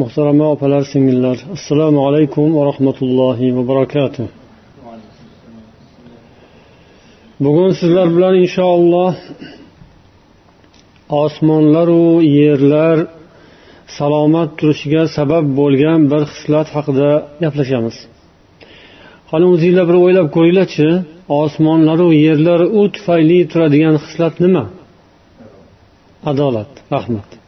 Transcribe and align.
muhtarama 0.00 0.46
opalar 0.54 0.82
singillar. 0.92 1.36
Assalomu 1.56 2.00
alaykum 2.08 2.46
va 2.56 2.62
rahmatullohi 2.70 3.46
va 3.56 3.62
barakatuh. 3.70 4.26
Bugun 7.44 7.70
sizlar 7.80 8.08
bilan 8.16 8.34
inshaalloh 8.44 9.14
osmonlaru 11.24 12.06
yerlar 12.40 12.96
salomat 13.98 14.50
turishiga 14.58 15.02
sabab 15.16 15.44
bo'lgan 15.60 16.00
bir 16.10 16.22
xislat 16.32 16.68
haqida 16.76 17.10
gaplashamiz. 17.42 17.96
Qani 19.30 19.46
o'zinglar 19.54 19.84
bir 19.90 19.96
o'ylab 20.04 20.28
ko'ringlarchi 20.36 20.88
osmonlaru 21.42 22.08
yerlar 22.26 22.60
u 22.78 22.82
tufayli 22.94 23.38
turadigan 23.50 23.96
xislat 24.04 24.34
nima? 24.44 24.64
Adolat 26.30 26.72
rahmat. 26.94 27.41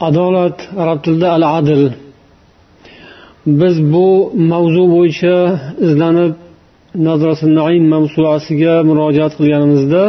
Adolat 0.00 0.58
arab 0.82 0.98
tilida 1.04 1.28
al 1.36 1.44
adl 1.58 1.82
biz 3.46 3.76
bu 3.92 4.08
mavzu 4.52 4.84
bo'yicha 4.94 5.36
izlanib 5.86 6.32
naim 7.58 7.84
mavsuasiga 7.94 8.74
murojaat 8.88 9.32
qilganimizda 9.38 10.04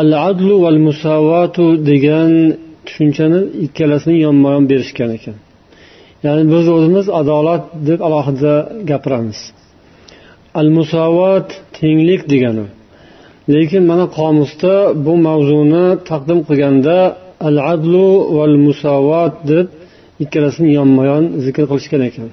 al 0.00 0.10
adlu 0.30 0.54
val 0.64 0.78
musavatu 0.88 1.64
degan 1.90 2.30
tushunchani 2.86 3.40
ikkalasini 3.64 4.16
yonma 4.26 4.48
yon 4.54 4.64
berishgan 4.70 5.10
ekan. 5.18 5.36
Ya'ni 6.24 6.44
biz 6.52 6.66
o'zimiz 6.76 7.06
adolat 7.20 7.62
deb 7.88 8.00
alohida 8.06 8.54
gapiramiz. 8.90 9.38
Al 10.60 10.68
musavat 10.78 11.48
tenglik 11.78 12.22
degani. 12.32 12.66
Lekin 13.54 13.82
mana 13.90 14.06
qomusda 14.18 14.74
bu 15.04 15.12
mavzuni 15.26 15.86
taqdim 16.10 16.38
qilganda 16.48 16.96
al 17.47 17.57
adlu 17.73 18.07
val 18.37 18.55
musavat 18.67 19.33
deb 19.51 19.67
ikkalasini 20.23 20.71
yonma 20.79 21.03
yon 21.11 21.23
zikr 21.45 21.63
qilishgan 21.71 22.01
ekan 22.09 22.29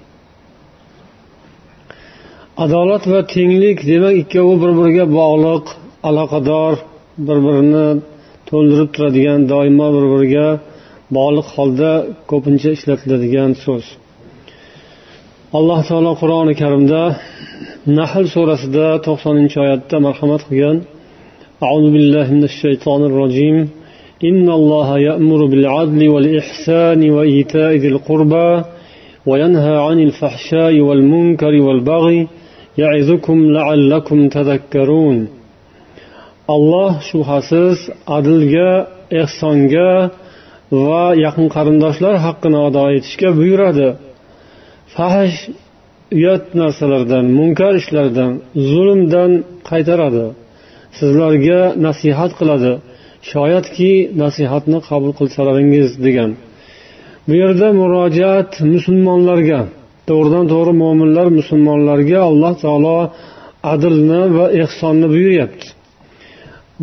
adolat 2.65 3.05
va 3.13 3.21
tenglik 3.35 3.79
demak 3.91 4.15
ikkovi 4.23 4.55
bir 4.63 4.73
biriga 4.79 5.05
bog'liq 5.19 5.65
aloqador 6.09 6.75
bir 7.27 7.39
birini 7.47 7.89
to'ldirib 8.49 8.91
turadigan 8.95 9.41
doimo 9.53 9.87
bir 9.97 10.07
biriga 10.13 10.49
bog'liq 11.17 11.49
holda 11.57 11.93
ko'pincha 12.31 12.71
ishlatiladigan 12.77 13.51
so'z 13.65 13.87
alloh 15.59 15.81
taolo 15.89 16.13
qur'oni 16.21 16.55
karimda 16.63 17.03
nahl 17.99 18.25
surasida 18.35 18.87
to'qsoninchi 19.07 19.57
oyatda 19.65 19.97
marhamat 20.07 20.43
qilgan 20.51 20.79
أعوذ 21.67 21.87
بالله 21.95 22.27
من 22.37 22.45
الشيطان 22.51 23.01
الرجيم 23.11 23.57
إن 24.25 24.47
الله 24.51 24.99
يأمر 24.99 25.47
بالعدل 25.47 26.09
والإحسان 26.09 27.11
وإيتاء 27.11 27.73
ذي 27.83 27.89
القربى 27.89 28.51
وينهى 29.27 29.77
عن 29.87 29.99
الفحشاء 30.01 30.81
والمنكر 30.81 31.55
والبغي 31.67 32.29
يعظكم 32.79 33.39
لعلكم 33.57 34.29
تذكرون 34.29 35.19
alloh 36.55 36.93
shubhasiz 37.11 37.79
adlga 38.17 38.71
ehsonga 39.23 39.93
va 40.87 41.05
yaqin 41.25 41.47
qarindoshlar 41.57 42.15
haqqini 42.27 42.59
ado 42.69 42.83
etishga 42.97 43.29
buyuradi 43.39 43.89
fahsh 44.95 45.39
uyat 46.19 46.45
narsalardan 46.61 47.25
munkar 47.39 47.73
ishlardan 47.83 48.31
zulmdan 48.71 49.31
qaytaradi 49.71 50.27
sizlarga 50.99 51.61
nasihat 51.87 52.33
qiladi 52.39 52.73
Shoyatki 53.30 53.92
nasihatni 54.22 54.80
qabul 54.90 55.12
qilsalaringiz 55.20 55.90
degan. 56.06 56.32
Bu 57.28 57.34
yerda 57.42 57.68
murojaat 57.82 58.52
musulmonlarga 58.74 59.60
to'g'ridan 60.10 60.46
to'g'ri 60.54 60.74
mo'minlar 60.84 61.28
musulmonlarga 61.40 62.20
alloh 62.30 62.54
taolo 62.64 62.98
adlni 63.74 64.22
va 64.38 64.46
ehsonni 64.62 65.08
buyuryapti. 65.14 65.68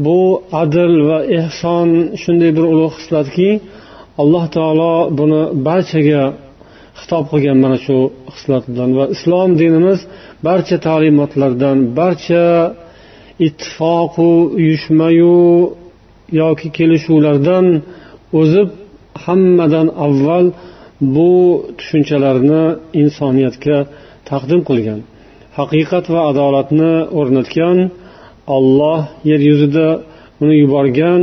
Bu 0.04 0.18
adl 0.62 0.92
va 1.08 1.18
ehson 1.38 1.88
shunday 2.22 2.50
bir 2.56 2.64
ulug' 2.72 2.94
xislatki 2.98 3.50
alloh 4.22 4.44
taolo 4.56 4.92
buni 5.18 5.42
barchaga 5.68 6.22
xitob 7.00 7.24
qilgan 7.30 7.58
mana 7.64 7.78
shu 7.86 7.98
xislat 8.34 8.64
bilan 8.72 8.90
va 8.98 9.04
islom 9.14 9.50
dinimiz 9.60 10.00
barcha 10.46 10.76
ta'limotlardan 10.86 11.78
barcha 11.98 12.44
ittifoqu 13.46 14.30
uyushmayu 14.58 15.36
yoki 16.40 16.68
kelishuvlardan 16.76 17.66
o'zib 18.40 18.68
hammadan 19.24 19.86
avval 20.06 20.46
bu 21.14 21.30
tushunchalarni 21.78 22.64
insoniyatga 23.02 23.78
taqdim 24.30 24.60
qilgan. 24.68 25.00
Haqiqat 25.58 26.04
va 26.14 26.20
adolatni 26.30 26.92
o'rnatgan 27.18 27.78
olloh 28.56 29.00
yer 29.30 29.40
yuzida 29.50 29.88
uni 30.42 30.56
yuborgan 30.62 31.20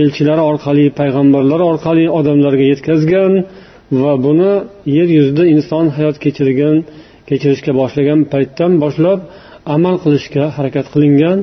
elchilar 0.00 0.38
orqali 0.50 0.86
payg'ambarlar 1.00 1.60
orqali 1.70 2.04
odamlarga 2.18 2.64
yetkazgan 2.72 3.32
va 4.02 4.12
buni 4.26 4.52
yer 4.96 5.08
yuzida 5.18 5.44
inson 5.54 5.84
hayot 5.96 6.16
kechirgan 6.24 6.76
kechirishga 7.28 7.72
boshlagan 7.80 8.20
paytdan 8.32 8.72
boshlab 8.84 9.18
amal 9.74 9.96
qilishga 10.04 10.44
harakat 10.56 10.86
qilingan 10.94 11.38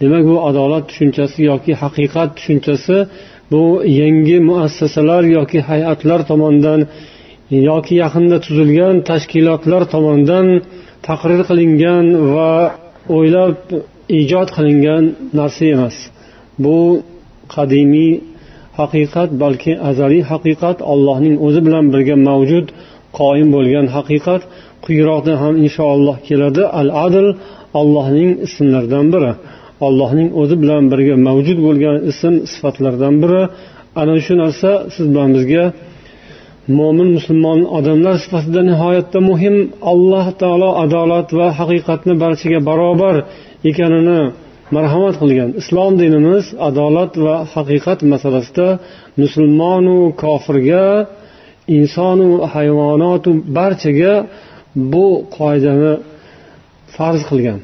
demak 0.00 0.24
bu 0.30 0.36
adolat 0.48 0.84
tushunchasi 0.90 1.38
yoki 1.50 1.72
haqiqat 1.82 2.28
tushunchasi 2.36 2.96
bu 3.52 3.62
yangi 4.00 4.38
muassasalar 4.48 5.22
yoki 5.36 5.58
hay'atlar 5.70 6.20
tomonidan 6.30 6.80
yoki 7.70 7.94
yaqinda 8.02 8.36
tuzilgan 8.46 8.94
tashkilotlar 9.10 9.82
tomonidan 9.94 10.46
taqrir 11.08 11.40
qilingan 11.48 12.06
va 12.34 12.52
o'ylab 13.16 13.56
ijod 14.20 14.48
qilingan 14.56 15.04
narsa 15.38 15.64
emas. 15.74 15.96
Bu 16.64 16.78
qadimiy 17.54 18.12
haqiqat 18.80 19.30
balki 19.42 19.72
azaliy 19.90 20.22
haqiqat 20.32 20.78
allohning 20.92 21.34
o'zi 21.46 21.60
bilan 21.66 21.84
birga 21.92 22.16
mavjud 22.28 22.66
qoyim 23.18 23.48
bo'lgan 23.56 23.86
haqiqat. 23.96 24.42
Quyiroqda 24.84 25.32
ham 25.42 25.54
inshaalloh 25.64 26.16
keladi. 26.28 26.62
Al 26.80 26.88
adl 27.06 27.26
allohning 27.80 28.30
ismlaridan 28.46 29.06
biri. 29.14 29.32
Allohning 29.86 30.28
o'zi 30.40 30.56
bilan 30.62 30.82
birga 30.92 31.14
mavjud 31.28 31.58
bo'lgan 31.66 31.96
ism 32.10 32.34
sifatlardan 32.52 33.14
biri. 33.22 33.42
Ana 34.00 34.16
shu 34.24 34.34
narsa 34.42 34.70
siz 34.94 35.06
bilan 35.12 35.30
bizga 35.36 35.64
mo'min 36.78 37.08
musulmon 37.16 37.60
odamlar 37.78 38.14
sifatida 38.24 38.60
nihoyatda 38.70 39.18
muhim. 39.30 39.56
Alloh 39.92 40.26
taolo 40.40 40.70
adolat 40.84 41.28
va 41.38 41.46
haqiqatni 41.58 42.14
barchaga 42.22 42.60
barobar 42.68 43.16
ekanini 43.70 44.20
marhamat 44.76 45.14
qilgan. 45.22 45.50
Islom 45.60 45.92
dinimiz 46.02 46.44
adolat 46.68 47.12
va 47.24 47.34
haqiqat 47.54 47.98
masalasida 48.12 48.68
musulmonu 49.22 49.98
kofirga 50.22 50.86
insonu 51.76 52.28
hayvonotu 52.54 53.30
barchaga 53.58 54.14
bu 54.92 55.06
qoidani 55.36 55.92
farz 56.94 57.22
qilgan. 57.30 57.60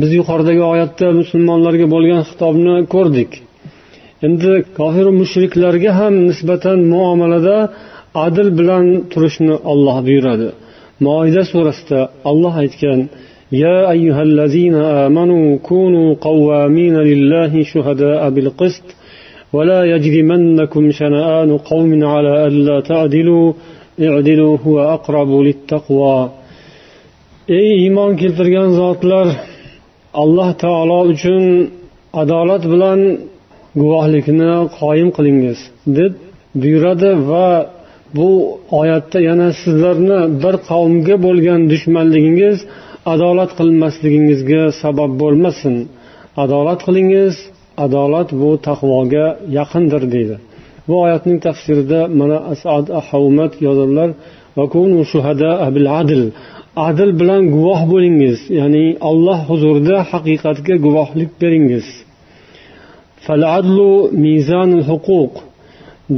biz 0.00 0.10
yuqoridagi 0.18 0.62
oyatda 0.72 1.06
musulmonlarga 1.20 1.86
bo'lgan 1.94 2.22
xitobni 2.28 2.74
ko'rdik 2.94 3.30
endi 4.26 4.52
kofiru 4.78 5.12
mushriklarga 5.20 5.90
ham 6.00 6.14
nisbatan 6.28 6.78
muomalada 6.92 7.56
adl 8.26 8.48
bilan 8.58 8.84
turishni 9.12 9.54
olloh 9.72 9.96
buyuradi 10.06 10.48
moida 11.06 11.42
surasida 11.52 12.00
olloh 12.30 12.54
aytgan 12.64 13.00
يا 13.64 13.78
أيها 13.90 14.22
الذين 14.22 14.74
آمنوا 14.74 15.46
كونوا 15.58 16.14
قوامين 16.28 16.96
لله 17.10 17.62
شهداء 17.62 18.30
بالقسط 18.30 18.86
ولا 19.52 19.80
يجرمنكم 19.84 20.90
شنآن 20.90 21.58
قوم 21.58 22.04
على 22.04 22.46
ألا 22.46 22.76
تعدلوا 22.80 23.52
اعدلوا 24.00 24.54
هو 24.64 24.76
أقرب 24.96 25.30
للتقوى 25.46 26.18
ey 27.48 27.68
iymon 27.84 28.10
keltirgan 28.20 28.68
zotlar 28.80 29.26
alloh 30.13 30.49
taolo 30.63 30.99
uchun 31.13 31.43
adolat 32.21 32.63
bilan 32.73 32.99
guvohlikni 33.81 34.51
qoyim 34.79 35.09
qilingiz 35.17 35.59
deb 35.97 36.13
buyuradi 36.61 37.11
va 37.29 37.49
bu 38.17 38.29
oyatda 38.79 39.19
yana 39.29 39.49
sizlarni 39.61 40.19
bir 40.43 40.55
qavmga 40.69 41.15
bo'lgan 41.25 41.59
dushmanligingiz 41.71 42.57
adolat 43.13 43.51
qilmasligingizga 43.59 44.63
sabab 44.81 45.11
bo'lmasin. 45.21 45.75
Adolat 46.43 46.79
qilingiz 46.87 47.35
adolat 47.85 48.29
bu 48.41 48.49
taqvoga 48.67 49.27
yaqindir 49.57 50.03
deydi. 50.13 50.35
Bu 50.87 50.95
oyatning 51.05 51.37
tafsirida 51.47 51.99
mana 52.19 52.37
asad 52.53 52.85
havmat 53.09 53.53
yozadilar 53.67 54.09
adil 56.87 57.11
bilan 57.19 57.43
guvoh 57.55 57.81
bo'lingiz 57.93 58.37
ya'ni 58.59 58.85
alloh 59.09 59.39
huzurida 59.49 59.97
haqiqatga 60.11 60.75
guvohlik 60.85 61.31
beringiz. 61.41 61.85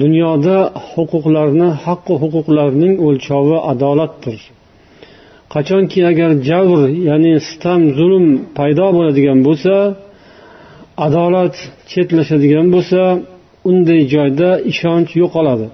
Dunyoda 0.01 0.57
huquqlarni 0.91 1.69
haqqu 1.85 2.13
huquqlarning 2.23 2.93
o'lchovi 3.07 3.57
adolatdir. 3.71 4.39
Qachonki 5.53 5.99
agar 6.11 6.31
javr 6.49 6.79
ya'ni 7.09 7.33
sitam 7.47 7.81
zulm 7.97 8.25
paydo 8.57 8.87
bo'ladigan 8.97 9.39
bo'lsa 9.47 9.73
adolat 11.07 11.55
chetlashadigan 11.91 12.67
bo'lsa 12.75 13.01
unday 13.69 14.01
joyda 14.13 14.49
ishonch 14.71 15.11
yo'qoladi. 15.21 15.67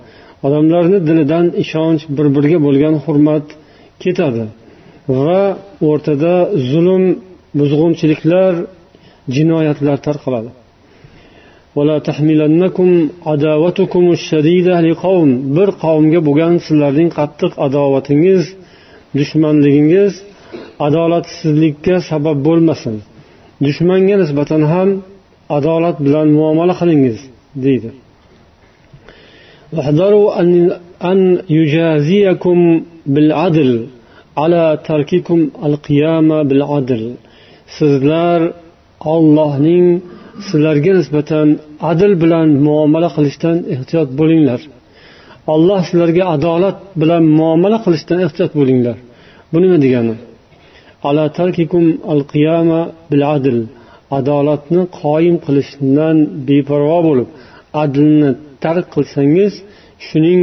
Odamlarni 0.46 1.00
dilidan 1.08 1.46
ishonch 1.64 2.04
bir 2.18 2.28
biriga 2.36 2.60
bo'lgan 2.66 2.96
hurmat 3.06 3.46
ketadi. 4.04 4.44
va 5.25 5.43
o'rtada 5.89 6.35
zulm 6.71 7.05
buzg'unchiliklar 7.59 8.53
jinoyatlar 9.37 9.99
tarqaladi 10.07 10.51
bir 15.57 15.69
qavmga 15.83 16.21
bo'lgan 16.29 16.55
sizlarning 16.67 17.11
qattiq 17.19 17.53
adovatingiz 17.67 18.43
dushmanligingiz 19.19 20.13
adolatsizlikka 20.87 21.97
sabab 22.11 22.39
bo'lmasin 22.49 22.95
dushmanga 23.67 24.17
nisbatan 24.23 24.63
ham 24.73 24.89
adolat 25.57 25.97
bilan 26.07 26.29
muomala 26.39 26.75
qilingiz 26.81 27.19
deydi 27.65 27.91
أن 31.11 31.19
يجازيكم 31.59 32.59
بالعدل 33.07 33.71
ala 34.44 34.66
tarkikum 34.90 35.40
al 35.66 35.76
qiyama 35.88 36.40
bil 36.50 36.64
adl 36.78 37.04
sizlar 37.78 38.42
ollohning 39.14 39.86
sizlarga 40.48 40.92
nisbatan 41.00 41.48
adl 41.92 42.12
bilan 42.24 42.48
muomala 42.68 43.10
qilishdan 43.16 43.58
ehtiyot 43.74 44.10
bo'linglar. 44.20 44.62
Olloh 45.54 45.80
sizlarga 45.90 46.24
adolat 46.36 46.78
bilan 47.02 47.24
muomala 47.40 47.78
qilishdan 47.86 48.20
ehtiyot 48.26 48.52
bo'linglar. 48.60 48.98
Bu 49.52 49.58
nima 49.64 49.78
degani? 49.86 50.16
Ala 51.08 51.26
tarkikum 51.40 51.86
al 52.12 52.22
qiyama 52.32 52.82
bil 53.12 53.24
adl 53.36 53.58
adolatni 54.18 54.82
qoyim 55.02 55.36
qilishdan 55.46 56.18
beparvo 56.48 57.00
bo'lib 57.08 57.30
adlni 57.84 58.30
tark 58.64 58.86
qilsangiz 58.96 59.54
shuning 60.08 60.42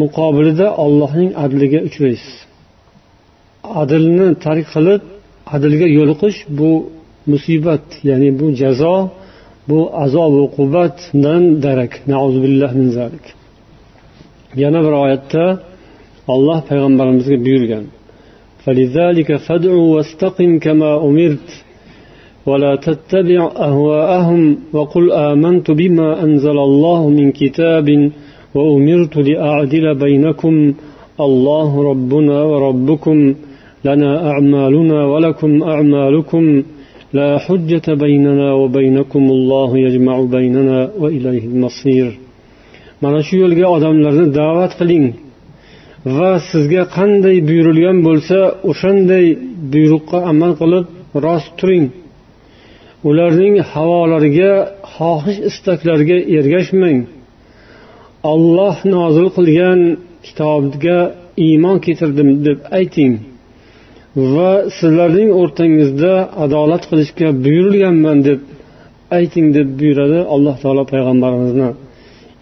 muqobilida 0.00 0.66
ollohning 0.84 1.30
adliga 1.44 1.80
uchraysiz. 1.88 2.34
adlni 3.81 4.27
tark 4.45 4.65
qilib 4.73 5.01
adlga 5.55 5.87
yo'liqish 5.97 6.39
bu 6.57 6.71
musibat 7.31 7.85
ya'ni 8.09 8.29
bu 8.39 8.47
jazo 8.61 8.95
bu 9.69 9.79
azob 10.03 10.33
uqubatdan 10.45 11.43
darak 11.65 11.93
min 12.79 12.87
zalik 12.97 13.25
yana 14.63 14.79
bir 14.85 14.93
oyatda 15.03 15.43
olloh 16.33 16.59
payg'ambarimizga 16.69 17.37
buyurgan 17.45 17.85
فلذلك 18.65 19.29
فادع 19.47 19.73
واستقم 19.73 20.59
كما 20.65 20.91
أمرت 21.07 21.49
ولا 22.49 22.75
تتبع 22.75 23.41
أهواءهم 23.69 24.41
وقل 24.73 25.05
آمنت 25.11 25.67
بما 25.71 26.23
أنزل 26.23 26.57
الله 26.69 27.09
من 27.09 27.27
كتاب 27.31 27.87
وأمرت 28.55 29.17
لأعدل 29.17 29.85
بينكم 29.95 30.73
الله 31.19 31.83
ربنا 31.91 32.37
وربكم 32.43 33.17
لنا 33.87 34.11
أعمالنا 34.31 34.99
ولكم 35.05 35.63
أعمالكم 35.63 36.63
لا 37.13 37.29
حجة 37.45 37.87
بيننا 38.05 38.53
وبينكم 38.53 39.23
الله 39.35 39.77
يجمع 39.77 40.15
بيننا 40.21 40.79
وإليه 41.01 41.43
المصير 41.53 42.19
mana 43.03 43.19
shu 43.27 43.35
yo'lga 43.43 43.65
odamlarni 43.75 44.27
da'vat 44.39 44.71
qiling 44.79 45.05
va 46.17 46.31
sizga 46.51 46.83
qanday 46.97 47.37
buyurilgan 47.49 47.97
bo'lsa 48.07 48.37
o'shanday 48.69 49.25
buyruqqa 49.73 50.19
amal 50.31 50.51
qilib 50.61 50.85
rost 51.25 51.51
turing 51.59 51.85
ularning 53.09 53.55
havolariga 53.71 54.51
xohish 54.95 55.39
istaklariga 55.49 56.17
ergashmang 56.37 56.99
olloh 58.33 58.75
nozil 58.95 59.27
qilgan 59.37 59.79
kitobga 60.25 60.99
iymon 61.45 61.77
keltirdim 61.85 62.29
deb 62.45 62.59
ayting 62.79 63.13
Va 64.16 64.50
sizlarning 64.78 65.30
o'rtangizda 65.40 66.12
adolat 66.44 66.82
qilishga 66.90 67.28
buyurilganman 67.44 68.18
deb 68.28 68.40
ayting 69.18 69.46
deb 69.56 69.68
buyuradi 69.80 70.18
alloh 70.34 70.56
taolo 70.62 70.84
payg'ambarimizni. 70.92 71.70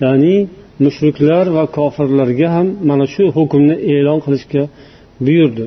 Ya'ni 0.04 0.36
mushriklar 0.84 1.44
va 1.56 1.64
kofirlarga 1.76 2.48
ham 2.56 2.66
mana 2.88 3.04
shu 3.14 3.24
hukmni 3.36 3.76
e'lon 3.94 4.18
qilishga 4.24 4.62
buyurdi. 5.26 5.66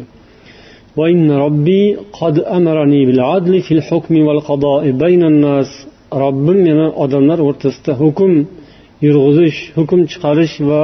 Robbim 6.24 6.60
meni 6.68 6.88
odamlar 7.04 7.40
o'rtasida 7.48 7.94
hukm 8.02 8.34
yurg'izish 9.06 9.60
hukm 9.78 10.00
chiqarish 10.12 10.56
va 10.69 10.84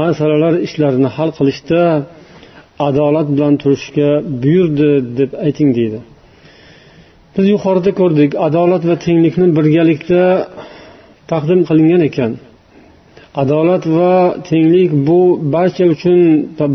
masalalar 0.00 0.54
ishlarini 0.66 1.10
hal 1.16 1.30
qilishda 1.38 1.80
adolat 2.88 3.28
bilan 3.34 3.54
turishga 3.62 4.08
buyurdi 4.42 4.90
deb 5.18 5.30
ayting 5.46 5.70
deydi. 5.78 5.98
Biz 7.34 7.46
yuqorida 7.54 7.90
ko'rdik 8.00 8.30
adolat 8.46 8.82
va 8.88 8.94
tenglikni 9.06 9.46
birgalikda 9.58 10.22
taqdim 11.30 11.60
qilingan 11.68 12.02
ekan. 12.08 12.32
Adolat 13.42 13.84
va 13.96 14.12
tenglik 14.50 14.90
bu 15.06 15.20
barcha 15.54 15.84
uchun 15.94 16.20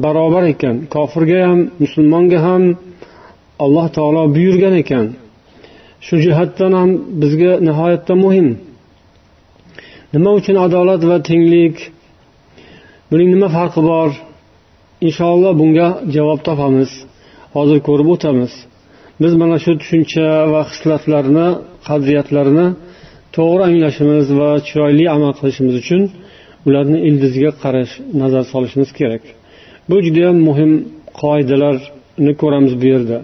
barobar 0.04 0.44
ekan. 0.54 0.76
Kofirga 0.94 1.40
ham 1.48 1.60
musulmonga 1.84 2.40
ham 2.48 2.64
alloh 3.64 3.88
taolo 3.98 4.24
buyurgan 4.36 4.76
ekan. 4.84 5.06
Shu 6.06 6.16
jihatdan 6.26 6.72
ham 6.80 6.90
bizga 7.22 7.52
nihoyatda 7.68 8.14
muhim. 8.24 8.48
Nima 10.14 10.32
uchun 10.40 10.56
adolat 10.66 11.02
va 11.10 11.18
tenglik? 11.30 11.76
Buning 13.10 13.30
nima 13.36 13.48
farqi 13.56 13.82
bor? 13.92 14.10
Inshaalloh 15.06 15.54
bunga 15.62 15.88
javob 16.16 16.40
topamiz. 16.48 16.92
Hozir 17.56 17.80
ko'rib 17.88 18.08
o'tamiz. 18.16 18.54
Biz 19.22 19.34
mana 19.42 19.58
shu 19.64 19.72
tushuncha 19.82 20.28
va 20.54 20.62
hislatlarni 20.72 21.48
qadriyatlarni 21.88 22.68
to'g'ri 23.38 23.64
anglashimiz 23.70 24.26
va 24.40 24.50
chiroyli 24.68 25.06
amal 25.16 25.32
qilishimiz 25.40 25.76
uchun 25.82 26.02
ularni 26.68 27.00
ildiziga 27.10 27.52
qarash 27.64 27.94
nazar 28.22 28.44
solishimiz 28.54 28.90
kerak. 29.00 29.24
Bu 29.90 29.96
judayam 30.06 30.38
muhim 30.48 30.72
qoidalarni 31.22 32.34
ko'ramiz 32.42 32.74
bu 32.82 32.86
yerda. 32.94 33.18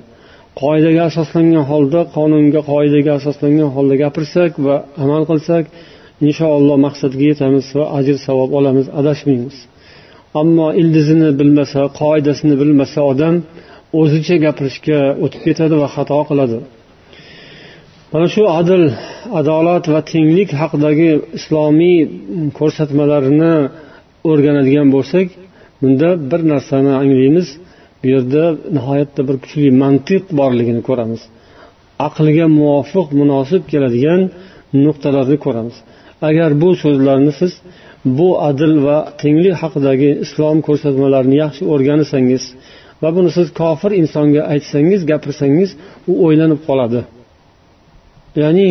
Qoidaga 0.61 1.01
asoslangan 1.09 1.63
holda 1.71 1.99
qonunga 2.15 2.61
qoidaga 2.71 3.11
asoslangan 3.19 3.69
holda 3.75 3.95
gapirsak 4.03 4.51
va 4.65 4.75
amal 5.03 5.23
qilsak 5.31 5.63
inshaalloh 6.27 6.77
maqsadga 6.85 7.23
yetamiz 7.31 7.65
va 7.77 7.85
ajr 7.97 8.15
savob 8.27 8.49
olamiz 8.59 8.85
adashmaymiz. 8.99 9.55
Ammo 10.39 10.67
ildizini 10.81 11.29
bilmasa 11.39 11.81
qoidasini 11.99 12.55
bilmasa 12.61 12.99
odam 13.11 13.35
o'zicha 14.01 14.35
gapirishga 14.45 14.99
o'tib 15.23 15.41
ketadi 15.47 15.75
va 15.81 15.87
xato 15.95 16.19
qiladi. 16.29 16.57
Mana 18.11 18.27
shu 18.33 18.43
adl 18.59 18.81
adolat 19.39 19.85
va 19.93 20.01
tenglik 20.11 20.49
haqidagi 20.61 21.09
islomiy 21.37 21.97
ko'rsatmalarini 22.59 23.53
o'rganadigan 24.29 24.87
bo'lsak 24.95 25.27
bunda 25.81 26.09
bir 26.31 26.41
narsani 26.51 26.91
anglaymiz 27.01 27.47
bu 28.01 28.05
yerda 28.13 28.43
nihoyatda 28.75 29.21
bir 29.27 29.35
kuchli 29.43 29.67
mantiq 29.83 30.23
borligini 30.39 30.81
ko'ramiz. 30.89 31.21
Aqlga 32.07 32.45
muvofiq 32.59 33.07
munosib 33.21 33.63
keladigan 33.71 34.21
nuqtalarni 34.85 35.37
ko'ramiz. 35.45 35.75
Agar 36.29 36.49
bu 36.61 36.69
so'zlarni 36.83 37.31
siz 37.39 37.51
bu 38.05 38.29
adl 38.49 38.73
va 38.85 38.97
tenglik 39.21 39.55
haqidagi 39.61 40.09
islom 40.25 40.57
ko'rsatmalarini 40.67 41.37
yaxshi 41.43 41.63
o'rgansangiz 41.73 42.43
va 43.01 43.09
buni 43.17 43.29
siz 43.37 43.47
kofir 43.61 43.91
insonga 44.01 44.41
aytsangiz 44.53 45.01
gapirsangiz 45.11 45.69
u 46.11 46.13
o'ylanib 46.25 46.59
qoladi. 46.67 47.01
Ya'ni 48.43 48.67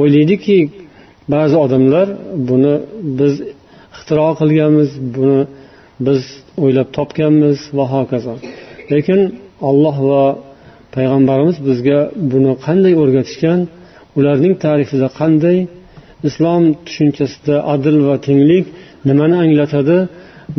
o'ylaydiki 0.00 0.58
ba'zi 1.34 1.56
odamlar 1.64 2.06
buni 2.48 2.74
biz 3.18 3.34
ixtiro 3.94 4.28
qilganmiz 4.40 4.90
buni 5.16 5.40
biz 6.06 6.20
o'ylab 6.64 6.88
topganmiz 6.96 7.58
va 7.76 7.84
hokazo 7.94 8.34
lekin 8.92 9.20
olloh 9.68 9.96
va 10.10 10.24
payg'ambarimiz 10.96 11.56
bizga 11.68 11.98
buni 12.32 12.52
qanday 12.66 12.94
o'rgatishgan 13.02 13.60
ularning 14.18 14.54
tarifida 14.64 15.08
qanday 15.20 15.58
islom 16.28 16.62
tushunchasida 16.86 17.56
adl 17.74 17.96
va 18.08 18.16
tenglik 18.26 18.64
nimani 19.08 19.36
anglatadi? 19.44 19.98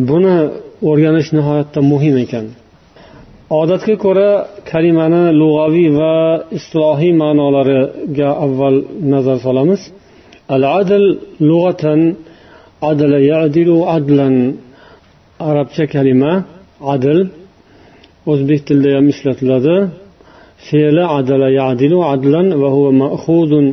Buni 0.09 0.35
o'rganish 0.89 1.29
nihoyatda 1.37 1.79
muhim 1.91 2.15
ekan. 2.25 2.45
Odatga 3.59 3.95
ko'ra 4.05 4.29
kalimani 4.71 5.23
lug'aviy 5.41 5.89
va 5.99 6.15
islohiy 6.57 7.13
ma'nolariga 7.21 8.29
avval 8.45 8.75
nazar 9.13 9.37
solamiz. 9.45 9.81
Al 10.55 10.63
adl 10.79 11.03
lug'atan 11.49 11.99
adla 12.89 13.17
yadilu 13.31 13.77
adlan. 13.97 14.35
Arabcha 15.49 15.85
kalima 15.93 16.33
adl. 16.93 17.19
O'zbek 18.31 18.61
tilida 18.67 18.89
ham 18.97 19.07
ishlatiladi. 19.13 19.75
Fe'li 20.67 21.03
adala 21.17 21.47
yadilu 21.61 21.97
adlan 22.13 22.47
va 22.61 22.69
huwa 22.75 22.91
ma'khudun. 23.03 23.65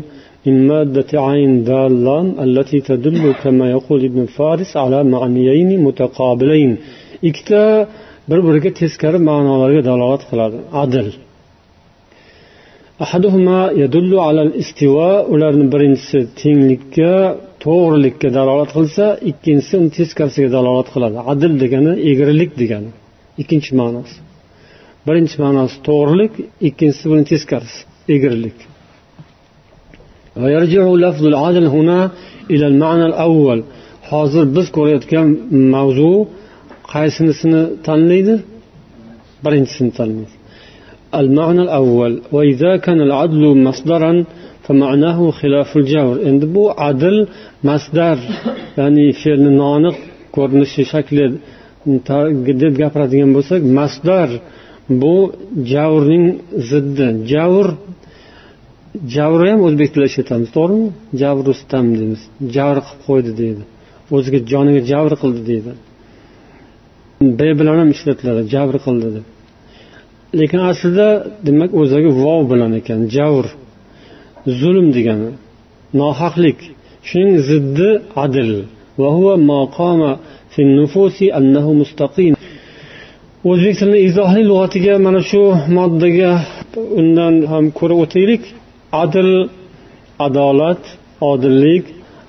من 0.46 0.56
مادة 0.70 1.12
عين 1.28 1.54
دالة 1.72 2.18
التي 2.46 2.80
تدل 2.90 3.24
كما 3.44 3.66
يقول 3.76 4.00
ابن 4.10 4.22
فارس 4.38 4.72
على 4.84 5.00
معنيين 5.14 5.70
متقابلين 5.88 6.72
ikkita 7.30 7.88
bir 8.30 8.40
biriga 8.48 8.72
teskari 8.80 9.20
ma'nolarga 9.30 9.82
dalolat 9.90 10.24
qiladi 10.30 10.58
adl 10.84 11.08
ahaduhuma 13.04 13.60
yadullu 13.84 14.18
ala 14.28 14.44
istivo 14.64 15.10
ularni 15.34 15.66
birinchisi 15.74 16.20
tenglikka 16.42 17.14
to'g'rilikka 17.66 18.28
dalolat 18.38 18.70
qilsa 18.78 19.06
ikkinchisi 19.32 19.74
uni 19.82 19.90
teskarisiga 19.98 20.50
dalolat 20.58 20.88
qiladi 20.96 21.18
adl 21.32 21.54
degani 21.64 21.92
egrilik 22.12 22.52
degani 22.62 22.92
ikkinchi 23.42 23.72
ma'nosi 23.82 24.18
birinchi 25.08 25.36
ma'nosi 25.44 25.76
to'g'rilik 25.88 26.34
ikkinchisi 26.68 27.06
buni 27.12 27.24
teskarisi 27.32 27.80
egrilik 28.16 28.58
hozir 34.12 34.46
biz 34.56 34.68
ko'rayotgan 34.78 35.28
mavzu 35.76 36.12
qaysinisini 36.94 37.62
tanlaydi 37.88 38.36
birinchisini 39.44 39.92
tanlaydi 40.00 40.36
المعنى 41.22 41.62
الأول 41.68 42.14
وإذا 42.36 42.72
كان 42.86 43.00
العدل 43.08 43.44
مصدرا 43.68 44.14
فمعناه 44.66 45.20
خلاف 45.40 45.70
الجور 45.82 46.16
endi 46.30 46.46
bu 46.56 46.64
adl 46.90 47.18
masdar 47.70 48.18
ya'ni 48.80 49.06
fe'lni 49.22 49.52
noaniq 49.62 49.96
ko'rinishi 50.36 50.84
shakli 50.94 51.26
deb 52.62 52.74
gapiradigan 52.82 53.32
bo'lsak 53.38 53.62
masdar 53.80 54.30
bu 55.02 55.16
javrning 55.72 56.26
ziddi 56.70 57.08
javr 57.32 57.68
javri 59.17 59.47
ham 59.53 59.61
o'zbek 59.69 59.89
tilida 59.93 60.09
ishlatamiz 60.13 60.51
to'g'rimi? 60.57 60.89
Javrustam 61.23 61.87
deymiz. 61.99 62.23
Javr 62.57 62.79
qilib 62.87 63.01
qo'ydi 63.09 63.33
deydi. 63.41 63.63
O'ziga 64.17 64.39
joniga 64.53 64.83
javr 64.93 65.13
qildi 65.23 65.43
deydi. 65.51 65.73
B 67.39 67.41
bilan 67.61 67.77
ham 67.83 67.91
ishlatiladi 67.97 68.43
javr 68.55 68.77
qildi 68.87 69.09
deb. 69.17 69.27
Lekin 70.41 70.61
aslida 70.71 71.09
demak 71.47 71.71
o'zagi 71.81 72.11
vov 72.23 72.43
bilan 72.53 72.73
ekan 72.81 73.01
javr. 73.17 73.47
Zulm 74.61 74.87
degani 74.97 75.31
nohaqlik. 76.01 76.59
Shuning 77.09 77.37
ziddi 77.49 77.91
adl 78.25 78.51
o'zbek 83.51 83.75
tilini 83.81 84.01
izohli 84.09 84.43
lug'atiga 84.51 84.95
mana 85.07 85.21
shu 85.31 85.43
moddaga 85.77 86.33
undan 87.01 87.35
ham 87.53 87.65
ko'rib 87.79 87.99
o'taylik. 88.05 88.43
Adl 88.93 89.31
adolat 90.27 90.83
odillik 91.31 91.85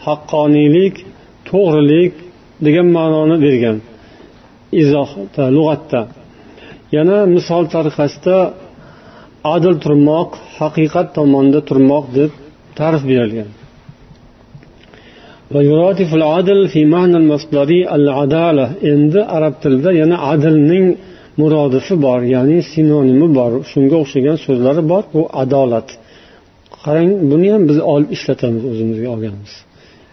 haqqoniylik 0.06 0.96
to'g'rilik 1.50 2.14
degan 2.66 2.88
ma'noni 2.98 3.38
bergan 3.46 3.78
izohda 4.82 5.46
lug'atda. 5.58 6.02
Yana 6.98 7.18
misol 7.36 7.64
tariqasida 7.76 8.38
adl 9.56 9.76
turmoq 9.84 10.30
haqiqat 10.60 11.08
tomonda 11.18 11.60
turmoq 11.70 12.06
deb 12.18 12.32
ta'rif 12.80 13.04
berilgan. 13.12 13.50
Endi 18.92 19.22
arab 19.38 19.56
tilida 19.64 19.92
yana 20.02 20.18
adlning 20.32 20.88
murodifi 21.40 21.96
bor 22.06 22.20
ya'ni 22.36 22.58
sinonimi 22.72 23.28
bor. 23.38 23.52
Shunga 23.72 23.96
o'xshagan 24.04 24.38
so'zlari 24.46 24.84
bor 24.92 25.04
bu 25.14 25.22
adolat. 25.44 25.88
Qarang 26.84 27.12
buni 27.32 27.48
ham 27.54 27.64
biz 27.70 27.78
olib 27.94 28.10
ishlatamiz 28.16 28.64
o'zimizga 28.72 29.08
olganmiz. 29.16 29.54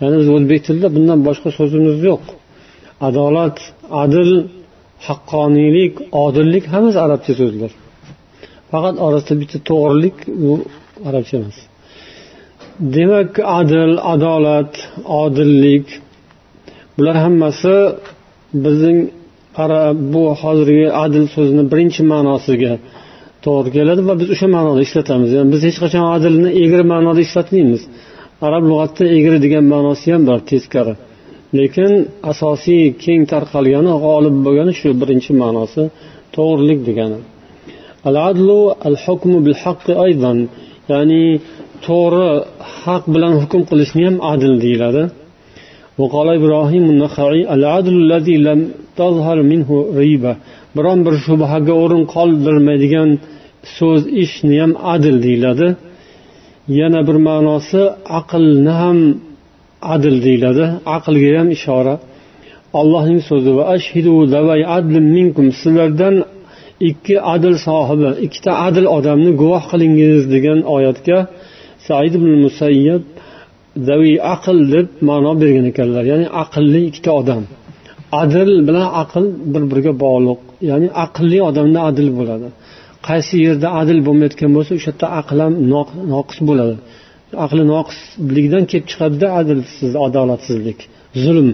Ya'ni 0.01 0.17
biz 0.21 0.29
o'zbek 0.37 0.61
tilida 0.67 0.89
bundan 0.97 1.19
boshqa 1.29 1.49
so'zimiz 1.59 1.97
yo'q. 2.09 2.23
Adolat 3.09 3.59
adil 4.03 4.31
haqqoniylik 5.07 5.95
odillik 6.25 6.65
hammasi 6.73 6.99
arabcha 7.07 7.33
so'zlar. 7.41 7.73
Faqat 8.71 8.97
orasida 9.07 9.35
bitta 9.43 9.59
to'g'rilik 9.71 10.17
u 10.49 10.51
arabcha 11.09 11.35
emas. 11.41 11.59
Demak 12.97 13.31
adil 13.59 13.93
adolat 14.15 14.73
odillik 15.23 15.87
bular 16.97 17.17
hammasi 17.25 17.75
bizning 18.65 18.99
bu 20.15 20.23
hozirgi 20.43 20.87
adil 21.05 21.25
so'zini 21.35 21.65
birinchi 21.73 22.03
ma'nosiga 22.13 22.73
to'g'ri 23.46 23.70
keladi 23.78 24.02
va 24.10 24.14
biz 24.22 24.28
o'sha 24.36 24.48
ma'noda 24.56 24.82
ishlatamiz 24.88 25.30
yani 25.38 25.50
biz 25.54 25.62
hech 25.68 25.78
qachon 25.84 26.06
adilni 26.16 26.50
egri 26.64 26.84
ma'noda 26.94 27.22
ishlatmaymiz 27.28 27.82
arab 28.48 28.64
lug'atida 28.72 29.08
egri 29.18 29.38
degan 29.46 29.66
ma'nosi 29.74 30.08
ham 30.14 30.24
bor 30.30 30.40
teskari 30.52 30.94
lekin 31.60 31.92
asosiy 32.32 32.84
keng 33.04 33.22
tarqalgani 33.34 33.92
g'olib 34.06 34.36
bo'lgani 34.46 34.74
shu 34.80 34.90
birinchi 35.02 35.32
ma'nosi 35.44 35.84
to'g'rilik 36.36 36.80
degani 36.90 37.20
al 38.10 38.16
adlu 38.30 38.60
al 38.88 38.98
hukmu 39.06 39.38
bil 39.46 39.58
haqqi 39.64 39.94
aydan 40.06 40.38
ya'ni 40.92 41.24
to'g'ri 41.88 42.30
haq 42.84 43.04
bilan 43.14 43.34
hukm 43.42 43.62
qilishni 43.70 44.04
ham 44.08 44.18
adl 44.34 44.54
deyiladi 44.66 45.04
وقال 46.02 46.28
إبراهيم 46.40 46.86
النخعي 46.94 47.42
العدل 47.56 47.94
الذي 48.04 48.36
لم 48.48 48.60
تظهر 49.00 49.38
منه 49.52 49.70
ريبة 50.02 50.34
biron 50.76 51.00
bir 51.06 51.16
shubhaga 51.26 51.74
o'rin 51.84 52.04
qoldirmaydigan 52.16 53.10
so'z 53.77 54.03
ishni 54.25 54.57
ham 54.63 54.73
adl 54.95 55.17
deyiladi. 55.27 55.69
Yana 56.81 57.01
bir 57.09 57.17
ma'nosi 57.29 57.83
aqlni 58.21 58.75
ham 58.83 58.99
adl 59.95 60.17
deyiladi. 60.27 60.65
Aqlga 60.97 61.31
ham 61.39 61.49
ishora. 61.57 61.95
Allohning 62.81 63.21
so'zi 63.31 63.51
va 63.59 63.65
ashhidu 63.77 64.13
minkum. 65.17 65.47
Sizlardan 65.61 66.15
ikki 66.91 67.17
adl 67.35 67.55
sohibi 67.67 68.09
ikkita 68.27 68.53
adl 68.67 68.85
odamni 68.97 69.33
guvoh 69.41 69.63
qilingiz 69.71 70.23
degan 70.35 70.59
oyatga 70.77 71.19
said 71.87 72.13
ibn 72.19 72.31
musayyab 72.45 73.03
zaviy 73.89 74.17
aql 74.35 74.57
deb 74.75 74.87
ma'no 75.09 75.33
bergan 75.43 75.67
ekanlar. 75.73 76.05
Ya'ni 76.13 76.27
aqlli 76.43 76.81
ikkita 76.89 77.11
odam. 77.21 77.43
Adl 78.23 78.51
bilan 78.69 78.89
aql 79.03 79.25
bir 79.53 79.63
biriga 79.71 79.93
bog'liq. 80.05 80.39
Ya'ni 80.71 80.89
aqlli 81.05 81.39
odamda 81.49 81.81
adl 81.91 82.09
bo'ladi. 82.19 82.49
Qaysi 83.09 83.35
yerda 83.47 83.69
adil 83.81 83.99
bo'lmayotgan 84.07 84.51
bo'lsa 84.57 84.73
o'sha 84.79 84.91
yerda 84.93 85.07
aql 85.21 85.39
ham 85.45 85.55
noqis 86.15 86.39
bo'ladi. 86.49 86.75
Aqli 87.45 87.63
noqisligidan 87.75 88.65
kelib 88.71 88.87
chiqadida 88.93 89.29
adilsiz 89.41 89.93
adolatsizlik 90.07 90.79
zulm. 91.25 91.49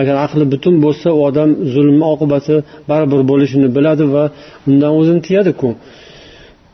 Agar 0.00 0.14
aqli 0.26 0.44
butun 0.52 0.74
bo'lsa 0.84 1.08
u 1.16 1.20
odam 1.28 1.50
zulmni 1.74 2.04
oqibati 2.12 2.56
baribir 2.90 3.20
bo'lishini 3.30 3.68
biladi 3.76 4.04
va 4.14 4.24
undan 4.68 4.92
o'zini 5.00 5.20
tiyadiku. 5.28 5.68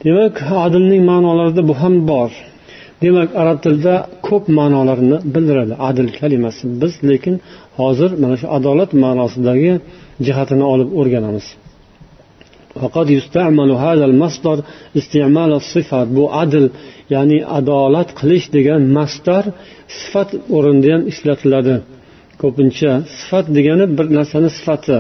Demak 0.05 0.35
adilning 0.65 1.03
ma'nolarida 1.11 1.63
bu 1.71 1.75
ham 1.83 1.95
bor. 2.11 2.31
Demak 3.05 3.31
arab 3.43 3.59
tilida 3.65 3.95
ko'p 4.29 4.45
ma'nolarni 4.59 5.17
bildiradi. 5.35 5.75
Adil 5.89 6.09
kalimasi 6.19 6.63
biz 6.81 6.93
lekin 7.09 7.35
hozir 7.79 8.11
mana 8.23 8.35
shu 8.41 8.47
adolat 8.57 8.91
ma'nosidagi 9.05 9.73
jihatini 10.27 10.65
olib 10.73 10.89
o'rganamiz. 11.01 11.47
وقد 12.82 13.08
يستعمل 13.18 13.70
هذا 13.86 14.06
المصدر 14.10 14.58
استعمال 15.00 15.52
الصفات 15.62 16.08
bu 16.18 16.24
adl 16.44 16.66
ya'ni 17.14 17.40
adolat 17.58 18.10
qilish 18.20 18.48
degan 18.56 18.82
masdar 18.98 19.44
sifat 20.00 20.30
o'rnida 20.56 20.90
ham 20.94 21.02
ishlatiladi 21.12 21.76
ko'pincha 22.42 22.92
sifat 23.18 23.46
degani 23.58 23.86
bir 23.98 24.06
narsani 24.18 24.50
sifati 24.58 24.98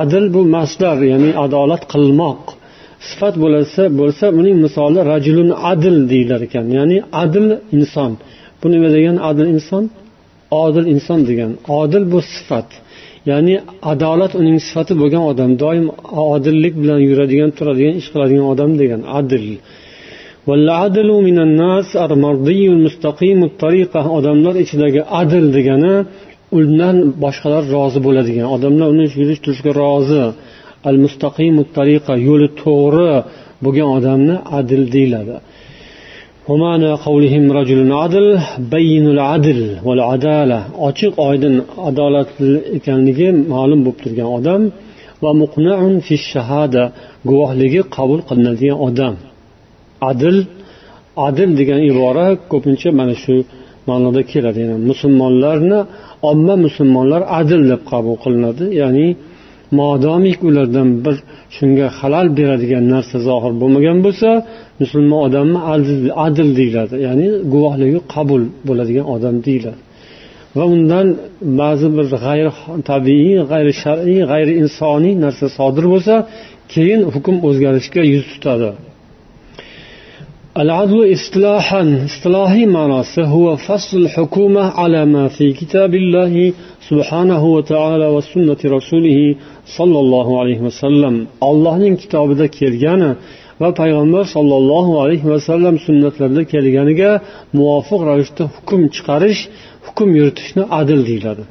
adl 0.00 0.24
bu 0.34 0.42
masdar 0.56 0.96
ya'ni 1.12 1.30
adolat 1.44 1.82
qilmoq 1.92 2.42
sifat 3.08 3.34
bo'lsa 3.44 3.82
bo'lsa 4.00 4.26
uning 4.40 4.56
misoli 4.64 5.00
rajulun 5.12 5.50
adl 5.72 5.96
deyilar 6.12 6.40
ekan 6.48 6.66
ya'ni 6.78 6.98
adl 7.22 7.46
inson 7.76 8.12
bu 8.60 8.66
nima 8.72 8.88
degani 8.96 9.20
adl 9.30 9.46
inson 9.56 9.84
odil 10.64 10.86
inson 10.94 11.20
degan 11.28 11.52
odil 11.80 12.04
bu 12.12 12.18
sifat 12.34 12.68
ya'ni 13.29 13.55
adolat 13.91 14.31
uning 14.41 14.57
sifati 14.67 14.93
bo'lgan 15.01 15.23
odam 15.31 15.51
doim 15.63 15.85
odillik 16.33 16.73
bilan 16.81 16.99
yuradigan 17.09 17.49
turadigan 17.57 17.93
ish 18.01 18.07
qiladigan 18.13 18.45
odam 18.53 18.71
degan 18.81 19.01
adil. 19.19 19.45
Odamlar 24.17 24.55
ichidagi 24.63 25.01
adil 25.21 25.45
degani 25.57 25.95
undan 26.59 26.95
boshqalar 27.23 27.63
rozi 27.75 27.99
bo'ladigan 28.07 28.47
odamlar 28.55 28.87
uni 28.95 29.05
yurish 29.19 29.39
turishga 29.45 29.71
rozi. 29.83 30.23
Al 30.89 30.97
mustaqimu 31.03 31.63
tariqa 31.77 32.13
yo'li 32.27 32.47
to'g'ri 32.63 33.11
bo'lgan 33.63 33.89
odamni 33.97 34.35
adil 34.59 34.81
deyiladi. 34.95 35.35
Ochiq 40.87 41.13
oydin 41.27 41.55
adolatli 41.89 42.51
ekanligi 42.77 43.29
ma'lum 43.53 43.79
bo'lib 43.85 43.99
turgan 44.03 44.29
odam 44.37 44.61
va 45.23 45.31
muqnaun 45.41 45.93
fi 46.07 46.15
shahada 46.31 46.83
guvohligi 47.29 47.81
qabul 47.95 48.19
qilinadigan 48.29 48.79
odam. 48.87 49.15
Adil 50.09 50.37
adil 51.27 51.49
degan 51.59 51.79
ibora 51.91 52.27
ko'pincha 52.51 52.89
mana 52.99 53.15
shu 53.23 53.35
ma'noda 53.89 54.21
keladi. 54.31 54.59
Ya'ni 54.63 54.77
musulmonlarni 54.91 55.79
omma 56.31 56.55
musulmonlar 56.65 57.21
adil 57.39 57.61
deb 57.71 57.81
qabul 57.91 58.15
qilinadi. 58.23 58.65
Ya'ni 58.81 59.07
modomiki 59.79 60.43
ulardan 60.49 60.89
bir 61.05 61.15
shunga 61.55 61.87
xalal 61.99 62.27
beradigan 62.37 62.85
narsa 62.93 63.17
zohir 63.27 63.53
bo'lmagan 63.61 63.97
bo'lsa 64.05 64.29
musulmon 64.80 65.20
odamni 65.26 65.60
adil 66.26 66.48
deyiladi 66.58 66.94
ya'ni 67.06 67.26
guvohligi 67.52 68.00
qabul 68.14 68.42
bo'ladigan 68.68 69.06
odam 69.14 69.36
deyiladi 69.46 69.80
va 70.56 70.64
undan 70.74 71.06
ba'zi 71.60 71.88
bir 71.96 72.06
g'ayri 72.24 72.52
tabiiy 72.90 73.38
g'ayri 73.50 73.72
shar'iy 73.82 74.20
g'ayri 74.30 74.52
insoniy 74.62 75.14
narsa 75.24 75.46
sodir 75.58 75.84
bo'lsa 75.92 76.14
keyin 76.72 77.00
hukm 77.14 77.36
o'zgarishga 77.48 78.02
yuz 78.12 78.24
tutadi 78.34 78.70
العدل 80.62 81.12
اصطلاحا 81.12 81.82
اصطلاحي 82.04 82.66
معناته 82.66 83.24
هو 83.24 83.56
فصل 83.56 83.96
الحكومة 84.04 84.60
على 84.80 85.06
ما 85.06 85.28
في 85.28 85.52
كتاب 85.52 85.94
الله 85.94 86.52
سبحانه 86.88 87.42
وتعالى 87.56 88.06
وسنة 88.06 88.60
رسوله 88.64 89.34
صلى 89.78 89.98
الله 90.04 90.40
عليه 90.40 90.60
وسلم 90.60 91.26
الله 91.42 91.96
kitobida 91.96 92.46
kelgani 92.48 93.16
va 93.61 93.69
payg'ambar 93.81 94.25
sollallohu 94.35 94.93
alayhi 95.03 95.27
vasallam 95.33 95.75
sunnatlarida 95.85 96.43
kelganiga 96.53 97.11
muvofiq 97.57 98.01
ravishda 98.09 98.43
hukm 98.55 98.81
chiqarish 98.95 99.41
hukm 99.87 100.09
yuritishni 100.19 100.63
adil 100.79 100.99
deyiladi. 101.09 101.43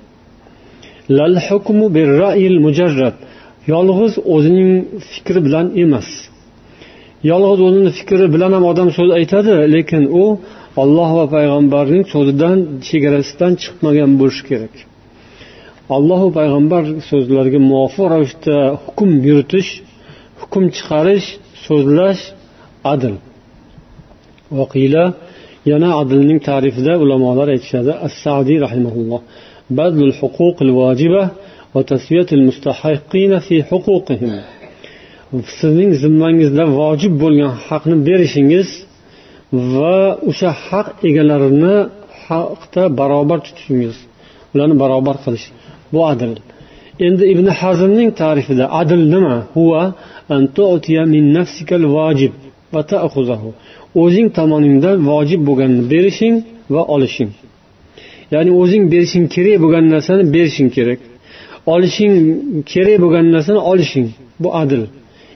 Yolg'iz 3.73 4.15
o'zining 4.35 4.71
fikri 5.13 5.41
bilan 5.47 5.67
emas. 5.85 6.09
Yolg'iz 7.31 7.61
o'zini 7.67 7.91
fikri 7.99 8.27
bilan 8.35 8.51
ham 8.57 8.65
odam 8.73 8.89
so'z 8.97 9.11
aytadi 9.19 9.53
lekin 9.75 10.03
u 10.23 10.25
olloh 10.83 11.11
va 11.19 11.27
payg'ambarning 11.37 12.05
so'zidan 12.15 12.57
chegarasidan 12.89 13.53
chiqmagan 13.63 14.11
bo'lishi 14.21 14.45
kerak. 14.51 14.75
Allohu 15.97 16.29
payg'ambar 16.39 16.83
so'zlariga 17.11 17.61
muvofiq 17.71 18.07
ravishda 18.15 18.57
hukm 18.85 19.11
yuritish 19.29 19.71
hukm 20.41 20.65
chiqarish 20.77 21.27
so'zlash 21.66 22.22
adl 22.94 23.14
voqila 24.60 25.06
yana 25.72 25.90
adlning 26.02 26.40
ta'rifida 26.50 26.94
ulamolar 27.04 27.48
aytishadi 27.56 27.92
as 28.06 28.14
sadiy 28.24 28.58
rahimaulloh 28.66 29.22
بذل 29.78 30.04
الحقوق 30.04 30.58
الواجبة 30.68 31.24
وتسوية 31.76 32.30
المستحقين 32.38 33.40
في 33.40 33.64
حقوقهم 33.64 34.34
sizning 35.60 35.92
zimmangizda 36.04 36.64
vojib 36.80 37.14
bo'lgan 37.24 37.52
haqni 37.68 37.96
berishingiz 38.08 38.70
va 39.74 39.98
o'sha 40.30 40.52
haq 40.68 40.88
egalarini 41.10 41.76
haqda 42.26 42.84
barobar 43.00 43.40
tutishingiz 43.46 43.96
ularni 44.54 44.76
barobar 44.84 45.16
qilish 45.24 45.46
bu 45.94 46.00
adl 46.12 46.32
endi 47.07 47.25
ibn 47.33 47.47
hazmning 47.61 48.11
ta'rifida 48.21 48.65
adl 48.81 49.01
nima? 49.15 49.37
Huva 49.55 49.83
o'zing 54.03 54.29
tomoningdan 54.39 54.97
vojib 55.11 55.41
bo'lganini 55.49 55.85
berishing 55.93 56.35
va 56.75 56.83
olishing. 56.95 57.31
Ya'ni 58.35 58.51
o'zing 58.61 58.85
berishing 58.93 59.25
kerak 59.35 59.57
bo'lgan 59.65 59.85
narsani 59.95 60.23
berishing 60.35 60.69
kerak. 60.77 61.01
Olishing 61.75 62.15
kerak 62.73 62.97
bo'lgan 63.05 63.25
narsani 63.35 63.61
olishing. 63.73 64.09
Bu 64.43 64.49
adl 64.63 64.83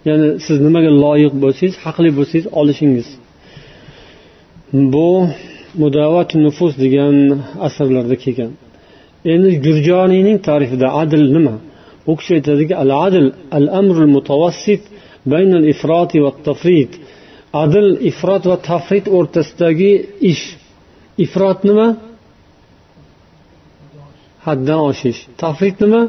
ya'ni 0.09 0.29
siz 0.45 0.57
nimaga 0.67 0.91
loyiq 1.05 1.33
bo'lsangiz 1.43 1.75
haqli 1.85 2.11
bo'lsangiz 2.19 2.47
olishingiz. 2.61 3.09
Bu 4.93 5.09
mudavat 5.83 6.31
nufus 6.45 6.73
degan 6.85 7.15
asarlarda 7.67 8.17
kelgan. 8.25 8.51
Endi 9.33 9.51
gurjoniyning 9.67 10.39
ta'rifida 10.49 10.89
adl 11.03 11.23
nima? 11.37 11.55
U 12.11 12.13
kishi 12.19 12.33
aytadiki 12.39 12.75
al 12.83 12.91
adl 13.07 13.27
al 13.57 13.67
amrul 13.81 14.11
mutavassit 14.17 14.83
baynal 15.33 15.65
ifroti 15.73 16.19
va 16.25 16.31
tafrit. 16.49 16.93
Adl 17.63 17.87
ifrot 18.11 18.45
va 18.51 18.57
tafrit 18.71 19.07
o'rtasidagi 19.17 19.93
ish. 20.33 20.47
Ifrot 21.25 21.61
nima? 21.69 21.87
Haddan 24.47 24.81
oshish. 24.91 25.21
Tafrit 25.43 25.77
nima? 25.85 26.03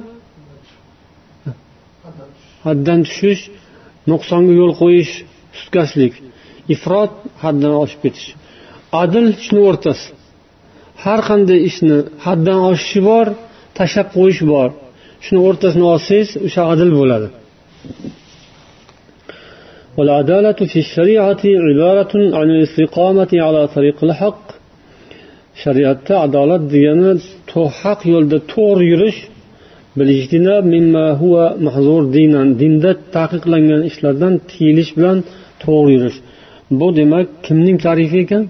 Haddan 2.65 2.99
tushish 3.07 3.43
nuqsonga 4.11 4.53
yo'l 4.61 4.73
qo'yish 4.81 5.13
sustkashlik 5.57 6.13
ifrot 6.73 7.13
haddan 7.43 7.73
oshib 7.83 7.99
ketish. 8.05 8.29
Adl 9.03 9.25
shuni 9.43 9.61
o'rtasi 9.69 10.05
har 11.04 11.20
qanday 11.28 11.58
ishni 11.68 11.96
haddan 12.24 12.58
oshishi 12.70 13.00
bor 13.10 13.26
tashlab 13.78 14.08
qo'yish 14.16 14.42
bor 14.52 14.68
shuni 15.24 15.40
o'rtasini 15.48 15.86
olsangiz 15.92 16.28
o'sha 16.46 16.62
adil 16.72 16.90
bo'ladi 17.00 17.28
والعدالة 19.98 20.60
في 20.72 20.78
الشريعة 20.86 21.42
عبارة 21.66 22.12
عن 22.38 22.48
الاستقامة 22.56 23.32
على 23.46 23.62
طريق 23.76 23.98
الحق 24.08 24.44
shariatda 25.62 26.14
adolat 26.26 26.62
degani 26.74 27.10
haq 27.80 28.00
yo'lda 28.12 28.38
to'g'ri 28.52 28.84
yurish 28.92 29.18
dinda 32.60 32.90
taqiqlangan 33.16 33.82
ishlardan 33.90 34.34
tiyilish 34.50 34.90
bilan 34.96 35.18
to'g'ri 35.64 35.90
yurish 35.96 36.18
bu 36.78 36.86
demak 36.98 37.26
kimning 37.46 37.76
tarifi 37.86 38.18
ekan 38.24 38.42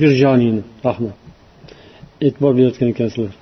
Girjoniyni 0.00 0.62
rahmat 0.86 1.16
e'tibor 2.26 2.52
berayotgan 2.56 2.88
ekansizlar 2.94 3.32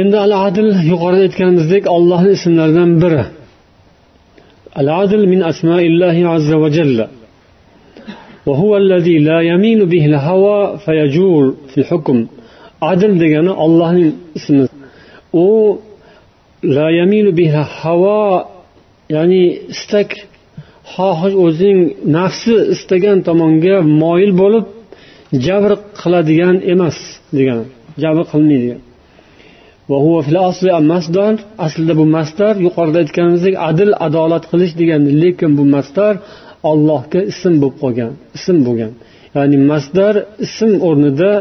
endi 0.00 0.16
al 0.26 0.32
adil 0.46 0.68
yuqorida 0.90 1.22
aytganimizdek 1.28 1.84
ollohni 1.96 2.30
ismlaridan 2.36 2.90
biri 3.02 3.24
al 4.80 4.88
adil 5.02 5.22
min 5.32 5.40
asmaillahi 5.50 6.22
azza 6.36 6.56
va 6.64 6.70
jalla 6.78 7.06
وهو 8.50 8.72
الذي 8.84 9.16
لا 9.28 9.38
يميل 9.52 9.80
به 9.92 10.04
الهوى 10.12 10.60
فيجور 10.84 11.44
في 11.70 11.78
الحكم 11.82 12.18
adil 12.80 13.12
degani 13.20 13.52
ollohning 13.64 14.10
ismi 14.38 14.64
u 15.32 15.46
la 16.76 16.86
yamilu 16.90 17.30
biha 17.38 17.62
havo 17.80 18.22
ya'ni 19.14 19.42
istak 19.74 20.10
xohish 20.94 21.36
o'zining 21.44 21.80
nafsi 22.16 22.54
istagan 22.74 23.18
tomonga 23.28 23.76
moyil 24.02 24.32
bo'lib 24.42 24.64
jabr 25.46 25.72
qiladigan 26.00 26.56
emas 26.72 26.96
degan 27.38 27.58
jabr 28.02 28.24
qilmaydigan. 28.32 28.80
Aslida 31.66 31.94
bu 32.00 32.04
masdar 32.16 32.54
yuqorida 32.66 32.98
aytganimizdek 33.04 33.54
adil 33.70 33.90
adolat 34.06 34.44
qilish 34.50 34.72
degan 34.80 35.02
lekin 35.22 35.50
bu 35.58 35.64
masdar 35.74 36.14
allohga 36.70 37.20
ism 37.32 37.54
bo'lib 37.62 37.76
qolgan 37.82 38.12
ism 38.36 38.56
bo'lgan. 38.66 38.92
Ya'ni 39.36 39.56
masdar 39.70 40.14
ism 40.46 40.70
o'rnida 40.88 41.32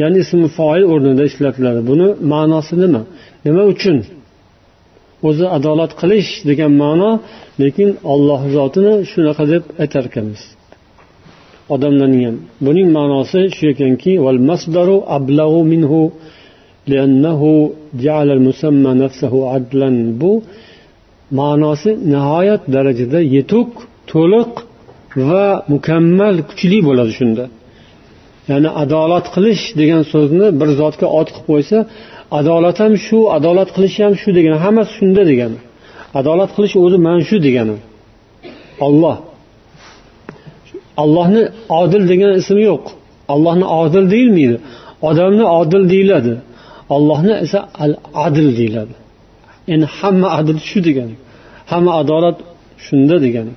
ya'ni 0.00 0.18
ismi 0.24 0.48
foil 0.58 0.84
o'rnida 0.92 1.22
ishlatiladi. 1.30 1.80
Buni 1.90 2.08
ma'nosi 2.32 2.74
nima? 2.82 3.02
Nima 3.46 3.62
uchun 3.72 3.96
o'zi 5.28 5.46
adolat 5.56 5.92
qilish 6.00 6.30
degan 6.48 6.72
ma'no 6.82 7.10
lekin 7.62 7.90
olloh 8.12 8.40
zotini 8.56 8.94
shunaqa 9.10 9.44
deb 9.52 9.64
aytar 9.82 10.04
ekanmiz. 10.10 10.42
Odamlarning 11.74 12.22
ham 12.28 12.36
buning 12.66 12.88
ma'nosi 12.98 13.40
shu 13.56 13.64
ekanki 13.74 14.12
bu 20.20 20.32
ma'nosi 21.40 21.90
nihoyat 22.12 22.62
darajada 22.74 23.20
yetuk 23.36 23.70
to'liq 24.12 24.52
va 25.28 25.46
mukammal 25.72 26.36
kuchli 26.48 26.78
bo'ladi 26.88 27.12
shunda. 27.18 27.44
Ya'ni 28.50 28.70
adolat 28.82 29.26
qilish 29.34 29.62
degan 29.80 30.02
so'zni 30.12 30.46
bir 30.60 30.68
zotga 30.80 31.06
ot 31.20 31.28
qilib 31.34 31.46
qo'ysa 31.50 31.78
adolat 32.39 32.77
ham 32.83 32.93
shu 33.05 33.17
adolat 33.37 33.69
qilish 33.75 33.97
ham 34.05 34.13
shu 34.21 34.29
degani 34.37 34.57
hammasi 34.65 34.91
shunda 34.97 35.21
degani 35.31 35.59
adolat 36.19 36.49
qilish 36.55 36.75
o'zi 36.83 36.97
mana 37.05 37.21
shu 37.29 37.37
degani 37.47 37.75
olloh 38.87 39.17
allohni 41.03 41.43
odil 41.81 42.03
degan 42.11 42.31
ismi 42.41 42.61
yo'q 42.71 42.85
allohni 43.33 43.65
odil 43.81 44.05
deyilmaydi 44.13 44.57
odamni 45.09 45.45
odil 45.59 45.83
deyiladi 45.93 46.33
ollohni 46.95 47.33
esa 47.43 47.59
al 47.83 47.93
adil 48.25 48.49
deyiladi 48.59 48.93
endi 49.73 49.87
hamma 49.97 50.27
adil 50.39 50.59
shu 50.69 50.79
degani 50.87 51.15
hamma 51.71 51.91
adolat 52.01 52.37
shunda 52.85 53.17
degani 53.25 53.53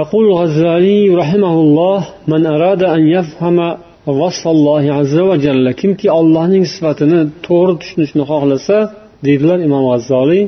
يقول 0.00 0.24
الغزالي 0.30 1.00
رحمه 1.20 1.54
الله 1.64 2.00
من 2.32 2.46
أراد 2.54 2.82
أن 2.96 3.02
يفهم 3.16 3.58
vasallohi 4.21 4.89
azza 5.01 5.23
va 5.29 5.35
jalla 5.45 5.71
kimki 5.81 6.07
ollohning 6.19 6.65
sifatini 6.73 7.19
to'g'ri 7.47 7.73
tushunishni 7.81 8.23
xohlasa 8.31 8.77
deydilar 9.25 9.59
imom 9.67 9.83
g'azzoliy 9.91 10.43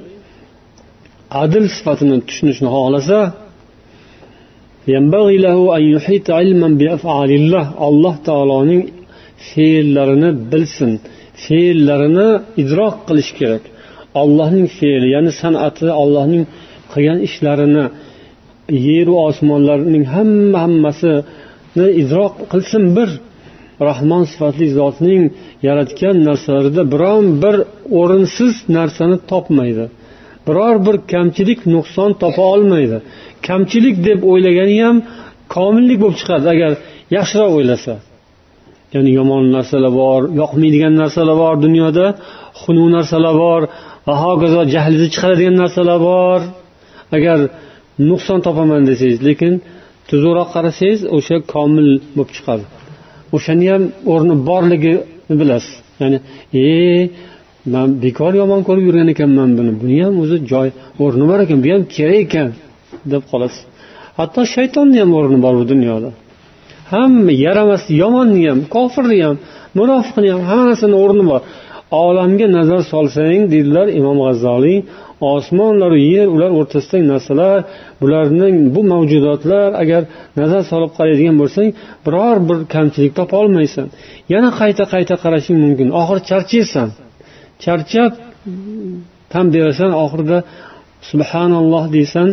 adil 1.43 1.65
sifatini 1.75 2.17
tushunishni 2.27 2.69
xohlasa 2.75 3.19
alloh 7.87 8.15
taoloning 8.27 8.81
fe'llarini 9.49 10.29
bilsin 10.51 10.91
fe'llarini 11.43 12.29
idrok 12.61 12.95
qilish 13.07 13.31
kerak. 13.39 13.63
Ollohning 14.21 14.67
fe'li 14.77 15.07
ya'ni 15.15 15.31
san'ati 15.41 15.87
ollohning 16.01 16.43
qilgan 16.93 17.19
ishlarini 17.27 17.85
yeru 18.89 19.13
osmonlarning 19.27 20.03
hamma 20.15 20.57
hammasini 20.65 21.87
idrok 22.01 22.33
qilsin 22.51 22.83
bir. 22.97 23.09
Rahmon 23.89 24.23
sifatli 24.31 24.67
zotning 24.79 25.23
yaratgan 25.67 26.15
narsalarida 26.27 26.83
biron 26.93 27.25
bir 27.43 27.55
o'rinsiz 27.99 28.53
narsani 28.77 29.17
topmaydi. 29.31 29.85
Biror 30.47 30.75
bir 30.85 30.95
kamchilik 31.13 31.59
nuqson 31.73 32.11
topa 32.21 32.43
olmaydi. 32.53 32.97
Kamchilik 33.47 33.95
deb 34.07 34.19
o'ylagani 34.31 34.77
ham 34.85 34.97
komillik 35.55 35.97
bo'lib 36.03 36.17
chiqadi 36.21 36.47
agar 36.55 36.71
yaxshiroq 37.17 37.51
o'ylasa. 37.57 37.93
Ya'ni 38.93 39.11
yomon 39.19 39.43
narsalar 39.55 39.93
bor 40.01 40.21
yoqmaydigan 40.41 40.93
narsalar 41.01 41.37
bor 41.43 41.55
dunyoda 41.65 42.05
xunuk 42.61 42.89
narsalar 42.97 43.35
bor 43.43 43.61
va 44.07 44.13
hokazo 44.23 44.61
jahlingizni 44.73 45.09
chiqaradigan 45.15 45.55
narsalar 45.63 45.99
bor. 46.09 46.39
Agar 47.17 47.37
nuqson 48.09 48.39
topaman 48.47 48.81
desangiz 48.89 49.19
lekin 49.29 49.53
tuzukroq 50.09 50.49
qarasangiz 50.55 51.01
o'sha 51.17 51.35
komil 51.53 51.89
bo'lib 52.15 52.31
chiqadi. 52.37 52.65
O'shani 53.35 53.67
ham 53.71 53.83
o'rni 54.13 54.35
borligini 54.49 55.35
bilasiz. 55.41 55.73
Ya'ni 56.01 56.17
e 56.63 56.65
man 57.73 57.87
bekor 58.03 58.33
yomon 58.41 58.61
ko'rib 58.67 58.83
yurgan 58.87 59.09
ekanman 59.13 59.49
buni. 59.57 59.71
Buni 59.81 59.97
ham 60.05 60.15
o'zi 60.23 60.37
joy 60.51 60.67
o'rni 61.03 61.25
bor 61.29 61.39
ekan 61.45 61.59
bu 61.63 61.67
ham 61.73 61.83
kerak 61.95 62.19
ekan 62.25 62.49
deb 63.11 63.23
qolasiz. 63.31 63.61
Hatto 64.19 64.41
shaytonni 64.55 64.97
ham 65.03 65.11
o'rni 65.19 65.37
bor 65.45 65.53
bu 65.59 65.65
dunyoda. 65.73 66.09
Hamma 66.93 67.33
yaramas 67.45 67.83
yomonni 68.01 68.43
ham 68.51 68.59
kofirni 68.75 69.17
ham 69.25 69.35
munofiqni 69.79 70.27
ham 70.33 70.41
hamma 70.49 70.65
narsani 70.69 70.95
o'rni 71.03 71.23
bor. 71.31 71.41
Olamga 72.05 72.47
nazar 72.57 72.81
solsang 72.93 73.41
deydilar 73.53 73.87
imom 73.99 74.17
g'azzoliy 74.25 74.77
osmonlaru 75.33 75.97
yer 76.13 76.27
ular 76.35 76.51
o'rtasidagi 76.59 77.05
narsalar 77.13 77.57
bularning 78.01 78.55
bu 78.75 78.81
mavjudotlar 78.93 79.69
agar 79.83 80.01
nazar 80.39 80.63
solib 80.71 80.91
qaraydigan 80.97 81.35
bo'lsang 81.41 81.69
biror 82.05 82.37
bir 82.49 82.57
kamchilik 82.73 83.13
topolmaysan 83.19 83.87
yana 84.33 84.49
qayta 84.59 84.83
qayta 84.93 85.15
qarashing 85.23 85.57
mumkin. 85.65 85.87
Oxiri 86.01 86.21
charchaysan. 86.29 86.89
Charchab 87.63 88.11
tan 89.31 89.45
berasan 89.53 89.91
oxirida 90.03 90.39
subhanalloh 91.09 91.83
deysan 91.95 92.29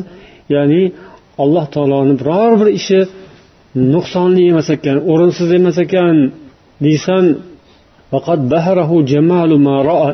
ya'ni 0.54 0.82
alloh 1.42 1.66
taoloni 1.74 2.14
biror 2.20 2.52
bir 2.60 2.68
ishi 2.80 3.00
nuqsonli 3.94 4.42
emas 4.52 4.68
ekan 4.76 4.96
o'rinsiz 5.12 5.48
emas 5.58 5.76
ekan 5.84 6.16
deysan 6.86 7.24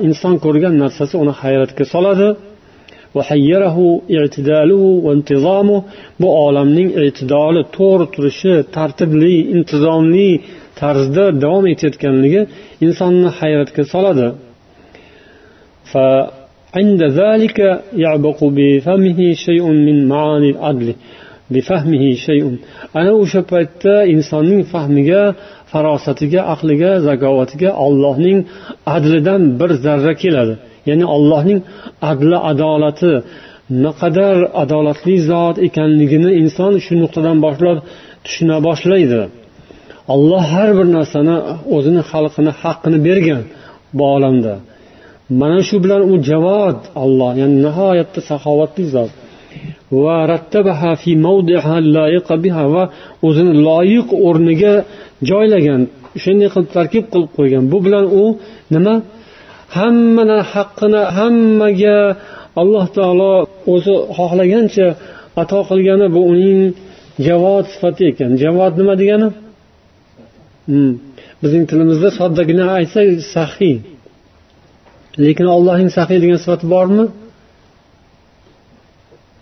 inson 0.09 0.35
ko'rgan 0.44 0.74
narsasi 0.83 1.14
uni 1.22 1.33
hayratga 1.40 1.85
soladi. 1.94 2.28
bu 6.21 6.28
olamning 6.45 6.89
e'tidoli 7.04 7.62
to'g'ri 7.78 8.06
turishi 8.15 8.54
tartibli 8.76 9.36
intizomli 9.56 10.30
tarzda 10.80 11.26
davom 11.43 11.65
etayotganligi 11.74 12.41
insonni 12.86 13.30
hayratga 13.39 13.84
soladi 13.93 14.28
عند 16.80 17.02
ذلك 17.21 17.60
يعبق 18.04 18.39
بفمه 18.58 19.19
شيء 19.45 19.65
من 19.88 19.98
معاني 20.12 20.50
العدل 20.56 20.88
بفهمه 21.54 22.04
شيء 22.28 22.45
ana 23.00 23.12
o'sha 23.21 23.41
paytda 23.52 23.95
insonning 24.13 24.62
fahmiga 24.74 25.21
farosatiga 25.71 26.41
aqliga 26.54 26.91
zakovatiga 27.08 27.69
ollohning 27.86 28.38
adlidan 28.95 29.41
bir 29.60 29.71
zarra 29.86 30.13
keladi 30.24 30.54
ya'ni 30.89 31.06
allohning 31.15 31.60
adli 32.11 32.39
adolati 32.51 33.13
naqadar 33.85 34.39
adolatli 34.63 35.17
zot 35.31 35.57
ekanligini 35.67 36.31
inson 36.43 36.73
shu 36.85 36.93
nuqtadan 37.03 37.37
boshlab 37.45 37.79
tushuna 38.25 38.57
boshlaydi. 38.69 39.23
Alloh 40.15 40.43
har 40.53 40.71
bir 40.79 40.87
narsani 40.97 41.37
o'zini 41.77 42.03
xalqini 42.11 42.53
haqqini 42.63 42.99
bergan 43.07 43.43
bu 43.97 44.05
olamda. 44.17 44.55
Mana 45.41 45.61
shu 45.69 45.77
bilan 45.85 46.03
u 46.13 46.15
javod 46.31 46.79
olloh 47.05 47.33
ya'ni 47.41 47.57
nihoyatda 47.67 48.21
saxovatli 48.31 48.85
zot. 48.95 49.13
Va 50.03 50.19
va 52.75 52.85
o'zini 53.29 53.53
loyiq 53.69 54.09
o'rniga 54.27 54.75
joylagan 55.31 55.81
shunday 56.23 56.49
qilib 56.55 56.71
tarkib 56.77 57.05
qilib 57.13 57.31
qo'ygan. 57.39 57.63
Bu 57.73 57.79
bilan 57.87 58.05
u 58.21 58.25
nima? 58.75 58.95
Hammani 59.76 60.38
haqqini 60.52 61.02
hammaga 61.18 61.98
alloh 62.61 62.85
taolo 62.96 63.33
o'zi 63.74 63.94
xohlagancha 64.16 64.87
ato 65.42 65.59
qilgani 65.70 66.06
bu 66.14 66.20
uning 66.33 66.61
javod 67.26 67.64
sifati 67.72 68.02
ekan. 68.11 68.30
Javod 68.42 68.72
nima 68.80 68.94
degani? 69.02 69.28
Hmm. 70.68 70.92
bizning 71.42 71.64
tilimizda 71.70 72.09
soddagina 72.18 72.64
aytsak 72.78 73.06
sahiy 73.35 73.76
lekin 75.24 75.46
allohning 75.56 75.90
sahiy 75.98 76.18
degan 76.24 76.38
sifati 76.44 76.64
bormi? 76.74 77.04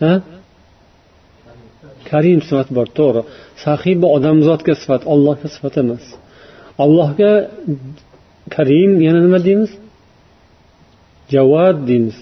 Ha? 0.02 0.14
Karim 2.10 2.40
sifati 2.48 2.70
bor 2.78 2.86
to'g'ri. 2.98 3.22
Sahiy 3.64 3.94
bu 4.02 4.06
odamzodga 4.16 4.74
sifat 4.82 5.02
allohga 5.12 5.48
sifat 5.54 5.74
emas. 5.82 6.04
Allohga 6.84 7.32
karim 8.54 8.92
yana 9.06 9.20
nima 9.26 9.38
deymiz? 9.46 9.70
Javad 11.34 11.76
deymiz 11.88 12.16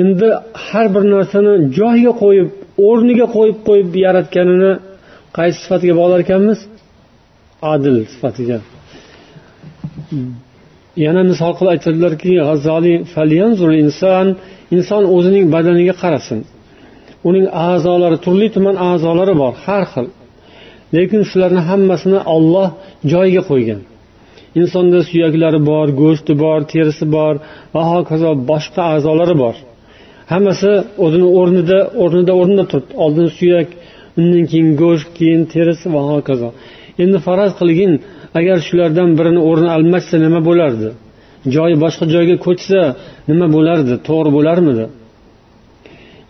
endi 0.00 0.28
har 0.66 0.86
bir 0.94 1.04
narsani 1.14 1.52
joyiga 1.78 2.12
qo'yib 2.22 2.48
o'rniga 2.88 3.26
qo'yib 3.36 3.58
qo'yib 3.68 3.88
yaratganini 4.06 4.72
qaysi 5.36 5.58
sifatiga 5.64 5.94
bog'lar 6.00 6.20
ekanmiz 6.26 6.58
adil 7.72 7.96
sifatiga. 8.12 8.58
Yana 11.04 11.22
misol 11.30 11.52
qilib 11.58 11.70
aytadilarki 11.74 12.32
g'azzoliy 12.48 12.96
inson 13.84 14.26
inson 14.76 15.02
o'zining 15.16 15.44
badaniga 15.54 15.94
qarasin. 16.02 16.40
Uning 17.28 17.46
a'zolari 17.68 18.18
turli 18.24 18.48
tuman 18.54 18.76
a'zolari 18.88 19.34
bor 19.42 19.54
har 19.64 19.84
xil. 19.92 20.06
Lekin 20.96 21.22
shularni 21.30 21.62
hammasini 21.70 22.20
olloh 22.34 22.68
joyiga 23.12 23.42
qo'ygan. 23.50 23.80
Insonda 24.58 24.98
suyaklari 25.10 25.60
bor 25.70 25.86
go'shti 26.02 26.32
bor 26.44 26.60
terisi 26.72 27.04
bor 27.16 27.34
va 27.74 27.82
hokazo 27.92 28.30
boshqa 28.50 28.82
a'zolari 28.94 29.36
bor. 29.42 29.56
Hammasi 30.32 30.70
o'zini 31.04 31.28
o'rnida 31.40 31.78
o'rnida 32.02 32.32
o'rnida 32.40 32.64
turibdi. 32.70 32.92
Oldin 33.04 33.28
suyak 33.38 33.68
undan 34.18 34.44
keyin 34.50 34.70
go'sht 34.82 35.08
keyin 35.18 35.42
terisi 35.54 35.86
va 35.94 36.02
hokazo. 36.12 36.48
Endi 37.02 37.18
faraz 37.26 37.52
qilgin 37.60 37.92
agar 38.38 38.56
shulardan 38.66 39.10
birini 39.18 39.40
o'rni 39.48 39.68
almashsa 39.76 40.16
nima 40.24 40.40
bo'lardi? 40.48 40.88
Joyi 41.54 41.76
boshqa 41.84 42.04
joyga 42.14 42.36
ko'chsa 42.46 42.80
nima 43.30 43.46
bo'lardi? 43.56 43.94
To'g'ri 44.08 44.30
bo'larmidi? 44.36 44.84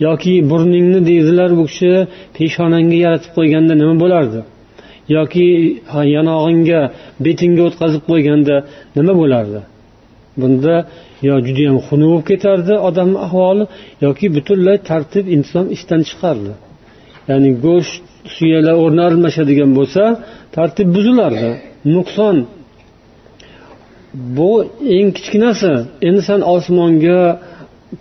Yoki 0.06 0.34
burningni 0.50 1.00
deydilar 1.10 1.50
bu 1.58 1.64
kishi 1.70 1.92
peshonangga 2.36 2.98
yaratib 3.04 3.30
qo'yganda 3.38 3.74
nima 3.82 3.94
bo'lardi? 4.02 4.40
Yoki 5.16 5.46
yonog'ingga 6.16 6.80
betingga 7.24 7.62
o'tkazib 7.68 8.02
qo'yganda 8.10 8.56
nima 8.96 9.12
bo'lardi? 9.20 9.60
Bunda 10.40 10.74
yo 11.28 11.34
judayam 11.46 11.78
xunuk 11.86 12.10
bo'lib 12.12 12.26
ketardi 12.30 12.74
odamni 12.88 13.18
ahvoli 13.26 13.64
yoki 14.04 14.26
butunlay 14.36 14.76
tartib 14.90 15.24
inson 15.36 15.64
ishdan 15.76 16.00
chiqardi. 16.08 16.52
Ya'ni 17.30 17.50
go'sht 17.66 18.02
suyaklar 18.36 18.76
o'rni 18.84 19.02
almashadigan 19.08 19.70
bo'lsa 19.78 20.02
tartib 20.56 20.88
buzilardi. 20.96 21.50
Nuqson. 21.94 22.36
Bu 24.36 24.50
eng 24.96 25.08
kichkinasi 25.16 25.72
endi 26.08 26.22
san 26.28 26.40
osmonga 26.54 27.20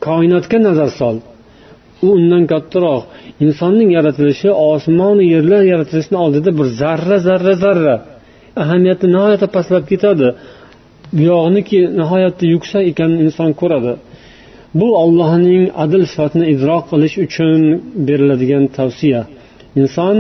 koinotga 0.06 0.58
nazar 0.67 0.89
sol. 1.00 1.15
U 2.06 2.08
undan 2.17 2.43
kattaroq. 2.52 3.04
Insonning 3.45 3.89
yaratilishi 3.97 4.49
osmonu 4.69 5.23
yerlar 5.34 5.63
yaratilishini 5.71 6.17
oldida 6.25 6.52
bir 6.58 6.67
zarra 6.82 7.17
zarra 7.28 7.54
zarra. 7.63 7.95
Ahamiyati 8.63 9.06
nihoyatda 9.13 9.47
pastlab 9.56 9.86
ketadi. 9.91 10.28
Buyog'niki 11.17 11.80
nihoyatda 11.99 12.45
yuksak 12.54 12.84
ekanini 12.91 13.21
inson 13.28 13.52
ko'radi. 13.62 13.93
Bu 14.80 14.88
ollohning 15.04 15.63
adl 15.84 16.02
sifatini 16.12 16.45
idrok 16.54 16.84
qilish 16.91 17.15
uchun 17.25 17.60
beriladigan 18.08 18.65
tavsiya. 18.78 19.21
Inson 19.82 20.17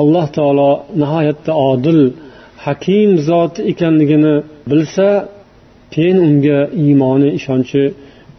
alloh 0.00 0.26
taolo 0.36 0.70
nihoyatda 1.02 1.52
odil 1.70 2.00
hakim 2.66 3.10
zot 3.28 3.54
ekanligini 3.72 4.34
bilsa 4.70 5.08
keyin 5.94 6.18
unga 6.26 6.58
iymoni 6.82 7.28
ishonchi 7.38 7.82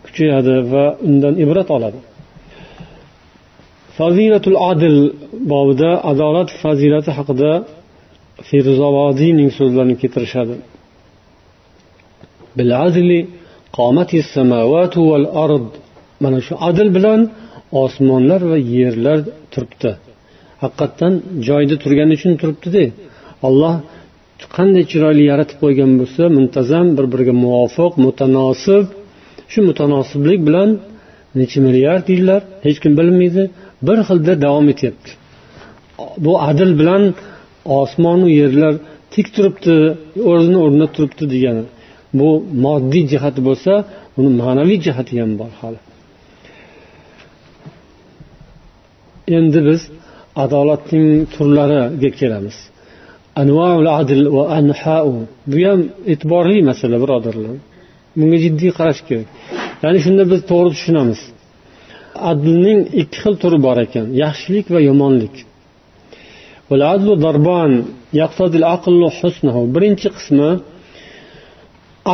kuchayadi 0.06 0.56
va 0.72 0.86
undan 1.08 1.34
ibrat 1.44 1.70
oladi. 1.78 2.00
Fazilatul 4.00 4.58
adl 4.72 4.96
bobida 5.52 5.92
adolat 6.12 6.50
fazilati 6.62 7.12
haqida 7.18 7.52
feruzavodiyning 8.50 9.50
so'zlarini 9.58 9.96
keltirishadi. 10.02 10.56
Mana 16.24 16.40
shu 16.48 16.54
adl 16.70 16.88
bilan 16.98 17.22
osmonlar 17.84 18.42
va 18.52 18.58
yerlar 18.76 19.20
turibdi. 19.54 19.92
Haqiqatdan 20.64 21.14
joyida 21.48 21.76
turgani 21.84 22.14
uchun 22.18 22.34
turibdida 22.42 22.84
alloh 23.48 23.74
qanday 24.56 24.84
chiroyli 24.92 25.24
yaratib 25.32 25.58
qo'ygan 25.64 25.92
bo'lsa 26.00 26.24
muntazam 26.38 26.86
bir 26.98 27.06
biriga 27.14 27.34
muvofiq 27.44 27.94
mutanosib 28.06 28.86
shu 29.52 29.60
mutanosiblik 29.70 30.40
bilan 30.48 30.70
necha 31.40 31.60
milliard 31.68 32.06
yillar 32.14 32.42
hech 32.66 32.78
kim 32.84 32.94
bilmaydi 33.00 33.44
bir 33.88 33.98
xilda 34.08 34.34
davom 34.46 34.68
etyapti. 34.74 35.12
Bu 36.26 36.34
adl 36.50 36.72
bilan 36.80 37.04
osmonu 37.80 38.28
yerlar 38.40 38.74
tik 39.14 39.28
turibdi 39.36 39.76
o'zini 40.32 40.58
o'rnida 40.66 40.88
turibdi 40.96 41.26
degani. 41.34 41.64
Bu 42.20 42.30
moddiy 42.66 43.06
jihati 43.14 43.42
bo'lsa 43.48 43.72
uni 44.20 44.30
ma'naviy 44.42 44.80
jihati 44.88 45.14
ham 45.22 45.32
bor 45.42 45.52
hali. 45.60 45.80
Endi 49.38 49.60
biz 49.68 49.82
adolatning 50.44 51.10
turlariga 51.34 52.10
kelamiz. 52.20 52.58
Anvaul 53.42 53.88
adl 54.00 54.22
va 54.36 54.44
anhau. 54.58 55.10
Bu 55.52 55.58
ham 55.68 55.80
e'tiborli 56.12 56.60
masala 56.70 56.98
birodarlar. 57.04 57.56
Bunga 58.20 58.38
jiddiy 58.46 58.72
qarash 58.80 59.02
kerak. 59.08 59.28
Ya'ni 59.84 60.00
shunda 60.06 60.24
biz 60.32 60.42
to'g'ri 60.52 60.70
tushunamiz. 60.76 61.22
Adlning 62.32 62.80
ikki 63.02 63.18
xil 63.24 63.36
turi 63.42 63.60
bor 63.66 63.78
ekan 63.86 64.06
yaxshilik 64.24 64.66
va 64.74 64.80
yomonlik. 64.90 65.36
Birinchi 69.76 70.10
qismi 70.18 70.50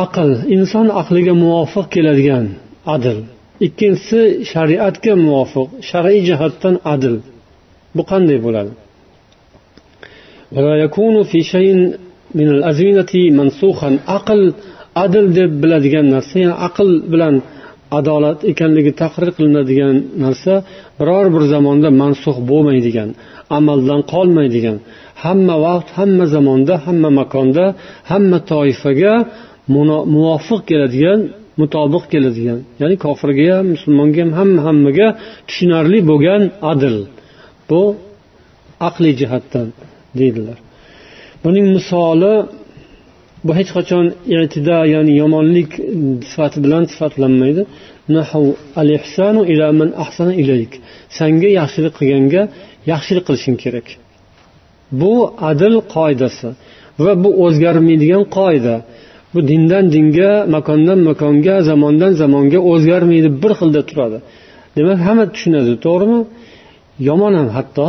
aql. 0.04 0.30
Inson 0.56 0.86
aqliga 1.00 1.34
muvofiq 1.42 1.86
keladigan 1.94 2.46
adl 2.94 3.18
ikkinchisi 3.66 4.20
shariatga 4.52 5.12
muvofiq 5.24 5.68
shar'iy 5.90 6.20
jihatdan 6.28 6.74
adl 6.94 7.14
bu 7.96 8.02
qanday 8.10 8.38
bo'ladi? 8.46 8.72
Aql 14.16 14.40
adl 15.04 15.26
deb 15.38 15.50
biladigan 15.62 16.06
narsa 16.14 16.34
ya'ni 16.42 16.56
aql 16.68 16.88
bilan 17.12 17.34
adolat 17.98 18.38
ekanligi 18.52 18.92
taqrir 19.02 19.30
qilinadigan 19.36 19.96
narsa 20.24 20.54
biror 20.98 21.26
bir 21.34 21.42
zamonda 21.54 21.88
mansux 22.02 22.36
bo'lmaydigan 22.50 23.08
amaldan 23.58 24.00
qolmaydigan 24.12 24.76
hamma 25.24 25.56
vaqt 25.66 25.88
hamma 25.98 26.24
zamonda 26.34 26.74
hamma 26.86 27.10
makonda 27.20 27.64
hamma 28.10 28.38
toifaga 28.52 29.14
muvofiq 30.14 30.60
keladigan 30.70 31.20
mutobiq 31.60 32.04
keladigan 32.12 32.58
ya'ni 32.80 32.96
kofirga 33.04 33.44
ham 33.56 33.66
musulmonga 33.74 34.22
ham 34.24 34.30
hamma 34.38 34.60
hammaga 34.68 35.08
tushunarli 35.48 35.98
bo'lgan 36.10 36.42
adl 36.72 36.96
bu 37.70 37.82
aqliy 38.88 39.14
jihatdan 39.20 39.68
deydilar. 40.18 40.58
Buning 41.44 41.66
misoli 41.76 42.34
bu 43.44 43.50
hech 43.58 43.70
qachon 43.76 44.04
i'tida 44.34 44.76
ya'ni 44.94 45.12
yomonlik 45.22 45.70
sifati 46.30 46.58
bilan 46.64 46.82
sifatlanmaydi. 46.92 47.62
Sanga 51.18 51.48
yaxshilik 51.60 51.94
qilganga 51.98 52.42
yaxshilik 52.92 53.24
qilishing 53.28 53.56
kerak. 53.64 53.86
Bu 55.00 55.14
adl 55.50 55.74
qoidasi 55.94 56.48
va 57.04 57.12
bu 57.22 57.30
o'zgarmaydigan 57.44 58.24
qoida. 58.38 58.74
Bu 59.34 59.40
dindan 59.50 59.84
dinga 59.94 60.30
makondan 60.56 61.00
makonga 61.08 61.56
zamondan 61.70 62.12
zamonga 62.22 62.58
o'zgarmaydi 62.72 63.28
bir 63.42 63.52
xilda 63.60 63.80
turadi. 63.90 64.18
Demak 64.76 64.98
hamma 65.06 65.24
tushunadi 65.34 65.72
to'g'rimi? 65.86 66.20
Yomon 67.08 67.32
ham 67.38 67.48
hatto. 67.56 67.88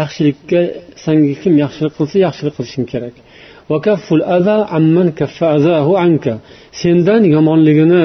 Yaxshilikka 0.00 0.60
sanga 1.04 1.34
kim 1.42 1.54
yaxshilik 1.64 1.92
qilsa 1.98 2.16
yaxshilik 2.26 2.54
qilishing 2.58 2.86
kerak. 2.92 3.14
Sendan 6.82 7.22
yomonligini 7.36 8.02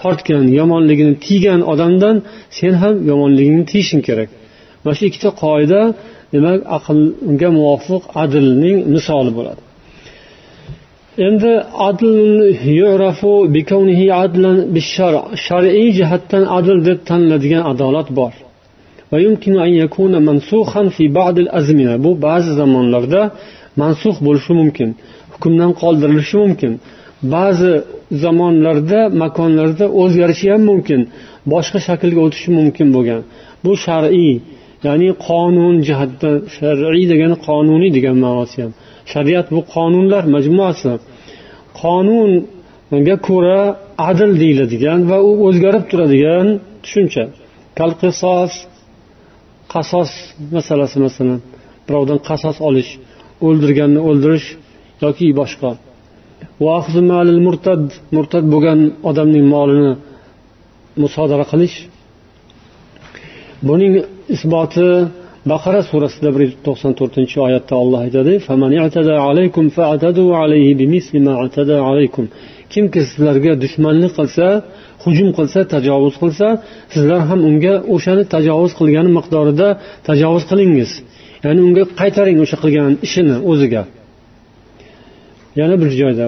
tortgan 0.00 0.44
yomonligini 0.60 1.14
tiygan 1.24 1.60
odamdan 1.72 2.16
sen 2.58 2.72
ham 2.82 2.94
yomonligingni 3.10 3.64
tiyishing 3.72 4.02
kerak. 4.08 4.28
Mana 4.82 4.94
shu 4.98 5.04
ikkita 5.10 5.30
qoida 5.42 5.80
demak 6.34 6.60
aqlga 6.76 7.48
muvofiq 7.58 8.02
adlning 8.22 8.78
misoli 8.94 9.32
bo'ladi. 9.38 9.62
Endi 11.26 11.52
adl 11.88 12.06
shar'iy 15.46 15.88
jihatdan 15.98 16.44
adl 16.58 16.78
deb 16.88 16.98
taniladigan 17.08 17.62
adolat 17.72 18.08
bor. 18.18 18.34
Bu 22.04 22.10
ba'zi 22.26 22.50
zamonlarda 22.60 23.20
mansux 23.80 24.16
bo'lishi 24.26 24.52
mumkin 24.60 24.88
hukmdan 25.34 25.70
qoldirilishi 25.82 26.36
mumkin. 26.44 26.72
Ba'zi 27.34 27.72
zamonlarda 28.22 29.00
makonlarda 29.22 29.86
o'zgarishi 30.02 30.46
ham 30.52 30.62
mumkin 30.70 31.00
boshqa 31.52 31.78
shaklga 31.86 32.20
o'tishi 32.26 32.50
mumkin 32.58 32.88
bo'lgan. 32.96 33.20
Bu 33.64 33.72
shar'iy 33.84 34.34
ya'ni 34.86 35.08
qonun 35.28 35.74
jihatdan 35.86 36.36
shar'iy 36.56 37.06
degani 37.12 37.36
qonuniy 37.46 37.90
degan 37.96 38.16
ma'nosi 38.24 38.56
ham. 38.64 38.72
Shariat 39.12 39.46
bu 39.54 39.60
qonunlar 39.74 40.22
majmuasi. 40.34 40.92
Qonunga 41.82 43.16
ko'ra 43.28 43.60
adl 44.10 44.30
deyiladigan 44.42 45.00
va 45.10 45.18
u 45.28 45.30
o'zgarib 45.48 45.84
turadigan 45.90 46.46
tushuncha. 46.84 47.24
Kalqisos 47.78 48.52
qasos 49.74 50.10
masalasi 50.56 50.96
masalan 51.06 51.38
birovdan 51.86 52.18
qasos 52.28 52.56
olish. 52.68 52.90
O'ldirganni 53.46 54.00
o'ldirish 54.08 54.46
yoki 55.04 55.26
boshqa. 55.40 55.70
Murtad 57.46 57.82
murtad 58.16 58.44
bo'lgan 58.52 58.80
odamning 59.10 59.46
molini 59.54 59.92
musodara 61.02 61.44
qilish. 61.52 61.76
Buning 63.68 63.94
isboti 64.34 64.88
baqara 65.52 65.80
surasida 65.90 66.28
bir 66.34 66.42
yuz 66.46 66.54
to'qson 66.66 66.92
to'rtinchi 66.98 67.36
oyatda 67.46 67.74
olloh 67.82 68.00
aytadi 68.06 68.32
kimki 72.74 73.00
sizlarga 73.10 73.52
dushmanlik 73.64 74.12
qilsa 74.18 74.46
hujum 75.04 75.28
qilsa 75.38 75.60
tajovuz 75.74 76.14
qilsa 76.22 76.46
sizlar 76.94 77.20
ham 77.30 77.40
unga 77.50 77.74
o'shani 77.94 78.24
tajovuz 78.34 78.72
qilgani 78.80 79.10
miqdorida 79.18 79.68
tajovuz 80.08 80.44
qilingiz. 80.50 80.90
Ya'ni 81.44 81.60
unga 81.66 81.84
qaytaring 82.00 82.38
o'sha 82.44 82.56
qilgan 82.62 82.92
ishini 83.06 83.36
o'ziga. 83.50 83.82
Yana 85.60 85.74
bir 85.82 85.90
joyda 86.00 86.24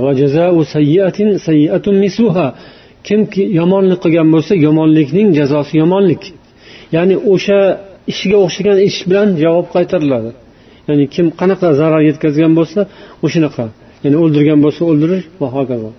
kimki 3.08 3.42
yomonlik 3.60 3.98
qilgan 4.04 4.28
bo'lsa 4.34 4.52
yomonlikning 4.66 5.28
jazosi 5.38 5.74
yomonlik. 5.82 6.22
Ya'ni 6.96 7.16
o'sha 7.32 7.60
ishiga 8.12 8.38
o'xshagan 8.46 8.78
ish 8.88 8.98
bilan 9.08 9.28
javob 9.42 9.66
qaytariladi. 9.74 10.30
Ya'ni 10.88 11.04
kim 11.14 11.26
qanaqa 11.40 11.68
zarar 11.80 12.02
yetkazgan 12.08 12.52
bo'lsa 12.58 12.80
o'shanaqa. 13.24 13.64
Ya'ni 14.04 14.16
o'ldirgan 14.22 14.58
bo'lsa 14.64 14.82
o'ldirish 14.90 15.24
va 15.40 15.48
hokazo. 15.56 15.90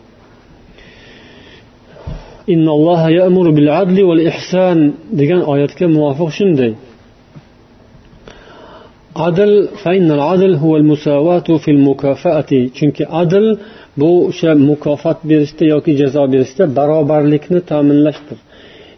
Degan 5.19 5.41
oyatga 5.53 5.85
muvofiq 5.95 6.29
shunday. 6.37 6.71
Adl 9.27 9.51
chunki 12.77 13.03
adl 13.21 13.45
bu 13.99 14.09
o'sha 14.29 14.51
mukofot 14.69 15.19
berishda 15.29 15.65
yoki 15.73 15.91
jazo 16.01 16.23
berishda 16.33 16.63
barobarlikni 16.77 17.59
ta'minlashdir. 17.69 18.37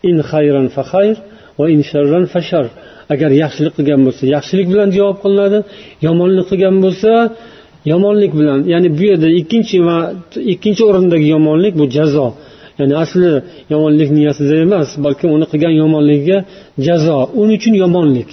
In 0.09 0.17
xayran 0.31 0.67
fa 0.75 0.83
xayr 0.91 1.15
va 1.59 1.65
in 1.75 1.81
sharran 1.91 2.25
fa 2.33 2.41
shar. 2.49 2.65
Agar 3.13 3.31
yaxshilik 3.43 3.73
qilgan 3.77 4.01
bo'lsa 4.07 4.23
yaxshilik 4.35 4.67
bilan 4.73 4.89
javob 4.97 5.17
qilinadi 5.23 5.59
yomonlik 6.07 6.45
qilgan 6.51 6.75
bo'lsa 6.85 7.11
yomonlik 7.91 8.31
bilan. 8.39 8.59
Ya'ni 8.73 8.89
bu 8.97 9.03
yerda 9.09 9.29
ikkinchi 9.41 9.77
va 9.87 9.97
ikkinchi 10.53 10.81
o'rindagi 10.89 11.27
yomonlik 11.35 11.73
bu 11.79 11.85
jazo. 11.97 12.27
Ya'ni 12.79 12.95
asli 13.03 13.31
yomonlik 13.73 14.09
niyatida 14.17 14.55
emas 14.65 14.89
balki 15.05 15.25
uni 15.35 15.45
qilgan 15.51 15.73
yomonligiga 15.81 16.37
jazo. 16.87 17.17
Uning 17.41 17.57
uchun 17.59 17.75
yomonlik. 17.83 18.31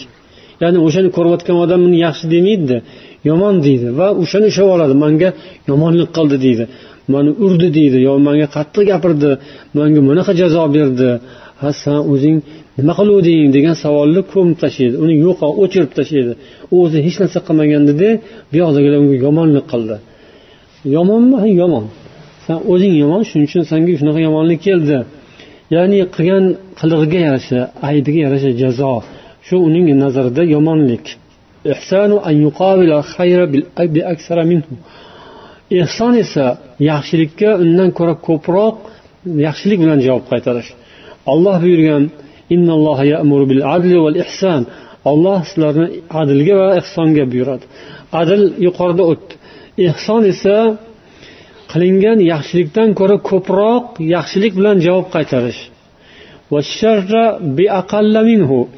Ya'ni 0.63 0.79
o'shani 0.87 1.09
ko'rayotgan 1.17 1.57
odam 1.65 1.81
uni 1.89 1.99
yaxshi 2.07 2.25
demaydida 2.35 2.79
yomon 3.29 3.55
deydi 3.67 3.89
va 3.99 4.07
o'shani 4.23 4.47
ushlab 4.53 4.69
oladi. 4.77 4.95
Manga 5.05 5.29
yomonlik 5.71 6.11
qildi 6.17 6.37
deydi 6.47 6.65
mani 7.13 7.31
urdi 7.45 7.69
deydi 7.79 7.99
yo 8.09 8.13
manga 8.27 8.47
qattiq 8.57 8.85
gapirdi 8.91 9.31
manga 9.77 10.01
bunaqa 10.09 10.33
jazo 10.41 10.63
berdi. 10.77 11.11
Ha 11.63 11.71
san 11.83 11.99
o'zing 12.13 12.37
nima 12.79 12.93
qiluvding 12.99 13.49
degan 13.57 13.75
savolni 13.85 14.23
ko'mib 14.33 14.57
tashlaydi 14.65 14.97
uni 15.05 15.15
yo'q 15.27 15.39
o'chirib 15.63 15.93
tashlaydi. 15.99 16.33
U 16.73 16.75
o'zi 16.85 16.99
hech 17.07 17.17
narsa 17.23 17.39
qilmagandida 17.47 18.09
bu 18.51 18.55
yoqdagilar 18.63 18.99
unga 19.05 19.17
yomonlik 19.27 19.67
qildi. 19.73 19.97
Yomonmi? 20.97 21.37
Ha 21.43 21.49
yomon. 21.63 21.85
San 22.47 22.59
o'zing 22.73 22.95
yomon 23.03 23.23
shuning 23.29 23.47
uchun 23.51 23.63
sanga 23.71 23.93
shunaqa 24.01 24.21
yomonlik 24.29 24.61
keldi. 24.69 24.99
Ya'ni 25.75 25.99
qilgan 26.17 26.45
qilig'iga 26.81 27.19
yarasha 27.27 27.61
aybiga 27.89 28.21
yarasha 28.27 28.51
jazo. 28.63 28.93
Shu 29.47 29.57
uning 29.69 29.87
nazarida 30.05 30.43
yomonlik. 30.55 31.07
Ehson 35.83 36.13
esa 36.25 36.47
yaxshilikka 36.91 37.51
undan 37.63 37.91
ko'ra 37.99 38.15
ko'proq 38.29 38.77
yaxshilik 39.47 39.79
bilan 39.85 39.99
javob 40.07 40.25
qaytarish. 40.33 40.71
Olloh 41.33 41.57
buyurgan 41.65 42.05
olloh 45.11 45.39
sizlarni 45.49 45.87
adlga 46.21 46.55
va 46.61 46.69
ehsonga 46.81 47.25
buyuradi. 47.33 47.65
Adl 48.21 48.41
yuqorida 48.67 49.05
o'tdi. 49.13 49.33
Ehson 49.89 50.23
esa 50.33 50.57
qilingan 51.73 52.19
yaxshilikdan 52.33 52.89
ko'ra 53.01 53.17
ko'proq 53.31 53.85
yaxshilik 54.15 54.53
bilan 54.59 54.77
javob 54.87 55.07
qaytarish. 55.17 55.61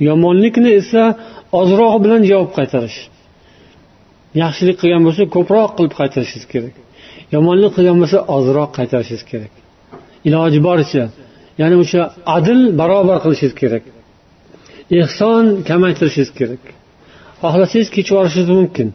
Yomonlikni 0.09 0.71
esa 0.81 1.03
ozroq 1.61 1.95
bilan 2.05 2.23
javob 2.31 2.51
qaytarish. 2.59 2.99
Yaxshilik 4.43 4.77
qilgan 4.81 5.03
bo'lsa 5.07 5.23
ko'proq 5.37 5.71
qilib 5.77 5.95
qaytarishingiz 6.01 6.47
kerak. 6.53 6.75
Yomonlik 7.35 7.73
qilgan 7.77 7.97
bo'lsa 8.03 8.19
ozroq 8.37 8.71
qaytarishingiz 8.79 9.25
kerak. 9.31 9.53
Iloji 10.29 10.61
boricha 10.69 11.05
ya'ni 11.61 11.77
o'sha 11.83 12.03
adil 12.37 12.61
barobar 12.81 13.19
qilishingiz 13.25 13.55
kerak. 13.63 13.85
Ehson 15.01 15.45
kamaytirishingiz 15.69 16.31
kerak. 16.39 16.63
Xohlasangiz 17.43 17.89
kechib 17.97 18.13
yuborishingiz 18.15 18.51
mumkin. 18.59 18.89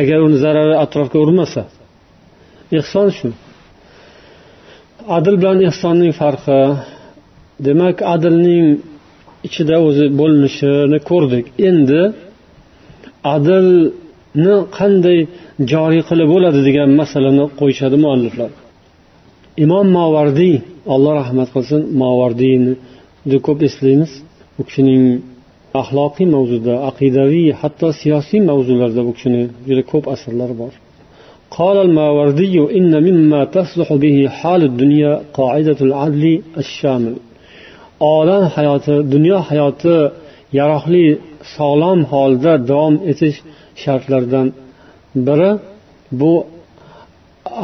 Agar 0.00 0.18
uni 0.26 0.38
zarari 0.44 0.74
atrofga 0.84 1.18
urmasa. 1.24 1.62
Ehson 2.78 3.08
shu. 3.18 3.28
Adl 5.16 5.34
bilan 5.40 5.58
ehsonning 5.68 6.12
farqi 6.20 6.58
demak 7.67 7.97
adlning 8.15 8.67
ichida 9.47 9.75
o'zi 9.87 10.05
bo'linishini 10.19 10.99
ko'rdik 11.09 11.45
endi 11.69 12.01
adlni 13.35 14.55
qanday 14.77 15.19
joriy 15.71 16.01
qilib 16.09 16.27
bo'ladi 16.33 16.59
degan 16.67 16.89
masalani 17.01 17.45
qo'yishadi 17.59 17.97
mualliflar 18.05 18.51
imom 19.65 19.87
movardiy 19.99 20.55
alloh 20.93 21.13
rahmat 21.21 21.49
qilsin 21.55 21.81
movardiyni 22.01 22.73
juda 23.23 23.39
ko'p 23.47 23.59
eslaymiz 23.67 24.11
u 24.59 24.61
kishining 24.67 25.03
axloqiy 25.81 26.27
mavzuda 26.35 26.73
aqidaviy 26.89 27.47
hatto 27.61 27.87
siyosiy 28.01 28.41
mavzularda 28.49 29.01
bu 29.07 29.11
kishini 29.17 29.41
juda 29.67 29.83
ko'p 29.91 30.05
asarlari 30.15 30.55
bor 30.63 30.73
قال 31.57 31.77
الماوردي 31.87 32.55
إن 32.77 32.93
مما 33.07 33.41
تصلح 33.57 33.93
به 34.03 34.17
حال 34.37 34.61
الدنيا 34.63 35.11
قاعدة 35.33 35.79
العدل 35.87 36.41
الشامل 36.63 37.13
olam 38.10 38.44
hayoti 38.56 38.94
dunyo 39.14 39.38
hayoti 39.48 39.96
yaroqli 40.58 41.06
sog'lom 41.54 41.98
holda 42.12 42.52
davom 42.70 42.94
etish 43.10 43.38
shartlaridan 43.82 44.46
biri 45.26 45.50
bu 46.20 46.32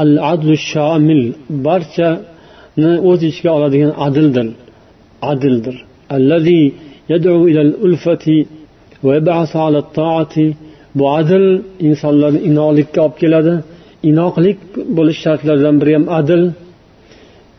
al 0.03 0.12
adlu 0.33 0.55
shamil 0.70 1.22
barchani 1.66 2.92
o'z 3.09 3.20
ichiga 3.31 3.51
oladigan 3.59 3.92
adildir 4.07 4.48
adildir. 5.22 5.77
Allazi 6.16 6.61
yad'u 7.12 7.35
ila 7.51 7.61
al-ulfati 7.68 8.38
va 9.05 9.12
yab'asu 9.18 9.57
ala 9.66 9.79
at-ta'ati 9.85 10.46
bu 10.98 11.05
adil 11.18 11.46
insonlarni 11.88 12.40
inoqlikka 12.48 13.01
olib 13.07 13.16
keladi. 13.22 13.55
Inoqlik 14.11 14.59
bo'lish 14.96 15.18
shartlaridan 15.24 15.74
biri 15.81 15.92
ham 15.96 16.07
adil. 16.20 16.42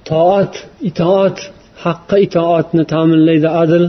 Toat 0.10 0.54
itoat 0.90 1.38
haqqa 1.84 2.16
itoatni 2.26 2.84
ta'minlaydi 2.94 3.50
adil. 3.64 3.86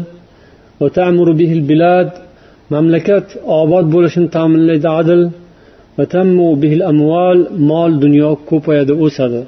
Mamlakat 2.74 3.26
obod 3.60 3.86
bo'lishini 3.94 4.28
ta'minlaydi 4.36 4.88
adil. 5.00 5.22
Mol 7.70 7.90
dunyo 8.04 8.30
ko'payadi 8.50 8.92
o'sadi. 9.04 9.42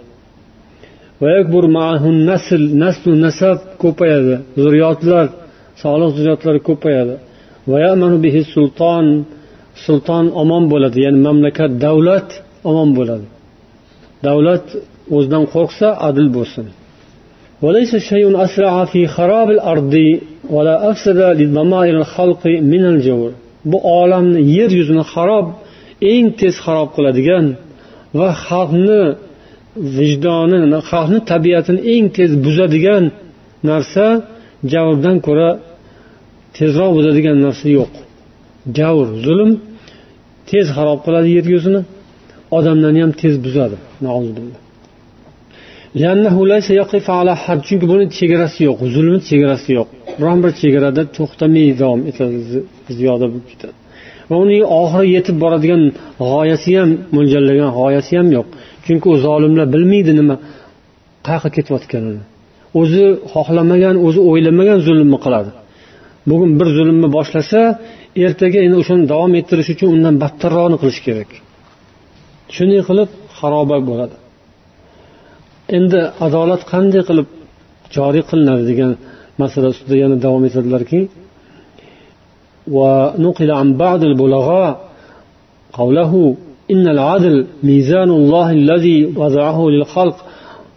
Nasl 2.30 2.62
naslu 2.84 3.12
nasab 3.26 3.58
ko'payadi 3.82 4.34
zurriyotlar 4.62 5.26
solih 5.82 6.08
zurriyotlar 6.16 6.56
ko'payadi. 6.68 7.14
Sulton 8.54 9.06
sulton 9.84 10.24
omon 10.42 10.64
bo'ladi 10.72 10.98
ya'ni 11.04 11.20
mamlakat 11.28 11.70
davlat 11.84 12.28
omon 12.70 12.90
bo'ladi. 12.98 13.26
Davlat 14.26 14.66
o'zidan 15.16 15.44
qo'rqsa 15.54 15.88
adil 16.08 16.28
bo'lsin. 16.36 16.66
وليس 17.61 17.95
شيء 17.95 18.43
أسرع 18.43 18.85
في 18.85 19.07
خراب 19.07 19.49
الأرض 19.49 20.19
ولا 20.49 20.91
أفسد 20.91 21.17
لضمائر 21.17 21.95
الخلق 21.97 22.47
من 22.47 22.85
الجور 22.85 23.31
bu 23.71 23.77
olamni 23.77 24.41
yer 24.57 24.69
yuzini 24.79 25.03
harob 25.13 25.47
eng 26.01 26.27
tez 26.39 26.55
harob 26.65 26.89
qiladigan 26.95 27.45
va 28.17 28.29
xalqni 28.45 29.03
vijdonini 29.97 30.79
xalqni 30.89 31.19
tabiatini 31.31 31.79
eng 31.93 32.05
tez 32.17 32.31
buzadigan 32.45 33.03
narsa 33.69 34.07
javrdan 34.71 35.17
ko'ra 35.27 35.49
tezroq 36.57 36.91
buzadigan 36.97 37.37
narsa 37.45 37.67
yo'q 37.77 37.93
javr 38.77 39.07
zulm 39.25 39.51
tez 40.49 40.65
harob 40.77 40.99
qiladi 41.05 41.29
yer 41.37 41.45
yuzini 41.53 41.81
odamlarni 42.57 42.99
ham 43.03 43.11
tez 43.21 43.33
buzadi 43.45 43.75
Chunki 47.66 47.86
buni 47.92 48.04
chegarasi 48.18 48.60
yo'q 48.68 48.78
zulmni 48.94 49.20
chegarasi 49.30 49.70
yo'q. 49.78 49.88
Biron 50.20 50.38
bir 50.44 50.50
chegarada 50.60 51.02
to'xtamay 51.16 51.68
davom 51.82 52.00
etadi 52.10 52.38
ziyoda 52.98 53.26
bo'lib 53.32 53.46
ketadi. 53.52 53.74
Va 54.30 54.36
uning 54.44 54.62
oxiri 54.80 55.06
yetib 55.16 55.36
boradigan 55.44 55.82
g'oyasi 56.30 56.70
ham 56.78 56.90
mo'ljallagan 57.16 57.70
g'oyasi 57.78 58.12
ham 58.18 58.28
yo'q. 58.36 58.46
Chunki 58.84 59.06
u 59.12 59.14
zolimlar 59.26 59.66
bilmaydi 59.74 60.12
nima 60.20 60.36
qayoqqa 61.26 61.50
ketayotganini. 61.56 62.22
O'zi 62.80 63.04
xohlamagan 63.32 63.96
o'zi 64.06 64.20
o'ylamagan 64.30 64.78
zulmni 64.86 65.18
qiladi. 65.24 65.50
Bugun 66.30 66.50
bir 66.58 66.68
zulmni 66.78 67.08
boshlasa 67.16 67.60
ertaga 68.24 68.58
endi 68.66 68.76
o'shani 68.82 69.04
davom 69.12 69.32
ettirish 69.40 69.70
uchun 69.74 69.88
undan 69.96 70.14
battarroqni 70.22 70.76
qilish 70.82 71.00
kerak. 71.06 71.30
Shunday 72.54 72.80
qilib 72.88 73.08
xaroba 73.38 73.78
bo'ladi. 73.90 74.16
endi 75.77 75.99
adolat 76.25 76.61
qanday 76.71 77.01
qilib 77.09 77.27
joriy 77.95 78.23
qilinadi 78.29 78.63
degan 78.69 78.91
masala 79.41 79.67
ustida 79.73 79.95
yana 80.03 80.15
davom 80.25 80.43
etadilarki 80.49 81.01
ونقل 82.77 83.51
عن 83.51 83.77
بعض 83.83 84.03
البلغاء 84.03 84.71
قوله 85.73 86.35
إن 86.71 86.85
العدل 86.95 87.35
ميزان 87.63 88.09
الله 88.09 88.51
الذي 88.51 88.99
وضعه 89.19 89.59
للخلق 89.73 90.17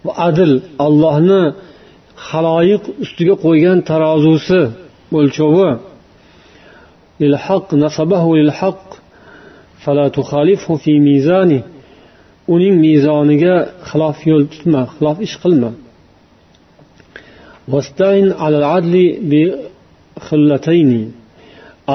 وعدل 0.04 0.52
الله 0.80 1.54
خلايق 2.28 2.82
ustiga 3.04 3.34
qo'ygan 3.44 3.78
tarozusi 3.90 4.62
o'lchovi 5.12 5.70
للحق 7.20 7.74
نصبه 7.74 8.36
للحق 8.36 8.88
فلا 9.84 10.08
تخالفه 10.08 10.76
في 10.76 11.00
ميزانه 11.00 11.62
uning 12.53 12.75
mezoniga 12.85 13.55
xilof 13.89 14.17
yo'l 14.29 14.43
tutma 14.53 14.81
xilof 14.95 15.17
ish 15.27 15.35
qilma. 15.43 15.71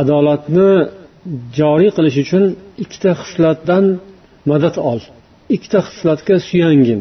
Adolatni 0.01 0.70
joriy 1.59 1.90
qilish 1.96 2.18
uchun 2.24 2.44
ikkita 2.82 3.11
xislatdan 3.22 3.84
madad 4.51 4.76
ol. 4.90 5.01
Ikkita 5.55 5.78
xislatga 5.88 6.36
suyangin. 6.48 7.01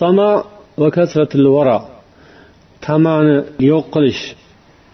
Tama 0.00 0.30
va 0.80 0.88
tamani 2.86 3.36
yo'q 3.70 3.84
qilish 3.94 4.22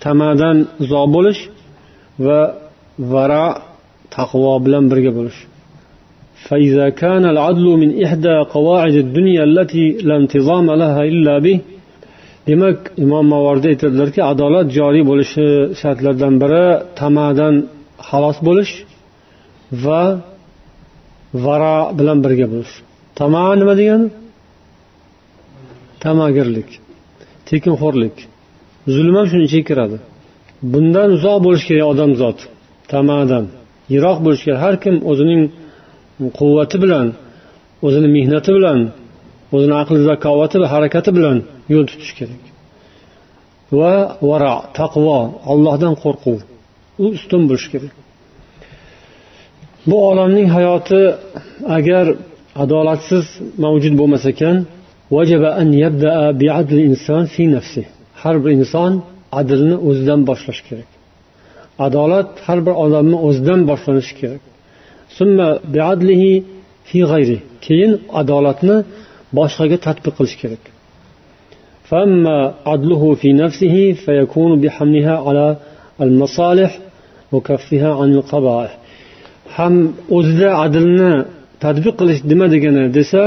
tamadan 0.05 0.57
uzoq 0.83 1.07
bo'lish 1.17 1.41
va 2.27 2.41
vara 3.13 3.45
taqvo 4.15 4.53
bilan 4.65 4.85
birga 4.91 5.13
bo'lish. 5.19 5.41
فإذا 6.48 6.88
كان 7.02 7.24
العدل 7.34 7.66
من 7.82 7.90
إحدى 8.06 8.36
قواعد 8.56 8.96
الدنيا 9.06 9.44
التي 9.50 9.86
لا 10.08 10.16
انتظام 10.22 10.68
لها 10.82 11.02
إلا 11.12 11.36
به 11.46 11.58
demak 12.48 12.78
imom 13.04 13.26
mavordi 13.34 13.68
aytadilarki 13.74 14.22
adolat 14.32 14.68
joriy 14.78 15.04
bo'lishi 15.12 15.46
shartlaridan 15.82 16.34
biri 16.44 16.66
tamadan 17.02 17.56
xalos 18.08 18.38
bo'lish 18.48 18.74
va 19.86 20.02
varo 21.46 21.78
bilan 22.00 22.18
birga 22.26 22.48
bo'lish 22.54 22.74
tama 23.20 23.44
nima 23.62 23.74
degani 23.80 24.08
tamagirlik 26.04 26.70
tekinxo'rlik 27.50 28.16
zulm 28.96 29.16
ham 29.18 29.26
shuni 29.32 29.44
ichiga 29.50 29.66
kiradi 29.70 29.98
bundan 30.74 31.10
uzoq 31.18 31.38
bo'lishi 31.46 31.66
kerak 31.70 31.88
odamzod 31.94 32.38
tamadan 32.94 33.46
yiroq 33.94 34.18
bo'lishi 34.26 34.44
kerak 34.48 34.62
har 34.66 34.76
kim 34.84 34.96
o'zining 35.12 35.42
quvvati 36.39 36.77
bilan 36.85 37.07
o'zini 37.87 38.09
mehnati 38.17 38.51
bilan 38.57 38.79
o'zini 39.55 39.75
aqli 39.83 39.99
zakovati 40.11 40.57
va 40.63 40.67
harakati 40.75 41.11
bilan 41.17 41.37
yo'l 41.73 41.85
tutish 41.91 42.13
kerak. 42.19 42.43
Va 43.79 43.95
varo 44.29 44.55
taqvo 44.79 45.19
allohdan 45.53 45.95
qo'rquv 46.05 46.39
u 47.03 47.05
ustun 47.17 47.43
bo'lishi 47.49 47.69
kerak. 47.75 47.95
Bu 49.89 49.97
olamning 50.11 50.49
hayoti 50.57 51.03
agar 51.77 52.05
adolatsiz 52.63 53.27
mavjud 53.65 53.95
bo'lmas 54.01 54.25
ekan 54.33 54.57
har 58.23 58.37
bir 58.43 58.51
inson 58.59 58.93
adlni 59.41 59.77
o'zidan 59.89 60.21
boshlashi 60.29 60.63
kerak. 60.69 60.91
Adolat 61.87 62.29
har 62.47 62.59
bir 62.67 62.75
odamni 62.85 63.17
o'zidan 63.27 63.61
boshlanishi 63.71 64.15
kerak. 64.21 64.43
keyin 67.66 67.92
adolatni 68.22 68.76
boshqaga 69.38 69.78
tadbiq 69.86 70.14
qilish 70.20 70.38
kerak 70.44 70.64
فأما 71.90 72.38
عدله 72.72 73.04
في 73.22 73.30
نفسه 73.44 73.76
فيكون 74.04 74.52
بحملها 74.62 75.16
على 75.26 75.48
المصالح 76.06 76.72
وكفها 77.34 77.90
عن 78.00 78.10
القبائح 78.20 78.72
ham 79.58 79.76
o'zida 80.18 80.50
adlni 80.66 81.12
tadbiq 81.64 81.94
qilish 82.00 82.20
nima 82.32 82.48
degani 82.54 82.84
desa 82.98 83.24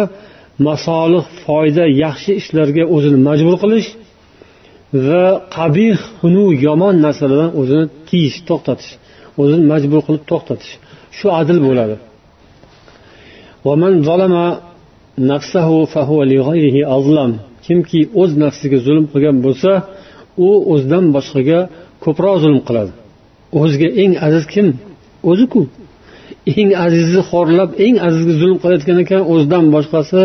masolih 0.69 1.25
foyda 1.45 1.85
yaxshi 2.05 2.33
ishlarga 2.41 2.85
o'zini 2.95 3.19
majbur 3.29 3.55
qilish 3.63 3.89
va 5.07 5.25
qabih 5.57 5.97
xunuk 6.19 6.51
yomon 6.67 6.95
narsalardan 7.07 7.51
o'zini 7.61 7.85
tiyish 8.09 8.39
to'xtatish 8.49 8.91
o'zini 9.41 9.65
majbur 9.73 10.01
qilib 10.07 10.25
to'xtatish 10.31 10.73
Shu 11.18 11.28
adil 11.40 11.60
bo'ladi. 11.68 11.96
Kimki 17.66 18.00
o'z 18.22 18.32
nafsiga 18.44 18.78
zulm 18.88 19.06
qilgan 19.12 19.38
bo'lsa 19.46 19.72
u 20.48 20.50
o'zidan 20.74 21.06
boshqaga 21.16 21.60
ko'proq 22.04 22.36
zulm 22.44 22.60
qiladi. 22.68 22.92
O'ziga 23.62 23.88
eng 24.04 24.14
aziz 24.28 24.44
kim? 24.54 24.68
O'ziku 25.32 25.62
eng 26.60 26.70
azizni 26.86 27.22
xorlab 27.32 27.70
eng 27.86 27.96
azizga 28.08 28.34
zulm 28.42 28.58
qilayotgan 28.62 28.98
ekan 29.04 29.22
o'zidan 29.34 29.66
boshqasi 29.76 30.22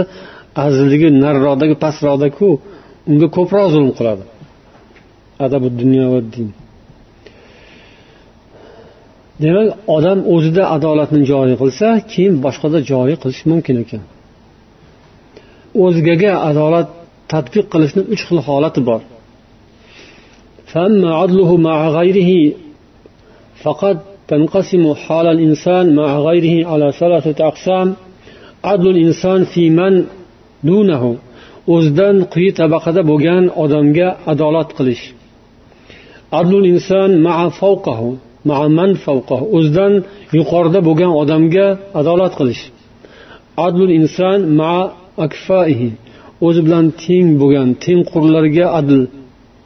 azizligi 0.65 1.09
nariroqdagi 1.25 1.75
pastroqdaku 1.85 2.49
unga 3.11 3.29
ko'proq 3.37 3.67
zulm 3.75 3.91
qiladi. 3.99 4.25
Adabu 5.45 5.69
dunyo 5.81 6.05
va 6.13 6.21
din. 6.35 6.49
demak 9.44 9.68
odam 9.96 10.20
o'zida 10.34 10.64
adolatni 10.76 11.22
joriy 11.32 11.56
qilsa 11.62 11.88
keyin 12.12 12.36
boshqada 12.46 12.80
joriy 12.92 13.18
qilish 13.22 13.44
mumkin 13.52 13.76
ekan 13.84 14.04
o'zgaga 15.86 16.34
adolat 16.50 16.88
tadbiq 17.32 17.66
qilishni 17.74 18.02
uch 18.14 18.24
xil 18.28 18.40
holati 18.48 18.82
bor 18.90 19.02
فقد 23.64 23.98
تنقسم 24.28 24.94
حال 24.94 25.28
الإنسان 25.36 25.86
مع 26.00 26.10
غيره 26.28 26.56
على 26.72 26.88
ثلاثة 27.02 27.38
أقسام 27.52 27.88
عدل 28.64 28.88
الإنسان 28.96 29.40
في 29.44 29.64
من 29.70 29.94
دونه 30.64 31.04
o'zidan 31.74 32.18
quyi 32.34 32.50
tabaqada 32.60 33.02
bo'lgan 33.12 33.44
odamga 33.64 34.08
adolat 34.32 34.70
qilish 34.78 35.04
adlul 36.40 36.66
inson 36.74 37.12
maa 37.26 37.46
favqahu 37.60 38.10
maa 38.10 38.18
man 38.18 38.20
favqahu 38.20 38.25
o'zidan 39.57 39.93
yuqorida 40.39 40.81
bo'lgan 40.89 41.13
odamga 41.23 41.67
adolat 42.01 42.33
qilish. 42.39 42.63
Adlul 43.67 43.93
inson 44.01 44.39
maa 44.61 44.83
akfaihi. 45.27 45.91
O'zi 46.47 46.61
bilan 46.67 46.87
teng 47.05 47.29
bo'lgan 47.43 47.69
tengqurlarga 47.85 48.67
adl 48.81 48.99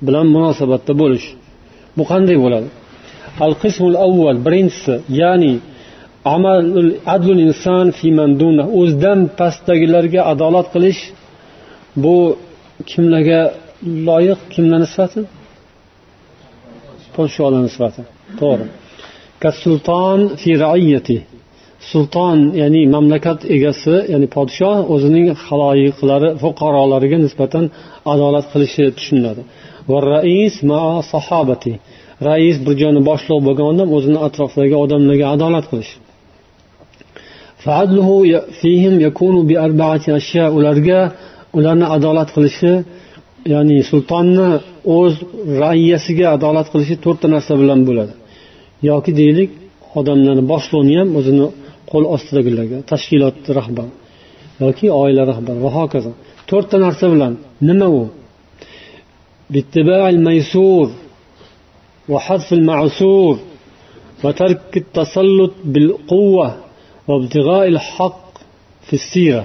bilan 0.07 0.27
munosabatda 0.35 0.93
bo'lish. 1.03 1.27
Bu 1.99 2.05
qanday 2.11 2.37
bo'ladi? 2.45 2.69
Al 3.47 3.55
qismul 3.63 3.97
avval 4.07 4.39
birinchisi 4.47 4.95
ya'ni 5.21 5.55
amalul 6.35 6.93
adlul 7.15 7.41
inson 7.49 7.87
o'zidan 8.81 9.21
pastdagilarga 9.39 10.21
adolat 10.33 10.67
qilish. 10.75 11.01
Bu 12.03 12.17
kimlarga 12.91 13.41
loyiq 14.09 14.41
kimlarni 14.55 14.89
sifati? 14.93 15.21
Podsholarni 17.15 17.71
sifati. 17.75 18.03
To'g'ri. 18.41 18.67
Sulton 19.63 20.19
fi 20.41 20.51
raiyati. 20.65 21.19
Sulton 21.91 22.39
ya'ni 22.63 22.83
mamlakat 22.95 23.41
egasi 23.57 23.97
ya'ni 24.13 24.29
podshoh 24.37 24.77
o'zining 24.95 25.27
haloyiqlari 25.47 26.29
fuqarolariga 26.43 27.19
nisbatan 27.27 27.65
adolat 28.13 28.47
qilishi 28.53 28.85
tushuniladi. 28.97 29.43
Va 29.91 29.99
rais 30.13 30.55
ma 30.71 30.83
sahabati. 31.13 31.73
Rais 32.29 32.57
bir 32.67 32.75
joyni 32.83 33.01
boshliq 33.11 33.41
bo'lgan 33.47 33.67
odam 33.73 33.89
o'zini 33.97 34.19
atrofidagi 34.27 34.77
odamlarga 34.85 35.27
adolat 35.35 35.67
qilish 35.73 35.93
ularga 40.59 41.01
ularni 41.59 41.87
adolat 41.97 42.29
qilishi 42.37 42.73
ya'ni 43.53 43.77
sultonni 43.91 44.49
o'z 44.99 45.15
raiyasiga 45.63 46.27
adolat 46.37 46.67
qilishi 46.73 46.95
to'rtta 47.05 47.27
narsa 47.35 47.53
bilan 47.63 47.81
bo'ladi. 47.89 48.13
yoki 48.89 49.13
deylik 49.21 49.51
odamlarni 49.99 50.45
boshliqni 50.53 50.95
ham 51.01 51.09
o'zini 51.19 51.47
qo'l 51.91 52.05
ostidagilarga 52.15 52.79
tashkilot 52.91 53.39
rahbari 53.59 53.93
yoki 54.63 54.87
oila 55.03 55.23
rahbari 55.33 55.59
va 55.67 55.71
hokazo. 55.79 56.13
To'rtta 56.51 56.77
narsa 56.87 57.07
bilan 57.15 57.33
nima 57.69 57.89
u? 58.01 58.03
Maysur 60.29 60.87
va 62.11 62.19
hasfil 62.27 62.65
ma'sur 62.71 63.35
va 64.23 64.31
tark 64.41 64.73
tasallut 64.97 65.55
bil 65.75 65.91
quvva 66.11 66.49
va 67.07 67.15
ibtiga'il 67.21 67.79
haqq 67.93 68.27
fissira 68.89 69.45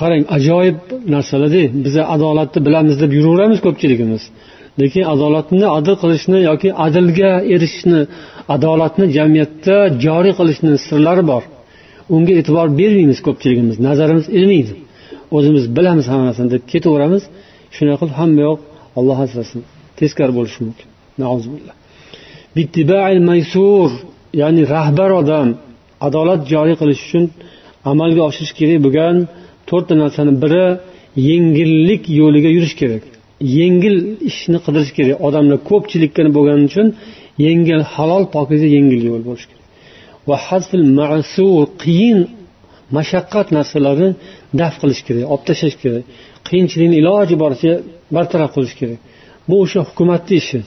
qarang 0.00 0.24
ajoyib 0.36 0.78
narsalarda 1.14 1.62
biza 1.84 2.02
adolatni 2.14 2.60
bilamiz 2.66 2.96
deb 3.02 3.10
yuraveramiz 3.18 3.58
ko'pchiligimiz. 3.66 4.22
Lekin 4.80 5.04
adolatni 5.14 5.66
adil 5.78 5.96
qilishni 6.02 6.38
yoki 6.50 6.68
adilga 6.86 7.30
erishishni 7.54 8.00
adolatni 8.54 9.06
jamiyatda 9.16 9.76
joriy 10.04 10.32
qilishni 10.38 10.72
sirlari 10.88 11.24
bor. 11.30 11.42
Unga 12.14 12.32
e'tibor 12.40 12.66
bermaymiz 12.80 13.18
ko'pchiligimiz 13.26 13.76
nazarimiz 13.86 14.26
ilmaydi. 14.38 14.74
O'zimiz 15.36 15.64
bilamiz 15.76 16.06
hammasini 16.12 16.48
deb 16.54 16.62
ketaveramiz. 16.72 17.22
Shunday 17.74 17.96
qilib 18.00 18.14
hamma 18.20 18.40
yoq 18.48 18.58
olloh 18.98 19.18
asrasin. 19.24 19.60
Teskari 19.98 20.32
bo'lishi 20.38 20.58
mumkin. 20.66 20.88
Ya'ni 24.40 24.62
rahbar 24.74 25.10
odam 25.20 25.48
adolat 26.06 26.40
joriy 26.52 26.76
qilish 26.80 27.00
uchun 27.06 27.24
amalga 27.90 28.22
oshirish 28.28 28.54
kerak 28.58 28.78
bo'lgan 28.86 29.16
to'rtta 29.68 29.94
narsani 30.02 30.32
biri 30.42 30.64
yengillik 31.28 32.02
yo'liga 32.20 32.50
yurish 32.56 32.74
kerak. 32.80 33.04
Yengil 33.40 33.96
ishni 34.30 34.58
qidirish 34.64 34.92
kerak. 34.96 35.16
Odamlar 35.26 35.58
ko'pchilikka 35.70 36.22
bo'lgani 36.36 36.62
uchun 36.70 36.86
yengil 37.46 37.80
halol 37.94 38.24
pokiza 38.36 38.66
yengil 38.76 39.02
yo'l 39.10 39.22
bo'lishi 39.28 39.46
kerak. 39.50 39.66
Va 40.28 40.36
hazfil 40.48 40.86
masur 41.00 41.64
qiyin 41.84 42.18
mashaqqat 42.96 43.46
narsalarni 43.56 44.10
daf 44.60 44.74
qilish 44.80 45.02
kerak 45.06 45.24
olib 45.32 45.44
tashlash 45.48 45.76
kerak. 45.82 46.04
Qiyinchilikni 46.48 46.96
iloji 47.02 47.34
boricha 47.42 47.72
bartaraf 48.16 48.50
qilish 48.56 48.74
kerak. 48.80 48.98
Bu 49.48 49.54
o'sha 49.64 49.80
hukumatni 49.88 50.34
ishi. 50.42 50.58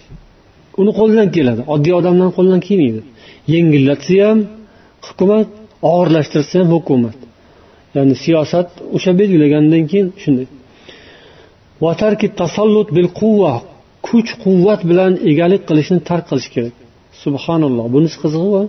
Uni 0.81 0.91
qo'lidan 0.99 1.27
keladi. 1.35 1.61
Oddiy 1.73 1.93
odamlarni 1.99 2.33
qo'lidan 2.37 2.61
kelmaydi. 2.67 3.01
Yengillatsa 3.53 4.15
ham 4.27 4.39
hukumat 5.07 5.47
og'irlashtirsa 5.91 6.55
ham 6.61 6.69
hukumat. 6.75 7.17
Ya'ni 7.95 8.15
siyosat 8.23 8.69
o'sha 8.95 9.11
belgilagandan 9.19 9.83
keyin 9.91 10.07
shunday. 10.23 10.47
Kuch 14.07 14.29
quvvat 14.43 14.81
bilan 14.89 15.11
egalik 15.31 15.61
qilishni 15.69 15.99
tark 16.09 16.25
qilish 16.29 16.49
kerak. 16.55 16.75
Subhanalloh. 17.23 17.85
Bunisi 17.95 18.17
qizig'i 18.23 18.61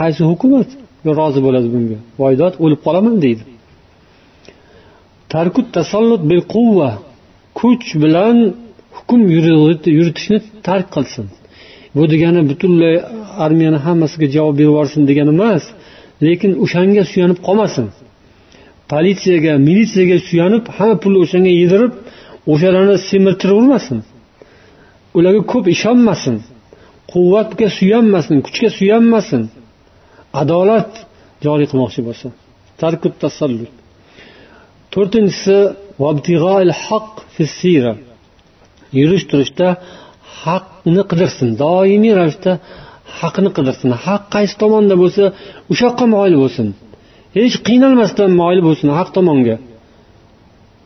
qaysi 0.00 0.22
hukumat? 0.30 0.68
Rozi 1.18 1.40
bo'ladi 1.46 1.68
bunga. 1.74 1.98
Voydod 2.22 2.54
o'lib 2.64 2.80
qolaman 2.86 3.16
deydi. 3.24 3.42
Tarkut 5.32 5.66
tasallut 5.76 6.22
bil 6.30 6.42
quvva 6.54 6.90
kuch 7.60 7.86
bilan 8.02 8.36
hukm 8.96 9.20
yuritishni 9.98 10.38
tark 10.66 10.86
qilsin. 10.94 11.26
Bu 11.96 12.02
degani 12.12 12.40
butunlay 12.50 12.94
armiyani 13.44 13.78
hammasiga 13.86 14.26
javob 14.36 14.54
berib 14.58 14.70
yuborsin 14.70 15.02
degani 15.10 15.32
emas 15.36 15.64
lekin 16.26 16.52
o'shanga 16.64 17.02
suyanib 17.12 17.38
qolmasin. 17.46 17.86
Politsiyaga 18.92 19.52
militsiyaga 19.68 20.18
suyanib 20.28 20.64
hamma 20.76 20.96
pulni 21.02 21.18
o'shanga 21.24 21.52
yedirib 21.60 21.92
o'shalarni 22.52 22.96
semirtiravermasin 23.08 23.98
ularga 25.16 25.42
ko'p 25.52 25.66
ishonmasin. 25.74 26.36
Quvvatga 27.12 27.68
suyanmasin 27.78 28.36
kuchga 28.46 28.68
suyanmasin. 28.78 29.42
Adolat 30.40 30.90
joriy 31.44 31.66
qilmoqchi 31.70 32.00
bo'lsa. 32.08 32.26
Tarkut 32.80 33.14
tasallut 33.22 33.72
to'rtinchisi 34.94 35.56
yurish 38.98 39.24
turishda 39.30 39.68
haqni 40.42 41.02
qidirsin 41.10 41.48
doimiy 41.64 42.12
ravishda 42.18 42.52
haqni 43.18 43.50
qidirsin. 43.56 43.88
Haq 44.04 44.22
qaysi 44.34 44.54
tomonda 44.62 44.94
bo'lsa 45.02 45.24
o'sha 45.70 45.84
yoqqa 45.88 46.04
moyil 46.14 46.34
bo'lsin. 46.42 46.66
Hech 47.38 47.56
qiynalmasdan 47.66 48.30
moyil 48.40 48.60
bo'lsin 48.66 48.88
haq 48.98 49.08
tomonga. 49.16 49.56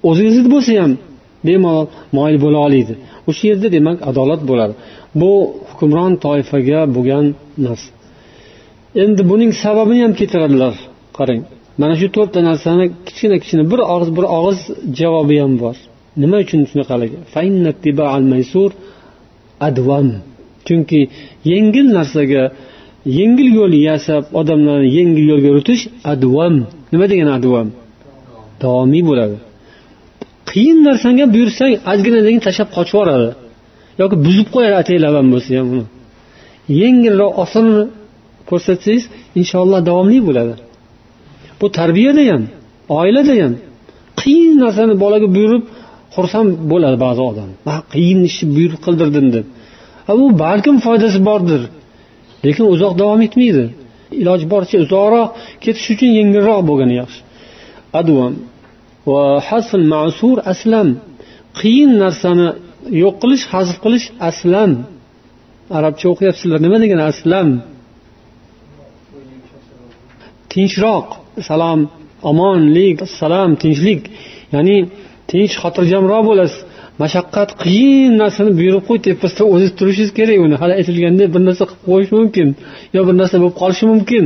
O'zingizni 0.09 0.51
bo'lsa 0.55 0.71
ham 0.83 0.93
bemalol 1.47 1.87
moyil 2.17 2.37
bo'la 2.45 2.59
oladi 2.67 2.95
o'sha 3.29 3.45
yerda 3.51 3.69
demak 3.77 3.97
adolat 4.11 4.41
bo'ladi. 4.51 4.75
Bu 5.21 5.31
hukmron 5.71 6.13
toifaga 6.25 6.81
bo'lgan 6.97 7.25
narsa 7.67 7.91
endi 9.03 9.23
buning 9.31 9.51
sababini 9.65 10.01
ham 10.05 10.13
keltiradilar. 10.21 10.75
Qarang 11.19 11.41
mana 11.81 11.95
shu 12.01 12.07
to'rtta 12.17 12.41
narsani 12.49 12.85
kichkina 13.07 13.37
kichkina 13.43 13.65
bir 13.73 13.81
og'iz 13.95 14.11
bir 14.17 14.27
og'iz 14.39 14.61
javobi 15.01 15.37
ham 15.43 15.53
bor. 15.63 15.77
Nima 16.23 16.37
uchun 16.45 16.61
shunaqaligi? 16.71 17.19
Chunki 20.67 21.01
yengil 21.53 21.87
narsaga 21.99 22.43
yengil 23.19 23.49
yo'l 23.59 23.73
yasab 23.89 24.25
odamlarni 24.41 24.89
yengil 24.99 25.25
yo'lga 25.33 25.49
yuritish 25.53 25.83
advam 26.13 26.55
nima 26.93 27.07
degani 27.13 27.33
advam 27.39 27.69
davomiy 28.63 29.03
bo'ladi. 29.11 29.37
Qiyin 30.51 30.79
narsanga 30.89 31.25
buyursang 31.35 31.73
ozginadan 31.93 32.39
tashlab 32.47 32.69
qochib 32.77 32.95
yuboradi. 32.97 33.31
Yoki 34.01 34.17
buzib 34.27 34.49
qo'yadi 34.55 34.95
ham 35.17 35.27
bo'lsa 35.35 35.51
ham 35.59 35.69
uni. 35.75 35.87
Yengilroq 36.81 37.33
osonini 37.45 37.85
ko'rsatsangiz 38.51 39.05
inshaalloh 39.41 39.81
davomli 39.89 40.19
bo'ladi. 40.29 40.55
Bu 41.61 41.67
tarbiyada 41.79 42.23
ham 42.31 42.43
oilada 43.01 43.35
ham 43.43 43.53
qiyin 44.21 44.55
narsani 44.65 44.95
bolaga 45.03 45.29
buyurib 45.37 45.65
xursand 46.15 46.51
bo'ladi 46.73 46.97
ba'zi 47.07 47.23
odam. 47.31 47.49
Qiyin 47.95 48.21
ishni 48.31 48.47
buyruq 48.57 48.81
qildirdim 48.87 49.27
deb. 49.37 49.47
Bu 50.21 50.27
balkim 50.45 50.77
foydasi 50.87 51.19
bordir 51.29 51.63
lekin 52.45 52.65
uzoq 52.75 52.93
davom 53.01 53.21
etmaydi. 53.27 53.65
Iloji 54.23 54.47
boricha 54.53 54.77
uzoqroq 54.85 55.29
ketish 55.65 55.87
uchun 55.95 56.11
yengilroq 56.19 56.61
bo'lgani 56.69 56.95
yaxshi. 57.01 57.21
Advam 58.01 58.33
va 59.09 59.25
hasl 59.49 59.83
masur 59.95 60.37
aslam. 60.53 60.89
Qiyin 61.59 61.91
narsani 62.05 62.49
yo'q 63.03 63.15
qilish 63.23 63.45
hazf 63.53 63.77
qilish 63.85 64.07
aslam. 64.29 64.71
Arabcha 65.79 66.07
o'qiyapsizlar. 66.13 66.59
Nima 66.67 66.79
degani 66.83 67.05
aslam? 67.13 67.49
Tinchroq 70.53 71.09
salom 71.49 71.81
omonlik 72.31 72.99
salom 73.19 73.51
tinchlik. 73.63 74.01
Ya'ni 74.55 74.77
tinch 75.31 75.55
xotirjamroq 75.63 76.23
bo'lasiz. 76.31 76.61
Mashaqqat 77.03 77.51
qiyin 77.65 78.13
narsani 78.23 78.51
buyurib 78.59 78.83
qo'y 78.89 78.99
tepasida 79.07 79.45
o'ziz 79.55 79.71
turishingiz 79.79 80.13
kerak 80.19 80.39
uni. 80.47 80.57
Hali 80.63 80.75
aytilganday 80.81 81.29
bir 81.35 81.43
narsa 81.49 81.65
qilib 81.71 81.83
qo'yish 81.89 82.11
mumkin 82.19 82.49
yo 82.95 83.01
bir 83.09 83.15
narsa 83.21 83.37
bo'lib 83.43 83.57
qolishi 83.61 83.85
mumkin. 83.93 84.25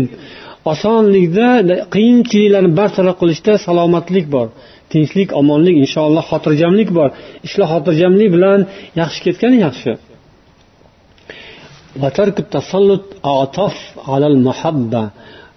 Osonlikda 0.72 1.48
qiyinchiliklarni 1.94 2.70
bartaraf 2.80 3.16
qilishda 3.22 3.52
salomatlik 3.66 4.26
bor. 4.34 4.48
Tinchlik 4.92 5.28
omonlik 5.40 5.76
inshaalloh 5.84 6.24
xotirjamlik 6.30 6.88
bor. 6.98 7.08
Ishlar 7.46 7.66
xotirjamlik 7.72 8.28
bilan 8.36 8.58
yaxshi 9.00 9.20
ketgani 9.26 9.58
yaxshi. 9.66 9.92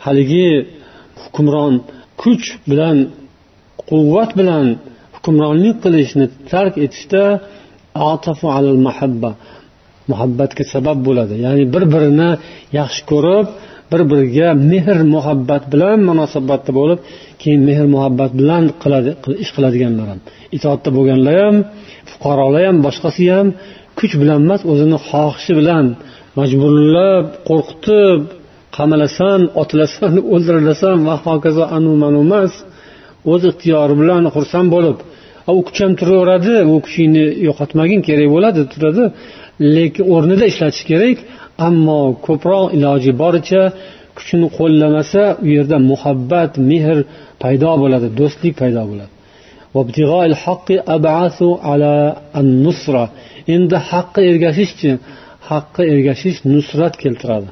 Haligi 0.06 0.50
hukmron 1.24 1.74
kuch 2.22 2.46
bilan 2.70 2.98
quvvat 3.90 4.32
bilan 4.40 4.66
hukmronlik 5.16 5.78
qilishni 5.84 6.26
tark 6.52 6.74
etishda 6.86 7.24
alal 8.58 8.80
mahabba 8.88 9.32
muhabbatga 10.12 10.64
sabab 10.74 10.98
bo'ladi. 11.08 11.36
Ya'ni 11.46 11.64
bir 11.74 11.84
birini 11.94 12.30
yaxshi 12.80 13.02
ko'rib 13.12 13.48
bir 13.92 14.02
biriga 14.12 14.48
mehr 14.72 15.00
muhabbat 15.16 15.64
bilan 15.74 15.98
munosabatda 16.10 16.72
bo'lib 16.80 17.00
keyin 17.42 17.62
mehr 17.70 17.86
muhabbat 17.96 18.32
bilan 18.40 18.64
qiladi 18.84 19.12
ish 19.44 19.52
qiladiganlar 19.56 20.08
ham. 20.12 20.20
Itoatda 20.58 20.90
bo'lganlar 20.98 21.36
ham 21.46 21.56
fuqarolar 22.12 22.64
ham 22.68 22.78
boshqasi 22.86 23.24
ham 23.36 23.48
kuch 24.00 24.14
bilan 24.22 24.40
emas 24.46 24.62
o'zini 24.72 24.98
xohishi 25.10 25.54
bilan 25.60 25.86
majburlab 26.40 27.26
qo'rqitib 27.50 28.20
qamalasan 28.78 29.42
otilasan 29.62 30.14
o'ldirilasan 30.34 30.98
va 31.08 31.16
hokazo 31.26 31.64
anu 31.78 31.92
manu 32.04 32.20
emas 32.28 32.54
o'z 33.32 33.42
ixtiyori 33.52 33.96
bilan 34.02 34.24
xursand 34.36 34.68
bo'lib 34.76 34.98
u 35.58 35.62
kuch 35.68 35.80
ham 35.84 35.94
turaveradi 36.00 36.56
u 36.72 36.74
kuchingni 36.86 37.26
yo'qotmagin 37.48 38.00
kerak 38.08 38.28
bo'ladi 38.36 38.62
turadi 38.74 39.04
lekin 39.76 40.04
o'rnida 40.16 40.46
ishlatish 40.52 40.86
kerak 40.92 41.18
ammo 41.68 42.02
ko'proq 42.26 42.66
iloji 42.78 43.12
boricha 43.22 43.64
kuchini 44.18 44.48
qo'llamasa 44.58 45.24
u 45.46 45.48
yerda 45.56 45.78
muhabbat 45.92 46.52
mehr 46.70 46.98
paydo 47.44 47.72
bo'ladi 47.82 48.08
do'stlik 48.20 48.54
paydo 48.62 48.84
bo'ladi. 48.92 49.12
Endi 53.56 53.78
haqqa 53.92 54.22
ergashishchi 54.32 54.90
haqqa 55.50 55.82
ergashish 55.94 56.38
nusrat 56.54 56.94
keltiradi. 57.04 57.50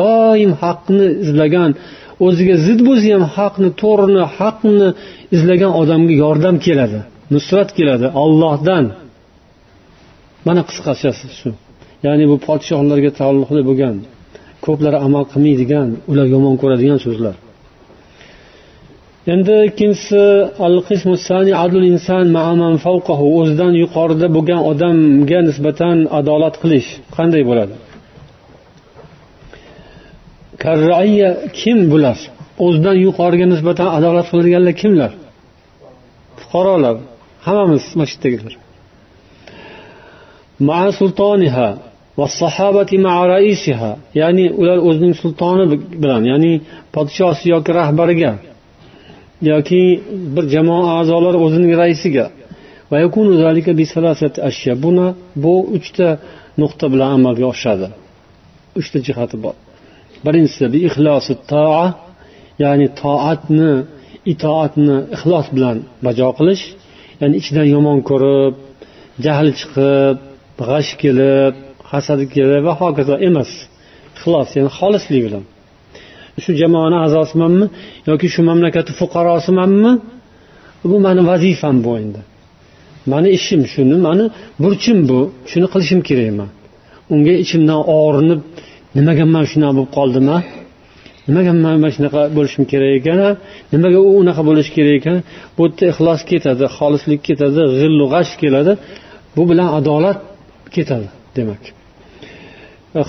Doim 0.00 0.52
haqni 0.62 1.06
izlagan 1.24 1.70
o'ziga 2.26 2.54
zid 2.66 2.80
bo'lsa 2.88 3.08
ham 3.14 3.24
haqni 3.36 3.68
to'g'rini 3.82 4.24
haqni 4.38 4.88
izlagan 5.36 5.72
odamga 5.80 6.14
yordam 6.24 6.56
keladi. 6.66 6.98
Nusrat 7.34 7.68
keladi 7.78 8.06
ollohdan 8.24 8.84
mana 10.46 10.62
qisqachasi 10.68 11.26
shu. 11.38 11.50
Ya'ni 12.06 12.24
bu 12.30 12.36
podshohlarga 12.46 13.10
taalluqli 13.20 13.62
bo'lgan 13.68 13.96
ko'plari 14.66 14.98
amal 15.06 15.24
qilmaydigan 15.32 15.88
ular 16.10 16.26
yomon 16.34 16.54
ko'radigan 16.62 16.98
so'zlar. 17.06 17.34
Endi 19.34 19.54
ikkinchisi 19.68 20.22
al 20.66 20.76
adl 21.64 21.82
inson 21.92 22.24
o'zidan 23.40 23.72
yuqorida 23.82 24.26
bo'lgan 24.36 24.60
odamga 24.70 25.40
nisbatan 25.48 25.96
adolat 26.18 26.54
qilish 26.62 26.88
qanday 27.16 27.42
bo'ladi? 27.50 27.74
Karraiya 30.64 31.30
kim 31.60 31.78
bular? 31.92 32.18
O'zidan 32.66 32.96
yuqoriga 33.06 33.46
nisbatan 33.54 33.88
adolat 33.98 34.26
qiladiganlar 34.30 34.74
kimlar? 34.82 35.12
Fuqarolar 36.40 36.96
hammamiz 37.46 37.84
mana 40.68 40.90
shu 40.98 41.06
yerdagilar 41.16 41.87
ya'ni 44.20 44.46
ular 44.60 44.78
o'zining 44.88 45.14
sultoni 45.22 45.64
bilan 46.02 46.22
ya'ni 46.30 46.52
podshosi 46.94 47.44
yoki 47.54 47.70
rahbariga 47.80 48.32
yoki 49.50 49.82
bir 50.34 50.44
jamoa 50.54 50.84
a'zolari 50.98 51.38
o'zining 51.46 51.72
raisiga. 51.82 52.26
Buni 54.84 55.06
bu 55.44 55.54
uchta 55.76 56.08
nuqta 56.62 56.86
bilan 56.92 57.10
amalga 57.18 57.46
oshadi. 57.54 57.88
Uchta 58.80 58.98
jihati 59.06 59.36
bor. 59.44 59.54
Birinchisi 60.24 60.64
ya'ni 62.64 62.86
toatni 63.02 63.72
itoatni 64.32 64.96
ixlos 65.14 65.46
bilan 65.56 65.76
bajo 66.06 66.28
qilish 66.38 66.64
ya'ni 67.20 67.34
ichidan 67.40 67.66
yomon 67.74 67.98
ko'rib 68.10 68.54
jahli 69.24 69.52
chiqib 69.60 70.16
g'ash 70.68 70.90
kelib 71.02 71.54
hasadga 71.92 72.44
va 72.66 72.72
hokazo 72.80 73.14
emas. 73.28 73.50
Ixlos 74.16 74.48
ya'ni 74.56 74.70
xolislik 74.78 75.22
bilan. 75.26 75.44
Shu 76.44 76.50
jamoani 76.62 76.96
a'zosimanmi 77.04 77.66
yoki 78.08 78.26
shu 78.34 78.40
mamlakatni 78.48 78.92
fuqarosimanmi? 79.00 79.92
Bu 80.90 80.96
mani 81.06 81.22
vazifam 81.30 81.76
bu 81.84 81.90
endi. 82.02 82.20
Mani 83.12 83.28
ishim 83.38 83.62
shuni 83.72 83.96
mani 84.06 84.24
burchim 84.62 84.98
bu. 85.10 85.18
Shuni 85.50 85.66
qilishim 85.72 86.00
kerakman 86.08 86.50
unga 87.14 87.34
ichimdan 87.44 87.80
og'rinib 87.98 88.40
nimaga 88.96 89.24
man 89.34 89.44
shunaqa 89.50 89.72
bo'lib 89.78 89.92
qoldim 89.98 90.26
a 90.36 90.38
nimaga 91.28 91.52
man 91.64 91.74
mana 91.82 91.92
shunaqa 91.96 92.20
bo'lishim 92.36 92.64
kerak 92.72 92.90
ekan 92.98 93.18
nimaga 93.72 93.98
u 94.08 94.10
unaqa 94.22 94.42
bo'lishi 94.48 94.70
kerak 94.76 94.94
ekan 95.00 95.16
bu 95.56 95.62
yerda 95.66 95.84
ixlos 95.92 96.20
ketadi 96.30 96.64
xolislik 96.76 97.20
ketadi 97.28 97.60
g'illu 97.80 98.04
g'ash 98.14 98.32
keladi. 98.42 98.72
Bu 99.36 99.42
bilan 99.50 99.68
adolat 99.78 100.18
ketadi 100.74 101.08
demak. 101.36 101.62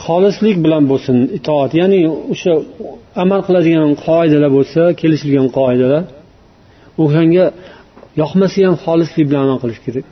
Xolislik 0.05 0.57
bilan 0.65 0.83
bo'lsin 0.91 1.17
itoat. 1.37 1.71
Ya'ni 1.81 1.99
o'sha 2.33 2.53
amal 3.23 3.41
qiladigan 3.47 3.91
qoidalar 4.05 4.51
bo'lsa 4.57 4.81
kelishilgan 5.01 5.47
qoidalar 5.57 6.03
o'shanga 7.03 7.45
yoqmasa 8.21 8.57
ham 8.67 8.75
xolislik 8.85 9.25
bilan 9.29 9.41
amal 9.47 9.59
qilish 9.63 9.81
kerak. 9.85 10.05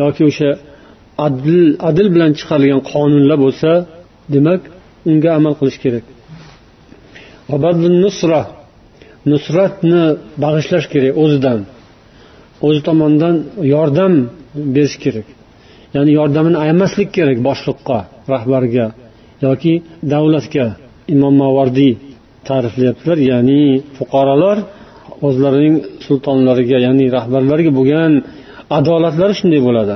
Yoki 0.00 0.22
o'sha 0.30 0.50
adl 1.26 1.58
adl 1.88 2.06
bilan 2.14 2.30
chiqarilgan 2.38 2.82
qonunlar 2.92 3.38
bo'lsa 3.44 3.70
demak 4.34 4.60
unga 5.10 5.30
amal 5.38 5.54
qilish 5.60 5.78
kerak. 5.84 6.04
Nusra 8.04 8.42
nusratni 9.30 10.02
bag'ishlash 10.42 10.86
kerak 10.92 11.12
o'zidan. 11.22 11.60
O'zi 12.66 12.80
tomonidan 12.88 13.34
yordam 13.74 14.14
berish 14.74 14.96
kerak. 15.04 15.26
Ya'ni 15.96 16.12
yordamini 16.18 16.58
ayamaslik 16.64 17.08
kerak 17.16 17.38
boshliqqa 17.48 17.98
rahbarga 18.32 18.86
yoki 19.46 19.72
davlatga. 20.12 20.66
Imom 21.14 21.34
mavardiy 21.42 21.92
ta'riflayaptilar 22.48 23.18
ya'ni 23.32 23.60
fuqarolar 23.96 24.56
o'zlarining 25.26 25.76
sultonlariga 26.06 26.78
ya'ni 26.86 27.06
rahbarlariga 27.16 27.72
bo'lgan 27.78 28.12
adolatlari 28.78 29.34
shunday 29.40 29.60
bo'ladi. 29.68 29.94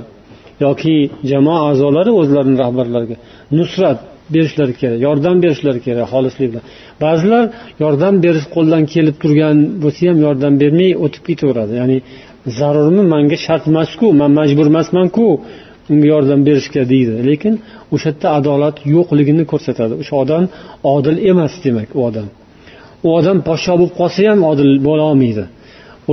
Yoki 0.64 0.96
jamoa 1.30 1.58
a'zolari 1.70 2.10
o'zlarini 2.20 2.56
rahbarlariga 2.64 3.16
nusrat 3.58 3.98
berishlari 4.34 4.74
kerak 4.80 4.98
yordam 5.06 5.36
berishlari 5.44 5.80
kerak 5.86 6.06
xolislik 6.12 6.48
bilan 6.50 6.64
ba'zilar 7.04 7.44
yordam 7.82 8.14
berish 8.24 8.46
qo'ldan 8.56 8.82
kelib 8.94 9.16
turgan 9.22 9.56
bo'lsa 9.82 10.02
ham 10.10 10.18
yordam 10.26 10.52
bermay 10.62 10.90
o'tib 11.04 11.22
ketaveradi. 11.28 11.72
Ya'ni 11.80 11.98
zarurmi 12.58 13.02
manga 13.14 13.36
shart 13.46 13.64
emasku 13.70 14.06
man 14.20 14.30
majbur 14.40 14.66
emasmanku 14.72 15.26
unga 15.92 16.06
yordam 16.14 16.40
berishga 16.48 16.82
deydi. 16.92 17.12
Lekin 17.28 17.54
o'sha 17.94 18.08
yerda 18.10 18.28
adolat 18.38 18.76
yo'qligini 18.94 19.44
ko'rsatadi. 19.52 19.92
O'sha 20.02 20.14
odam 20.22 20.44
odil 20.94 21.16
emas 21.30 21.54
demak 21.64 21.88
u 21.98 22.00
odam. 22.08 22.28
U 23.06 23.08
odam 23.18 23.38
podsho 23.48 23.72
bo'lib 23.80 23.94
qolsa 24.00 24.20
ham 24.30 24.40
odil 24.52 24.70
bo'lolmaydi 24.88 25.44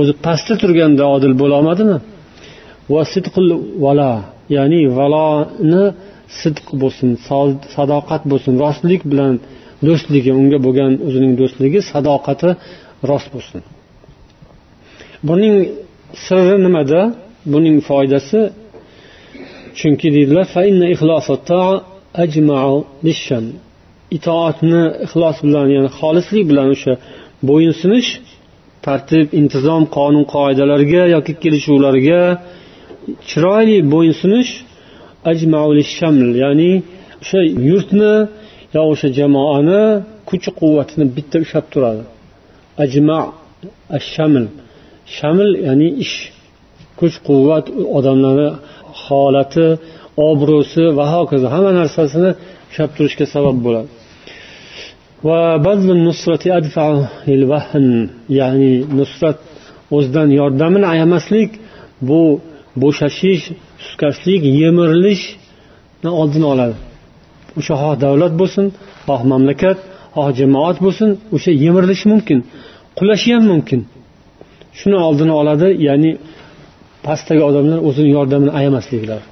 o'zi 0.00 0.12
pastda 0.24 0.54
turganda 0.62 1.04
odil 1.16 1.32
bo'lolmadimi 1.42 1.98
ya'ni 4.56 4.80
valoni 4.98 5.84
sidq 6.40 6.66
bo'lsin 6.82 7.10
sadoqat 7.76 8.22
bo'lsin 8.30 8.52
rostlik 8.64 9.02
bilan 9.12 9.34
do'stligi 9.86 10.30
unga 10.40 10.58
bo'lgan 10.66 10.92
o'zining 11.06 11.32
do'stligi 11.40 11.80
sadoqati 11.92 12.50
rost 13.10 13.28
bo'lsin. 13.34 13.60
Buning 15.28 15.54
sirri 16.24 16.56
nimada? 16.66 17.00
Buning 17.52 17.76
foydasi 17.88 18.38
chunki 19.78 20.08
deydilar 20.16 20.46
itoatni 24.16 24.82
ixlos 25.06 25.36
bilan 25.46 25.66
ya'ni 25.76 25.90
xolislik 25.98 26.44
bilan 26.50 26.68
o'sha 26.74 26.92
bo'yinsunish 27.48 28.08
tartib 28.86 29.26
intizom 29.40 29.82
qonun 29.96 30.24
qoidalarga 30.34 31.02
yoki 31.14 31.32
kelishuvlarga 31.42 32.22
chiroyli 33.28 33.76
bo'yinsunish 33.94 34.50
ya'ni 36.42 36.72
o'sha 37.22 37.40
yurtni 37.68 38.14
yo 38.74 38.82
o'sha 38.92 39.08
jamoani 39.18 39.82
kuch 40.28 40.46
quvvatini 40.60 41.04
bitta 41.16 41.36
ushlab 41.44 41.66
turadi. 41.72 42.02
Ajma 42.84 43.20
shamil 44.12 44.46
shamil 45.16 45.50
ya'ni 45.66 45.88
ish. 46.04 46.16
Kuch 47.00 47.16
quvvat 47.28 47.64
odamlarni 47.98 48.48
holati 49.06 49.66
obro'si 50.28 50.84
va 50.98 51.04
hokazo 51.14 51.46
hamma 51.54 51.72
narsasini 51.80 52.30
ushlab 52.70 52.90
turishga 52.96 53.26
sabab 53.34 53.56
bo'ladi. 53.66 53.88
Va 55.26 55.40
ya'ni 58.38 58.72
nusrat 58.98 59.38
o'zidan 59.96 60.28
yordamini 60.40 60.86
ayamaslik 60.94 61.50
bu 62.08 62.22
bo'shashish 62.82 63.44
suskashlik 63.84 64.42
yemirilishni 64.60 66.10
oldini 66.20 66.46
oladi. 66.54 66.76
O'sha 67.58 67.74
xoh 67.82 67.94
davlat 68.04 68.32
bo'lsin 68.40 68.66
xoh 69.08 69.22
mamlakat 69.32 69.78
xoh 70.16 70.28
jamoat 70.40 70.76
bo'lsin 70.84 71.08
o'sha 71.36 71.50
yemirilishi 71.64 72.06
mumkin 72.12 72.38
qulashi 72.98 73.28
ham 73.34 73.44
mumkin. 73.52 73.80
Shuni 74.78 74.96
oldini 75.06 75.32
oladi 75.40 75.68
ya'ni 75.88 76.10
pastdagi 77.06 77.42
odamlar 77.50 77.78
o'zini 77.88 78.10
yordamini 78.16 78.52
ayamasliklar 78.58 79.22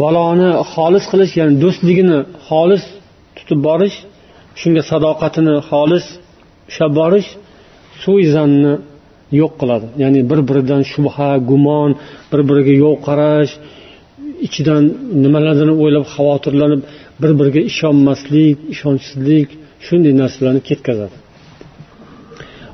valoni 0.00 0.50
xolis 0.72 1.04
qilish 1.12 1.32
ya'ni 1.40 1.54
do'stligini 1.64 2.18
xolis 2.48 2.84
tutib 3.36 3.60
borish 3.68 3.96
shunga 4.60 4.82
sadoqatini 4.90 5.54
xolis 5.70 6.06
ushlab 6.70 6.92
borish 7.00 7.28
suizanni 8.02 8.74
yo'q 9.40 9.52
qiladi. 9.60 9.86
Ya'ni 10.02 10.20
bir 10.30 10.40
biridan 10.48 10.82
shubha 10.92 11.30
gumon 11.50 11.90
bir 12.30 12.40
biriga 12.48 12.74
yo'q 12.84 12.96
qarash 13.08 13.52
ichidan 14.46 14.82
nimalardan 15.24 15.70
o'ylab 15.82 16.04
xavotirlanib 16.14 16.80
bir 17.22 17.32
biriga 17.38 17.60
ishonmaslik 17.70 18.56
ishonchsizlik 18.74 19.48
shunday 19.86 20.12
narsalarni 20.22 20.62
ketkazadi. 20.68 21.16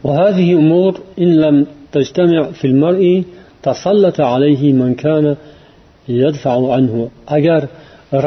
وهذه 0.06 0.48
أمور 0.62 0.94
إن 1.24 1.30
لم 1.44 1.56
تجتمع 1.96 2.42
في 2.60 2.66
المرء 2.72 3.24
تسلط 3.64 4.18
عليه 4.34 4.74
من 4.74 4.92
كان 5.04 5.26
يدفع 6.24 6.74
عنه 6.74 6.96
agar 7.38 7.62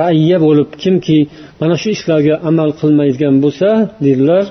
raiya 0.00 0.38
bo'lib 0.46 0.68
kimki 0.82 1.18
mana 1.60 1.74
shu 1.82 1.88
ishlarga 1.96 2.34
amal 2.50 2.70
qilmaydigan 2.80 3.34
bo'lsa 3.44 3.68
deydilar 4.04 4.44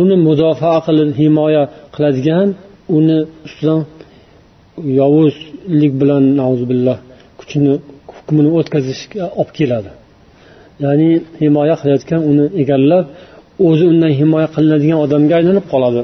uni 0.00 0.16
mudofaa 0.26 0.78
qilib 0.86 1.10
himoya 1.20 1.62
qiladigan 1.94 2.48
uni 2.96 3.18
ustidan 3.46 3.80
yovuzlik 5.00 5.92
bilan 6.00 6.24
billah 6.70 6.98
kuchini 7.40 7.72
hukmini 8.16 8.50
o'tkazishga 8.58 9.24
olib 9.40 9.50
keladi 9.58 9.90
ya'ni 10.84 11.10
himoya 11.42 11.74
qilayotgan 11.80 12.20
uni 12.30 12.44
egallab 12.62 13.04
o'zi 13.67 13.83
undan 13.91 14.11
himoya 14.19 14.47
qilinadigan 14.55 14.99
odamga 15.05 15.33
aylanib 15.39 15.65
qoladi. 15.73 16.01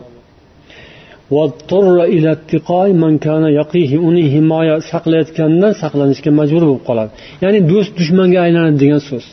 Uni 4.09 4.23
himoya 4.35 4.75
saqlayotgandan 4.91 5.71
saqlanishga 5.81 6.31
majbur 6.39 6.63
bo'lib 6.69 6.83
qoladi. 6.89 7.11
Ya'ni 7.43 7.59
do'st 7.71 7.91
dushmanga 7.99 8.39
aylanadi 8.45 8.77
degan 8.83 9.01
so'z. 9.09 9.25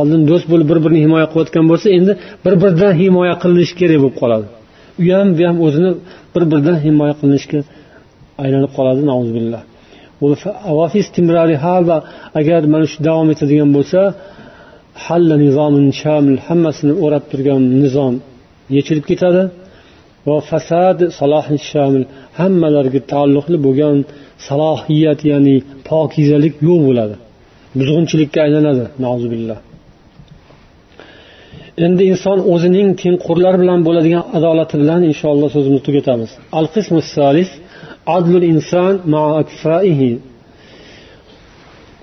Oldin 0.00 0.20
do'st 0.30 0.46
bo'lib 0.52 0.66
bir 0.70 0.78
birini 0.84 1.00
himoya 1.04 1.26
qilayotgan 1.32 1.64
bo'lsa 1.70 1.86
endi 1.98 2.12
bir 2.44 2.54
biridan 2.62 2.92
himoya 3.02 3.34
qilinishi 3.42 3.74
kerak 3.80 3.98
bo'lib 4.02 4.16
qoladi. 4.22 4.46
U 5.02 5.02
ham 5.16 5.28
bu 5.38 5.42
ham 5.48 5.56
o'zini 5.66 5.90
bir 6.34 6.42
biridan 6.50 6.76
himoya 6.86 7.14
qilinishga 7.20 7.60
aylanib 8.44 8.70
qoladi 8.76 9.00
agar 12.40 12.60
mana 12.72 12.86
shu 12.92 12.98
davom 13.08 13.28
etadigan 13.34 13.70
bo'lsa 13.76 14.00
hammasini 16.46 16.94
o'rab 17.04 17.24
turgan 17.30 17.62
nizom 17.82 18.14
yechilib 18.76 19.04
ketadi. 19.10 19.42
Va 20.28 20.38
fasad 20.50 20.98
salohi 21.18 21.56
shamil 21.70 22.04
hammalarga 22.38 23.00
taalluqli 23.12 23.58
bo'lgan 23.66 23.96
salohiyat 24.48 25.20
ya'ni 25.30 25.56
pokizalik 25.88 26.54
yo'q 26.68 26.80
bo'ladi. 26.88 27.14
Buzg'unchilikka 27.78 28.38
aylanadi 28.46 28.84
nauzubillah. 29.04 29.58
Endi 31.86 32.02
inson 32.12 32.38
o'zining 32.52 32.88
tengqurlari 33.02 33.58
bilan 33.62 33.80
bo'ladigan 33.86 34.24
adolati 34.38 34.74
bilan 34.82 35.00
inshaalloh 35.10 35.48
so'zimizni 35.54 35.82
tugatamiz. 35.88 36.30
Al 36.58 36.66
salis 37.16 37.50
adlul 38.16 38.44
inson 38.52 38.92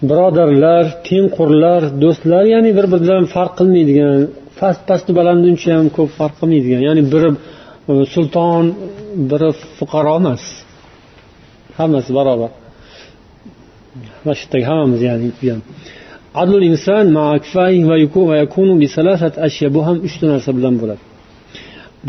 birodarlar 0.09 0.85
tengqurlar 1.09 1.81
do'stlar 2.03 2.43
ya'ni 2.53 2.71
bir 2.77 2.85
biridan 2.93 3.23
farq 3.33 3.53
qilmaydigan 3.59 4.17
past 4.59 4.81
pasti 4.89 5.11
baland 5.19 5.41
uncha 5.51 5.69
ham 5.77 5.87
ko'p 5.97 6.09
farq 6.19 6.35
qilmaydigan 6.41 6.81
ya'ni 6.87 7.03
biri 7.13 7.29
e, 7.91 7.93
sulton 8.13 8.63
biri 9.31 9.49
fuqaro 9.77 10.13
emas. 10.21 10.43
Hammasi 11.77 12.11
barobar. 12.17 12.51
Mana 14.23 14.35
shu 14.39 14.43
yerdagi 14.45 14.65
hammamiz 14.71 15.01
ya'ni 15.07 15.27
adlul 16.41 16.63
inson 16.71 17.05
va 18.29 18.35
yakunu 18.43 18.73
bu 19.75 19.79
ham 19.87 19.97
uchta 20.07 20.25
narsa 20.33 20.51
bilan 20.57 20.75
bo'ladi. 20.81 21.03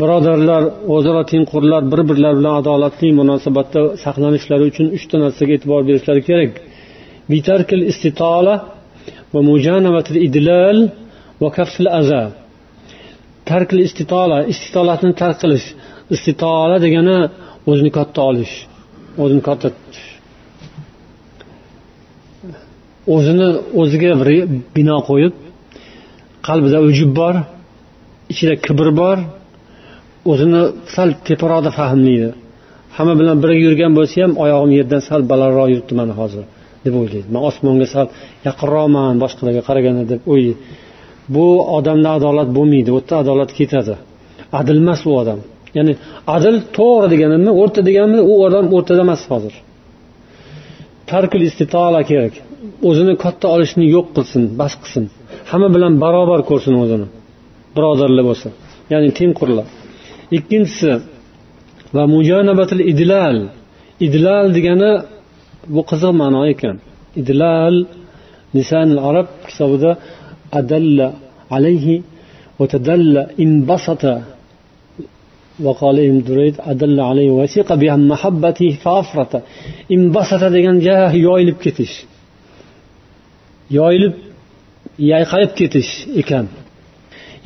Birodarlar 0.01 0.63
o'zaro 0.95 1.21
tengqurlar 1.31 1.81
bir 1.91 2.01
birlari 2.09 2.35
bilan 2.39 2.53
adolatli 2.61 3.09
munosabatda 3.21 3.81
saqlanishlari 4.03 4.63
uchun 4.71 4.87
uchta 4.97 5.15
narsaga 5.23 5.51
e'tibor 5.57 5.81
berishlari 5.89 6.21
kerak. 6.29 6.51
بترك 7.29 7.69
الاستطالة 7.79 8.55
va 9.33 9.39
الإدلال 10.11 10.89
idlal 11.41 11.89
va 12.11 12.31
ترك 13.45 13.73
الاستطالة 13.73 14.49
استطالة 14.49 14.95
ترك 14.95 15.11
istitolatni 15.11 15.13
tark 15.21 15.37
qilish 15.41 15.67
istitola 16.15 16.77
degani 16.85 17.17
o'zini 17.69 17.91
katta 17.97 18.19
olish 18.29 18.53
o'zini 19.23 19.41
katta 19.47 19.67
o'zini 23.15 23.47
o'ziga 23.81 24.11
bir 24.19 24.29
bino 24.75 24.97
qo'yib 25.09 25.33
qalbida 26.47 26.77
ujub 26.89 27.11
bor 27.19 27.35
ichida 28.31 28.53
kibr 28.65 28.87
bor 29.01 29.17
o'zini 30.31 30.61
sal 30.95 31.09
teparoqda 31.27 31.71
fahmlaydi 31.79 32.29
hamma 32.95 33.13
bilan 33.19 33.37
birga 33.43 33.61
yurgan 33.67 33.91
bo'lsa 33.97 34.15
ham 34.23 34.31
oyog'im 34.43 34.71
yerdan 34.79 35.01
sal 35.09 35.21
balandroq 35.31 35.67
yuribdi 35.73 35.93
mana 36.01 36.13
hozir 36.21 36.43
deb 36.85 36.93
o'ylaydi. 36.99 37.27
Man 37.33 37.41
osmonga 37.49 37.87
sal 37.93 38.07
yaqinroqman 38.47 39.15
boshqalarga 39.23 39.61
qaraganda 39.69 40.03
deb 40.11 40.21
o'ylaydi. 40.31 40.59
Bu 41.35 41.45
odamda 41.77 42.09
adolat 42.17 42.49
bo'lmaydi 42.57 42.89
u 42.95 42.97
yerda 42.99 43.15
adolat 43.23 43.51
ketadi. 43.59 43.95
Adil 44.59 44.79
emas 44.83 45.01
u 45.09 45.11
odam. 45.21 45.39
Ya'ni 45.77 45.93
adil 46.35 46.55
to'g'ri 46.77 47.07
deganimni 47.13 47.51
o'rta 47.61 47.81
deganimni 47.87 48.21
u 48.31 48.33
odam 48.47 48.65
o'rtada 48.75 49.01
emas 49.07 49.21
hozir. 49.31 49.53
Tarkul 51.11 51.43
istitola 51.49 52.01
kerak. 52.09 52.33
O'zini 52.89 53.13
katta 53.23 53.47
olishni 53.55 53.85
yo'q 53.95 54.07
qilsin 54.15 54.43
bas 54.59 54.73
qilsin. 54.81 55.05
Hamma 55.51 55.69
bilan 55.75 55.93
barobar 56.03 56.41
ko'rsin 56.49 56.73
o'zini. 56.83 57.07
Birodarlar 57.75 58.23
bo'lsa. 58.29 58.47
Ya'ni 58.91 59.09
tengqurlar 59.19 59.67
ikkinchisi 60.37 60.91
va 61.95 62.03
mujanabatil 62.15 62.83
idlal. 62.91 63.37
Idlal 64.05 64.47
degani 64.57 64.91
bu 65.74 65.80
qiziq 65.90 66.12
ma'no 66.22 66.40
ekan 66.52 66.76
idlal 67.20 67.76
lisan 68.56 68.88
arab 69.08 69.28
kitobida 69.48 69.90
adalla 70.58 71.08
alayhi 71.56 71.96
وتدل 72.60 73.14
انبسط 73.44 74.04
وقال 75.64 75.96
ابن 76.08 76.18
دريد 76.28 76.56
أدل 76.72 77.00
عليه 77.10 77.30
وثيق 77.38 77.68
بمحبته 77.80 78.70
فأفرط 78.82 79.32
انبسط 79.96 80.42
degan 80.54 80.76
jah 80.86 81.10
yoyilib 81.26 81.58
ketish 81.64 81.94
yoyilib 83.78 84.14
yayqalib 85.12 85.52
ketish 85.60 85.90
ekan 86.20 86.46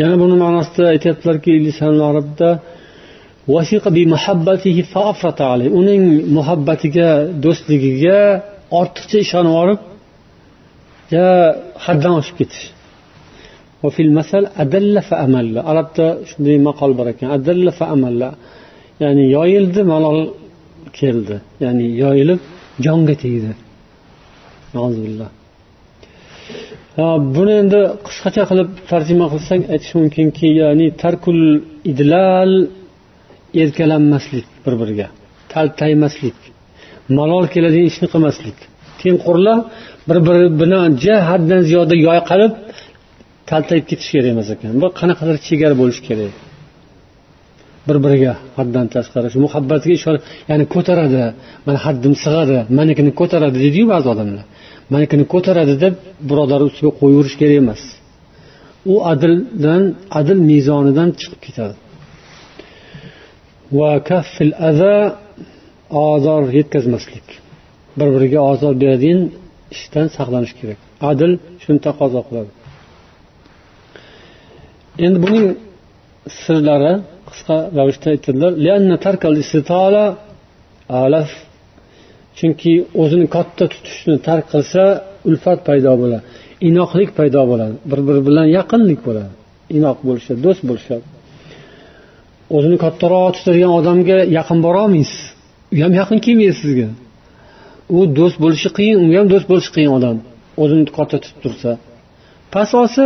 yana 0.00 0.16
buni 0.22 0.36
ma'nosida 0.44 0.84
aytyaptilarki 0.94 1.52
lisan 1.66 1.94
arabda 2.10 2.48
uning 5.79 6.03
muhabbatiga 6.37 7.09
do'stligiga 7.43 8.19
ortiqcha 8.79 9.17
ishonib 9.25 9.53
olib 9.63 9.79
ja 11.13 11.27
haddan 11.85 12.13
oshib 12.19 12.35
ketish. 12.41 12.65
Arabda 15.71 16.05
shunday 16.29 16.57
maqol 16.69 16.91
bor 16.99 17.07
ekan 17.13 17.27
adalla 17.37 17.71
fa 17.79 17.85
amalla. 17.95 18.29
Ya'ni 19.03 19.23
yoyildi 19.37 19.81
malol 19.93 20.19
keldi. 20.99 21.35
Ya'ni 21.63 21.85
yoyilib 22.03 22.39
jonga 22.85 23.15
tegdi. 23.23 23.51
Buni 27.35 27.53
endi 27.61 27.79
qisqacha 28.07 28.43
qilib 28.49 28.69
tarjima 28.91 29.25
qilsak 29.33 29.61
aytish 29.73 29.93
mumkinki 29.99 30.47
ya'ni 30.61 30.87
tarkul 31.03 31.41
idlal 31.91 32.53
erkalanmaslik 33.61 34.45
bir 34.65 34.73
biriga 34.81 35.07
taltaymaslik 35.53 36.37
malol 37.17 37.45
keladigan 37.53 37.87
ishni 37.91 38.07
qilmaslik. 38.13 38.57
Tengqurlar 39.01 39.59
bir 40.09 40.17
biri 40.27 40.45
bilan 40.61 40.89
haddan 41.29 41.61
ziyoda 41.69 41.95
yoyqalib 42.07 42.53
taltayib 43.49 43.85
ketish 43.89 44.09
kerak 44.13 44.29
emas 44.35 44.49
ekan. 44.55 44.71
Bu 44.81 44.87
qanaqadir 44.99 45.35
chegara 45.47 45.75
bo'lishi 45.81 46.01
kerak. 46.09 46.33
Bir 47.87 47.97
biriga 48.03 48.33
haddan 48.57 48.85
tashqari 48.95 49.27
shu 49.33 49.39
muhabbatga 49.45 49.91
ishora 49.99 50.19
ya'ni 50.49 50.65
ko'taradi. 50.75 51.21
Mana 51.65 51.79
haddim 51.85 52.13
sig'adi 52.23 52.57
manikini 52.79 53.11
ko'taradi 53.19 53.57
deydiyu 53.63 53.85
ba'zi 53.93 54.07
odamlar. 54.13 54.45
Manikini 54.93 55.25
ko'taradi 55.33 55.73
deb 55.83 55.93
birodar 56.29 56.61
ustiga 56.67 56.91
qo'yaverish 57.01 57.35
kerak 57.41 57.57
emas. 57.63 57.81
U 58.93 58.95
adildan 59.11 59.83
adil 60.19 60.39
mezonidan 60.51 61.09
chiqib 61.19 61.41
ketadi. 61.47 61.75
Va 63.77 63.91
kaffil 64.09 64.51
aza 64.69 64.95
ozor 66.09 66.43
yetkazmaslik. 66.57 67.27
Bir 67.97 68.09
biriga 68.15 68.39
ozor 68.51 68.73
beradigan 68.83 69.21
ishdan 69.75 70.07
saqlanish 70.17 70.53
kerak. 70.59 70.79
Adil 71.09 71.31
shuni 71.63 71.79
taqozo 71.87 72.21
qiladi. 72.27 72.51
Endi 75.05 75.17
buning 75.25 75.45
sirlari 76.43 76.93
qisqa 77.29 77.57
ravishda 77.77 78.07
aytadilar 78.15 78.51
chunki 82.37 82.73
o'zini 83.01 83.27
katta 83.35 83.65
tutishni 83.73 84.15
tark 84.27 84.45
qilsa 84.53 84.83
ulfat 85.29 85.59
paydo 85.67 85.91
bo'ladi 86.01 86.23
inoqlik 86.69 87.09
paydo 87.19 87.41
bo'ladi 87.51 87.75
bir 87.91 87.99
biri 88.07 88.21
bilan 88.27 88.47
yaqinlik 88.57 88.99
bo'ladi 89.07 89.31
inoq 89.77 89.97
bo'lishadi 90.07 90.39
do'st 90.45 90.63
bo'lishadi. 90.69 91.05
O'zini 92.55 92.77
kattaroq 92.83 93.29
tutadigan 93.37 93.71
odamga 93.79 94.17
yaqin 94.37 94.59
borolmaysiz. 94.65 95.21
U 95.73 95.75
ham 95.83 95.93
yaqin 96.01 96.19
kelmaydi 96.25 96.55
sizga. 96.61 96.87
U 97.97 97.99
do'st 98.17 98.37
bo'lishi 98.43 98.69
qiyin 98.77 98.97
unga 99.03 99.15
ham 99.21 99.27
do'st 99.33 99.47
bo'lishi 99.51 99.71
qiyin 99.75 99.91
odam. 99.97 100.15
O'zini 100.63 100.83
katta 100.97 101.17
tutib 101.23 101.39
tursa. 101.43 101.71
Past 102.53 102.73
olsa 102.81 103.05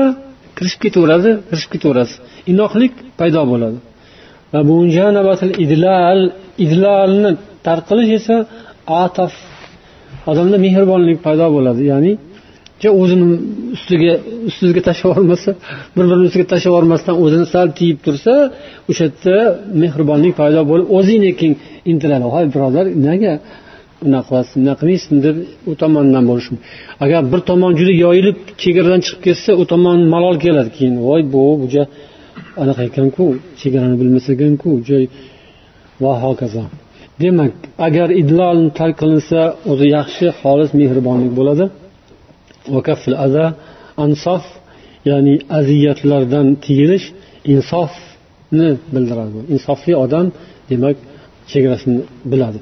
kirishib 0.57 0.81
ketaveradi 0.85 1.29
kirishib 1.49 1.71
ketaverasiz. 1.75 2.17
Inoqlik 2.51 2.93
paydo 3.19 3.41
bo'ladi. 3.51 3.77
Va 4.53 4.59
bu 4.69 4.75
idlal 5.65 6.21
idlalni 6.65 7.31
tark 7.65 7.83
qilish 7.89 8.11
esa 8.19 8.35
ataf 9.03 9.33
odamda 10.31 10.57
mehribonlik 10.65 11.19
paydo 11.27 11.47
bo'ladi. 11.55 11.81
Ya'ni 11.91 12.11
o'zini 13.01 13.25
ustiga 13.75 14.13
ustingizga 14.49 14.81
tashlab 14.89 15.09
yubormasa 15.11 15.49
bir 15.95 16.05
birini 16.09 16.25
ustiga 16.29 16.45
tashlab 16.53 16.71
yubormasdan 16.71 17.15
o'zini 17.23 17.45
sal 17.53 17.67
tiyib 17.79 17.97
tursa 18.05 18.33
o'sha 18.89 19.05
yerda 19.07 19.35
mehribonlik 19.81 20.33
paydo 20.41 20.61
bo'lib 20.71 20.87
o'zingni 20.97 21.31
keyin 21.39 21.55
intiladi. 21.91 22.25
Hoy 22.35 22.45
birodar 22.53 22.85
nega 23.07 23.33
unaqa 24.07 24.27
qilasiz 24.29 24.53
bunaqa 24.61 24.79
qilmaysiz 24.81 25.09
deb 25.25 25.35
u 25.71 25.73
tomondan 25.81 26.23
bo'lishi 26.29 26.53
agar 27.05 27.21
bir 27.31 27.41
tomon 27.49 27.71
juda 27.79 27.93
yoyilib 28.05 28.37
chegaradan 28.61 29.01
chiqib 29.05 29.21
ketsa 29.27 29.51
u 29.61 29.63
tomon 29.71 29.99
malol 30.13 30.35
keladi 30.45 30.69
keyin. 30.77 30.95
Voy 31.07 31.21
bu 31.33 31.43
buja 31.63 31.83
anaqa 32.63 32.81
ekanku 32.89 33.23
chegarani 33.61 33.95
bilmas 34.01 34.25
ekanku 34.33 34.69
va 36.03 36.11
hokazo. 36.23 36.63
Demak 37.23 37.53
agar 37.87 38.07
idlol 38.21 38.59
tark 38.79 38.95
qilinsa 39.01 39.39
o'zi 39.71 39.85
yaxshi 39.97 40.25
xolis 40.41 40.69
mehribonlik 40.81 41.33
bo'ladi. 41.39 41.65
ansof 44.04 44.44
ya'ni 45.10 45.34
aziyatlardan 45.58 46.46
tiyilish 46.64 47.06
insofni 47.54 48.70
bildiradi 48.94 49.38
insofli 49.54 49.92
odam 50.04 50.26
demak 50.70 50.96
chegarasini 51.52 52.00
biladi 52.32 52.60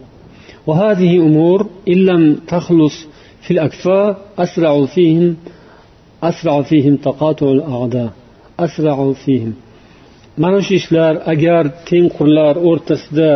وهذه 0.68 1.12
أمور 1.28 1.58
إن 1.92 1.98
لم 2.10 2.22
تخلص 2.54 2.96
في 3.44 3.50
الأكفاء 3.56 4.06
أسرع 4.44 4.74
فيهم 4.94 5.36
أسرع 6.30 6.62
فيهم 6.70 6.94
تقاطع 6.96 7.48
الأعداء 7.58 8.10
أسرع 8.66 8.98
فيهم 9.12 9.54
mana 10.42 10.60
shu 10.66 10.72
ishlar 10.80 11.14
agar 11.32 11.62
tengqurlar 11.88 12.54
o'rtasida 12.68 13.30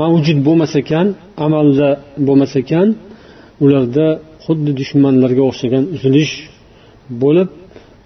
mavjud 0.00 0.38
bo'lmas 0.46 0.72
ekan 0.82 1.06
amalda 1.46 1.88
bo'lmas 2.26 2.52
ekan 2.62 2.88
ularda 3.64 4.06
xuddi 4.44 4.70
dushmanlarga 4.80 5.42
o'xshagan 5.50 5.84
uzilish 5.96 6.34
bo'lib 7.22 7.48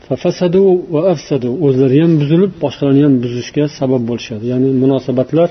fasadu 0.07 0.62
va 0.95 1.01
afsadu 1.15 1.49
o'zlari 1.67 1.97
ham 2.03 2.12
buzilib 2.23 2.53
boshqalarni 2.65 3.03
ham 3.07 3.15
buzishga 3.25 3.65
sabab 3.79 4.03
bo'lishadi 4.11 4.45
ya'ni 4.53 4.69
munosabatlar 4.83 5.49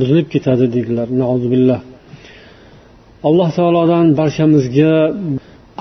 buzilib 0.00 0.26
ketadi 0.34 0.64
deydilar 0.74 1.08
billah 1.54 1.80
alloh 3.28 3.48
taolodan 3.58 4.06
barchamizga 4.20 4.92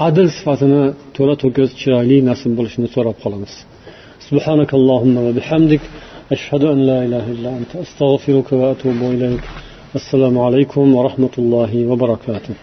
adil 0.08 0.28
sifatini 0.38 0.84
to'la 1.16 1.36
to'kis 1.44 1.70
chiroyli 1.82 2.18
nasib 2.30 2.52
bo'lishini 2.58 2.88
so'rab 2.96 3.18
qolamiz 3.26 3.54
سبحانك 4.30 4.72
اللهم 4.80 5.16
وبحمدك 5.28 5.84
أشهد 6.36 6.64
أن 6.74 6.80
لا 6.90 7.00
إله 7.06 7.26
إلا 7.36 7.50
أنت 7.60 7.72
أستغفرك 7.86 8.48
وأتوب 8.60 9.00
إليك 9.16 9.44
السلام 10.00 10.36
عليكم 10.48 10.86
ورحمة 10.98 11.36
الله 11.42 11.72
وبركاته 11.90 12.56